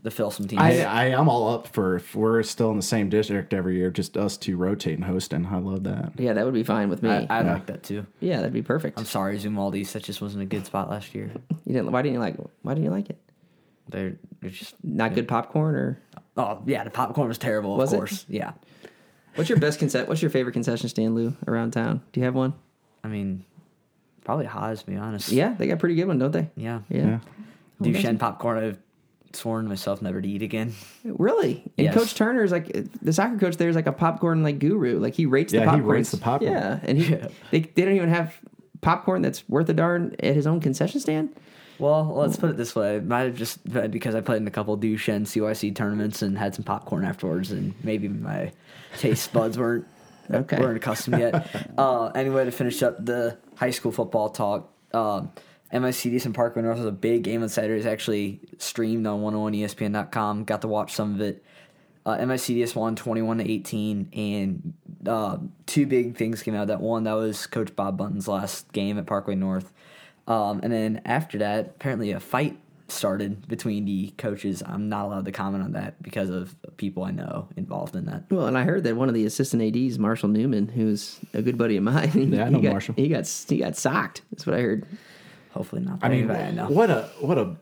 to 0.04 0.12
fill 0.12 0.32
some 0.32 0.48
teams. 0.48 0.62
I, 0.62 0.82
I 0.84 1.04
I'm 1.18 1.30
all 1.30 1.54
up 1.54 1.68
for 1.68 1.96
if 1.96 2.16
we're 2.16 2.44
still 2.44 2.70
in 2.72 2.78
the 2.78 2.84
same 2.84 3.10
district 3.10 3.54
every 3.54 3.76
year, 3.78 3.90
just 3.92 4.18
us 4.18 4.38
two 4.38 4.58
rotating 4.58 5.02
hosting. 5.04 5.46
I 5.46 5.58
love 5.58 5.84
that. 5.84 6.14
yeah, 6.18 6.34
that 6.34 6.46
would 6.46 6.54
be 6.54 6.64
fine 6.64 6.90
with 6.90 7.02
me. 7.04 7.10
I, 7.10 7.28
I 7.30 7.44
Yeah. 7.44 7.54
like 7.54 7.66
that 7.68 7.84
too. 7.84 8.06
yeah, 8.20 8.38
that'd 8.38 8.54
be 8.54 8.62
perfect. 8.62 8.98
I'm 9.00 9.06
sorry, 9.06 9.38
Zumaldi's. 9.40 9.94
That 9.94 10.04
just 10.04 10.22
wasn't 10.22 10.44
a 10.44 10.46
good 10.46 10.66
spot 10.66 10.90
last 10.90 11.14
year. 11.16 11.32
You 11.66 11.74
didn't? 11.74 11.92
Why 11.92 12.02
didn't 12.02 12.14
you 12.16 12.20
like? 12.20 12.36
Why 12.62 12.74
didn't 12.74 12.86
you 12.86 12.92
like 12.92 13.10
it? 13.10 13.18
They're 13.90 14.16
they're 14.42 14.50
just 14.52 14.76
Not 14.84 15.16
good 15.16 15.28
popcorn, 15.28 15.76
or 15.76 16.00
Oh 16.36 16.62
yeah, 16.66 16.84
the 16.84 16.90
popcorn 16.90 17.28
was 17.28 17.38
terrible. 17.38 17.74
Of 17.74 17.78
Was 17.80 17.94
it? 17.94 17.98
course, 17.98 18.26
yeah. 18.28 18.52
What's 19.36 19.50
your 19.50 19.60
best 19.60 19.80
concession? 19.80 20.08
What's 20.08 20.22
your 20.22 20.32
favorite 20.32 20.54
concession 20.54 20.90
stand, 20.90 21.16
Lou, 21.16 21.36
around 21.48 21.72
town? 21.72 22.02
Do 22.12 22.20
you 22.20 22.26
have 22.26 22.34
one? 22.36 22.54
I 23.04 23.08
mean, 23.08 23.46
probably 24.26 24.46
Haas, 24.46 24.82
to 24.82 24.86
be 24.88 24.96
honest. 24.98 25.32
Yeah, 25.32 25.54
they 25.58 25.68
got 25.68 25.76
a 25.76 25.78
pretty 25.78 25.96
good 25.96 26.06
one, 26.08 26.18
don't 26.20 26.32
they? 26.32 26.50
yeah. 26.56 26.82
Yeah. 26.90 27.06
Yeah. 27.08 27.20
Duchesne 27.82 28.18
popcorn. 28.18 28.78
I've 29.38 29.42
sworn 29.42 29.68
myself 29.68 30.02
never 30.02 30.20
to 30.22 30.28
eat 30.28 30.42
again. 30.42 30.74
Really? 31.04 31.64
And 31.78 31.86
Yes. 31.86 31.94
Coach 31.94 32.16
Turner 32.16 32.44
is 32.44 32.52
like 32.52 32.68
the 33.02 33.14
soccer 33.14 33.38
coach. 33.38 33.56
There 33.58 33.70
is 33.70 33.76
like 33.76 33.88
a 33.88 33.92
popcorn 33.94 34.44
like 34.44 34.60
guru. 34.60 35.00
Like 35.00 35.14
he 35.14 35.26
rates 35.26 35.54
Yeah, 35.54 35.62
the 35.62 35.66
he 35.66 35.78
popcorn. 35.78 35.96
rates 35.96 36.12
the 36.12 36.18
popcorn. 36.18 36.52
Yeah, 36.52 36.80
and 36.84 36.98
he 36.98 37.14
Yeah. 37.14 37.28
they 37.52 37.62
they 37.62 37.86
don't 37.86 37.96
even 37.96 38.10
have 38.10 38.36
popcorn 38.82 39.22
that's 39.22 39.48
worth 39.48 39.70
a 39.70 39.74
darn 39.74 40.16
at 40.20 40.36
his 40.36 40.46
own 40.48 40.60
concession 40.60 41.00
stand. 41.00 41.30
Well, 41.80 42.14
let's 42.16 42.36
put 42.38 42.50
it 42.50 42.58
this 42.58 42.76
way: 42.76 42.98
it 42.98 43.06
might 43.06 43.22
have 43.22 43.36
just 43.36 43.64
been 43.72 43.90
because 43.92 44.16
I 44.16 44.22
played 44.22 44.42
in 44.42 44.48
a 44.48 44.52
couple 44.52 44.74
of 44.74 44.80
Duchesne 44.82 45.24
CYC 45.26 45.76
tournaments 45.76 46.22
and 46.24 46.38
had 46.38 46.54
some 46.56 46.64
popcorn 46.66 47.06
afterwards, 47.06 47.52
and 47.52 47.74
maybe 47.84 48.08
my 48.10 48.52
taste 48.98 49.32
buds 49.32 49.58
weren't 49.58 49.86
Okay. 50.34 50.60
weren't 50.60 50.76
accustomed 50.78 51.20
yet. 51.20 51.48
uh, 51.78 52.08
anyway, 52.08 52.44
to 52.46 52.52
finish 52.52 52.84
up 52.84 53.04
the 53.06 53.38
high 53.56 53.70
school 53.72 53.92
football 53.94 54.30
talk, 54.30 54.70
um, 54.94 55.32
MICDS 55.72 56.26
and 56.26 56.34
Parkway 56.34 56.62
North 56.62 56.78
was 56.78 56.86
a 56.88 56.92
big 56.92 57.24
game 57.24 57.44
on 57.44 57.50
Saturday. 57.50 57.78
It's 57.78 57.86
actually 57.86 58.40
streamed 58.58 59.06
on 59.06 59.22
101ESPN.com. 59.22 60.46
Got 60.46 60.62
to 60.62 60.68
watch 60.68 60.94
some 60.94 61.16
of 61.16 61.22
it. 61.22 61.44
Uh, 62.06 62.18
MICDS 62.18 62.74
won 62.74 62.96
21 62.96 63.40
to 63.40 63.52
18, 63.52 64.10
and 64.14 64.74
uh, 65.06 65.38
two 65.66 65.86
big 65.86 66.16
things 66.16 66.42
came 66.42 66.56
out 66.56 66.62
of 66.62 66.68
that. 66.70 66.80
One, 66.80 67.04
that 67.04 67.14
was 67.14 67.48
Coach 67.48 67.76
Bob 67.76 67.98
Button's 67.98 68.30
last 68.30 68.72
game 68.72 68.98
at 68.98 69.06
Parkway 69.06 69.36
North. 69.36 69.74
Um, 70.26 70.62
and 70.64 70.72
then 70.72 71.02
after 71.04 71.38
that, 71.40 71.66
apparently 71.76 72.12
a 72.12 72.20
fight 72.22 72.58
started 72.90 73.48
between 73.48 73.84
the 73.84 74.14
coaches. 74.18 74.64
I'm 74.66 74.88
not 74.88 75.06
allowed 75.06 75.26
to 75.26 75.32
comment 75.32 75.64
on 75.64 75.74
that 75.74 76.02
because 76.02 76.30
of 76.30 76.56
people 76.78 77.04
I 77.04 77.12
know 77.12 77.50
involved 77.58 77.96
in 77.96 78.06
that. 78.06 78.24
Well, 78.32 78.48
and 78.48 78.58
I 78.58 78.64
heard 78.64 78.84
that 78.86 78.96
one 78.96 79.10
of 79.10 79.16
the 79.16 79.26
assistant 79.26 79.62
ads, 79.64 80.00
Marshall 80.00 80.30
Newman, 80.30 80.70
who's 80.70 81.20
a 81.34 81.42
good 81.42 81.58
buddy 81.58 81.78
of 81.78 81.84
mine, 81.84 82.10
he, 82.10 82.24
Yeah, 82.24 82.44
I 82.44 82.46
he 82.46 82.52
know 82.52 82.62
got, 82.62 82.72
Marshall. 82.72 82.96
He 82.96 83.10
got 83.10 83.28
he 83.50 83.58
got 83.58 83.76
socked. 83.76 84.22
That's 84.32 84.46
what 84.46 84.56
I 84.56 84.62
heard. 84.62 84.86
Hopefully 85.52 85.82
not. 85.82 86.00
I 86.02 86.10
mean, 86.10 86.30
I 86.32 86.52
know. 86.52 86.68
what 86.70 86.90
a 86.90 87.10
what 87.22 87.38
a 87.38 87.56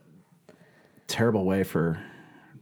terrible 1.08 1.46
way 1.46 1.64
for 1.64 2.00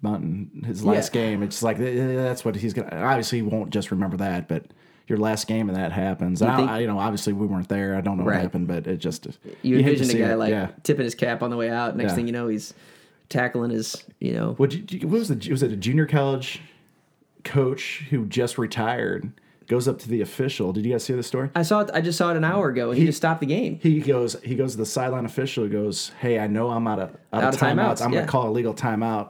Bunton 0.02 0.64
his 0.66 0.84
last 0.84 1.14
Yeah. 1.16 1.22
game. 1.22 1.44
It's 1.44 1.64
like 1.64 1.80
eh, 1.80 2.16
that's 2.16 2.44
what 2.46 2.56
he's 2.56 2.74
gonna. 2.74 2.90
Obviously, 2.96 3.40
he 3.40 3.42
won't 3.42 3.70
just 3.72 3.92
remember 3.92 4.18
that, 4.18 4.48
but 4.48 4.66
your 5.08 5.18
last 5.18 5.48
game 5.48 5.70
and 5.70 5.78
that 5.78 5.92
happens. 5.92 6.42
I, 6.42 6.56
think- 6.56 6.70
I, 6.70 6.80
you 6.80 6.88
know, 6.88 6.98
obviously 6.98 7.34
we 7.34 7.46
weren't 7.46 7.68
there. 7.68 7.96
I 7.96 8.02
don't 8.02 8.18
know 8.18 8.24
Right. 8.24 8.36
what 8.36 8.42
happened, 8.42 8.68
but 8.68 8.88
it 8.88 8.98
just 8.98 9.28
You, 9.62 9.78
to 9.78 9.84
envision 9.84 10.16
a 10.16 10.20
guy 10.20 10.32
it. 10.32 10.36
like 10.38 10.50
yeah. 10.52 10.70
tipping 10.84 11.04
his 11.04 11.14
cap 11.16 11.42
on 11.44 11.50
the 11.50 11.58
way 11.58 11.70
out. 11.70 11.98
Next 11.98 12.12
Yeah. 12.12 12.16
thing 12.16 12.28
you 12.28 12.34
know, 12.34 12.48
he's 12.48 12.74
tackling 13.30 13.72
his 13.72 14.04
you 14.20 14.34
know 14.34 14.54
What, 14.58 14.74
what 15.02 15.04
was 15.10 15.28
the 15.30 15.50
was 15.52 15.64
it 15.64 15.72
a 15.72 15.76
junior 15.76 16.06
college 16.06 16.62
coach 17.44 18.06
who 18.10 18.26
just 18.28 18.58
retired 18.58 19.32
goes 19.68 19.88
up 19.88 20.00
to 20.00 20.10
the 20.10 20.22
official? 20.22 20.74
Did 20.74 20.86
you 20.86 20.92
guys 20.92 21.04
see 21.04 21.14
the 21.14 21.24
story? 21.24 21.50
I 21.56 21.62
saw 21.64 21.82
it. 21.82 21.90
I 21.94 22.02
just 22.02 22.18
saw 22.18 22.32
it 22.32 22.38
an 22.38 22.44
hour 22.44 22.70
ago, 22.70 22.90
and 22.92 22.98
he, 23.00 23.06
just 23.06 23.18
stopped 23.18 23.40
the 23.42 23.46
game. 23.48 23.80
He 23.82 24.00
goes 24.00 24.36
he 24.44 24.56
goes 24.56 24.72
to 24.74 24.78
the 24.78 24.86
sideline 24.86 25.26
official. 25.26 25.64
He 25.64 25.70
goes, 25.70 26.12
"Hey, 26.20 26.40
I 26.40 26.48
know 26.48 26.70
I'm 26.70 26.88
out 26.88 27.00
of 27.00 27.10
out, 27.32 27.44
Out 27.44 27.54
of 27.54 27.54
of 27.56 27.60
timeouts. 27.60 27.74
timeouts, 28.00 28.02
I'm 28.02 28.12
yeah. 28.12 28.18
going 28.20 28.26
to 28.28 28.32
call 28.32 28.50
a 28.50 28.52
legal 28.52 28.74
timeout." 28.74 29.30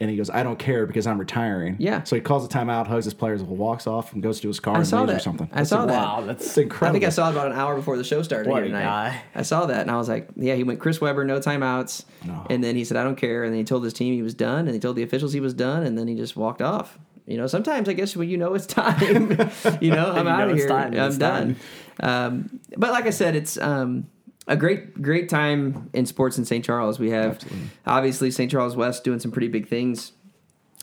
And 0.00 0.10
he 0.10 0.16
goes, 0.16 0.28
"I 0.28 0.42
don't 0.42 0.58
care 0.58 0.86
because 0.86 1.06
I'm 1.06 1.18
retiring." 1.18 1.76
Yeah. 1.78 2.02
So 2.02 2.16
he 2.16 2.20
calls 2.20 2.44
a 2.44 2.48
timeout, 2.48 2.88
hugs 2.88 3.04
his 3.04 3.14
players, 3.14 3.42
walks 3.44 3.86
off, 3.86 4.12
and 4.12 4.20
goes 4.22 4.40
to 4.40 4.48
his 4.48 4.58
car 4.58 4.74
I 4.74 4.78
and 4.78 4.86
saw 4.86 5.00
leaves 5.02 5.12
that. 5.12 5.16
or 5.16 5.20
something. 5.20 5.48
I 5.52 5.62
saw 5.62 5.86
that. 5.86 5.94
wow, 6.04 6.20
that's 6.26 6.44
It's 6.44 6.58
incredible. 6.58 6.88
I 6.88 6.92
think 7.00 7.04
I 7.06 7.10
saw 7.10 7.28
it 7.28 7.32
about 7.32 7.46
an 7.52 7.56
hour 7.56 7.76
before 7.76 7.96
the 7.96 8.02
show 8.02 8.20
started 8.22 8.50
What 8.50 8.56
here 8.64 8.64
a 8.64 8.68
tonight. 8.68 8.82
guy. 8.84 9.22
I 9.36 9.42
saw 9.42 9.66
that 9.66 9.82
and 9.82 9.90
I 9.92 9.96
was 9.96 10.08
like, 10.08 10.28
yeah, 10.36 10.56
he 10.56 10.64
went 10.64 10.80
Chris 10.80 11.00
Webber, 11.00 11.24
no 11.24 11.38
timeouts. 11.38 12.04
No. 12.26 12.44
And 12.50 12.62
then 12.62 12.74
he 12.74 12.84
said, 12.84 12.96
I 12.96 13.04
don't 13.04 13.14
care. 13.16 13.44
And 13.44 13.52
then 13.52 13.58
he 13.58 13.64
told 13.64 13.84
his 13.84 13.92
team 13.92 14.12
he 14.14 14.22
was 14.22 14.34
done 14.34 14.66
and 14.66 14.74
he 14.74 14.80
told 14.80 14.96
the 14.96 15.04
officials 15.04 15.32
he 15.32 15.40
was 15.40 15.54
done 15.54 15.84
and 15.84 15.96
then 15.96 16.08
he 16.08 16.16
just 16.16 16.34
walked 16.36 16.60
off. 16.60 16.98
You 17.26 17.38
know, 17.38 17.46
sometimes 17.46 17.88
I 17.88 17.94
guess 17.94 18.14
when 18.16 18.28
you 18.28 18.36
know 18.36 18.54
it's 18.54 18.66
time, 18.82 19.00
you 19.80 19.90
know, 19.90 20.12
I'm 20.12 20.26
You 20.26 20.32
out 20.32 20.50
of 20.50 20.56
here. 20.56 20.68
time, 20.68 20.98
I'm 20.98 21.18
done. 21.18 21.56
Um, 22.00 22.60
but 22.76 22.92
like 22.92 23.06
I 23.06 23.10
said, 23.10 23.34
it's 23.34 23.56
um, 23.58 24.06
a 24.46 24.56
great, 24.56 25.00
great 25.00 25.28
time 25.28 25.88
in 25.92 26.06
sports 26.06 26.36
in 26.38 26.44
St. 26.44 26.64
Charles. 26.64 26.98
We 26.98 27.10
have 27.10 27.38
obviously 27.86 28.30
St. 28.30 28.50
Charles 28.50 28.76
West 28.76 29.04
doing 29.04 29.20
some 29.20 29.30
pretty 29.30 29.48
big 29.48 29.68
things 29.68 30.12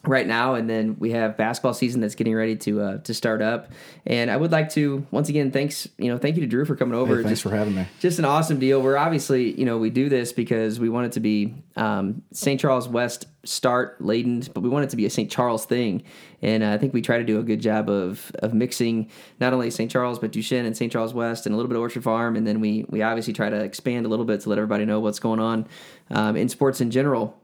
right 0.06 0.26
now, 0.26 0.56
and 0.56 0.68
then 0.70 0.96
we 0.98 1.12
have 1.12 1.38
basketball 1.38 1.74
season 1.76 2.02
that's 2.02 2.16
getting 2.16 2.34
ready 2.34 2.56
to 2.56 2.82
uh, 2.82 2.98
to 3.00 3.14
start 3.14 3.42
up. 3.42 3.72
And 4.06 4.32
I 4.32 4.38
would 4.38 4.52
like 4.52 4.70
to 4.72 5.06
once 5.12 5.30
again 5.30 5.52
thanks 5.52 5.88
you 5.98 6.08
know 6.12 6.18
thank 6.18 6.36
you 6.36 6.42
to 6.42 6.48
Drew 6.48 6.66
for 6.66 6.76
coming 6.76 6.96
over. 6.96 7.18
Hey, 7.18 7.24
thanks 7.24 7.42
Just- 7.42 7.44
for 7.44 7.56
having 7.56 7.76
me. 7.76 7.86
just 8.00 8.18
an 8.20 8.26
awesome 8.26 8.60
deal. 8.60 8.82
We're 8.82 8.98
obviously, 8.98 9.52
you 9.60 9.66
know, 9.66 9.78
we 9.78 9.90
do 9.90 10.10
this 10.10 10.34
because 10.34 10.80
we 10.80 10.90
want 10.90 11.06
it 11.08 11.12
to 11.14 11.20
be 11.20 11.54
um, 11.76 12.24
St. 12.34 12.60
Charles 12.60 12.88
West 12.88 13.26
start 13.44 14.00
laden, 14.02 14.42
but 14.54 14.62
we 14.62 14.70
want 14.70 14.86
it 14.86 14.90
to 14.92 14.96
be 14.98 15.06
a 15.06 15.10
St. 15.10 15.30
Charles 15.32 15.66
thing. 15.66 16.04
And 16.44 16.64
uh, 16.64 16.72
I 16.72 16.78
think 16.80 16.94
we 16.94 17.02
try 17.02 17.18
to 17.18 17.24
do 17.24 17.40
a 17.40 17.44
good 17.44 17.62
job 17.62 17.88
of 17.90 18.32
of 18.40 18.54
mixing 18.56 19.10
not 19.40 19.54
only 19.54 19.70
St. 19.70 19.92
Charles 19.92 20.18
but 20.18 20.32
Duchesne 20.32 20.66
and 20.66 20.76
St. 20.76 20.92
Charles 20.92 21.14
West 21.14 21.46
and 21.46 21.54
a 21.54 21.56
little 21.56 21.70
bit 21.70 21.76
of 21.76 21.82
Orchard 21.82 22.04
Farm, 22.04 22.36
and 22.36 22.48
then 22.48 22.60
we 22.60 22.86
we 22.90 23.04
obviously 23.04 23.34
try 23.34 23.50
to 23.52 23.58
expand 23.64 24.08
a 24.08 24.10
little 24.10 24.26
bit 24.26 24.42
to 24.42 24.50
let 24.50 24.58
everybody 24.58 24.86
know 24.86 25.00
what's 25.00 25.20
going 25.20 25.40
on 25.40 25.68
um, 26.10 26.36
in 26.36 26.50
sports 26.50 26.82
in 26.82 26.90
general. 26.90 27.38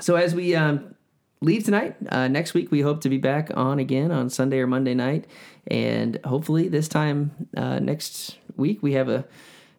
So 0.00 0.16
as 0.16 0.34
we 0.34 0.54
um, 0.56 0.95
leave 1.46 1.64
tonight, 1.64 1.96
uh, 2.10 2.28
next 2.28 2.52
week 2.52 2.70
we 2.70 2.80
hope 2.80 3.00
to 3.02 3.08
be 3.08 3.18
back 3.18 3.50
on 3.54 3.78
again 3.78 4.10
on 4.10 4.28
Sunday 4.28 4.58
or 4.58 4.66
Monday 4.66 4.94
night, 4.94 5.26
and 5.68 6.18
hopefully 6.24 6.68
this 6.68 6.88
time 6.88 7.30
uh, 7.56 7.78
next 7.78 8.36
week 8.56 8.82
we 8.82 8.92
have 8.94 9.08
a 9.08 9.24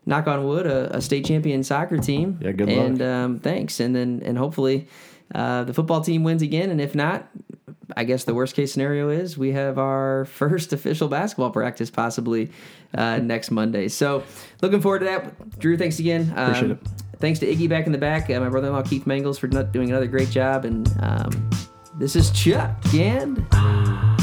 knock 0.06 0.26
on 0.28 0.46
wood 0.46 0.66
a, 0.66 0.96
a 0.96 1.02
state 1.02 1.26
champion 1.26 1.64
soccer 1.64 1.98
team. 1.98 2.40
Yeah, 2.42 2.54
good 2.54 2.70
luck. 2.70 2.78
And 2.78 3.02
um, 3.02 3.40
thanks, 3.40 3.80
and 3.80 3.96
then 3.96 4.24
and 4.26 4.38
hopefully 4.38 4.88
uh, 5.36 5.66
the 5.66 5.74
football 5.74 6.02
team 6.02 6.24
wins 6.24 6.42
again, 6.42 6.72
and 6.72 6.82
if 6.82 6.96
not. 6.96 7.28
I 7.96 8.04
guess 8.04 8.26
the 8.26 8.34
worst 8.34 8.54
case 8.54 8.74
scenario 8.74 9.10
is 9.10 9.38
we 9.38 9.54
have 9.54 9.78
our 9.78 10.26
first 10.42 10.74
official 10.74 11.08
basketball 11.08 11.52
practice 11.52 11.90
possibly 11.90 12.52
uh, 12.94 13.18
next 13.18 13.50
Monday. 13.50 13.88
So, 13.88 14.24
looking 14.62 14.82
forward 14.82 15.00
to 15.00 15.06
that. 15.06 15.58
Drew, 15.58 15.78
thanks 15.78 15.98
again. 15.98 16.34
Um, 16.36 16.50
Appreciate 16.50 16.72
it. 16.72 17.07
Thanks 17.20 17.40
to 17.40 17.48
Iggy 17.48 17.68
back 17.68 17.86
in 17.86 17.92
the 17.92 17.98
back, 17.98 18.30
uh, 18.30 18.40
my 18.40 18.50
brother 18.50 18.68
in 18.68 18.74
law 18.74 18.84
Keith 18.84 19.08
Mangles 19.08 19.40
for 19.40 19.48
doing 19.48 19.90
another 19.90 20.08
great 20.08 20.30
job. 20.30 20.66
And 20.66 20.88
um, 21.02 21.50
this 21.98 22.16
is 22.16 22.32
Chuck 22.32 22.76
and. 22.94 24.17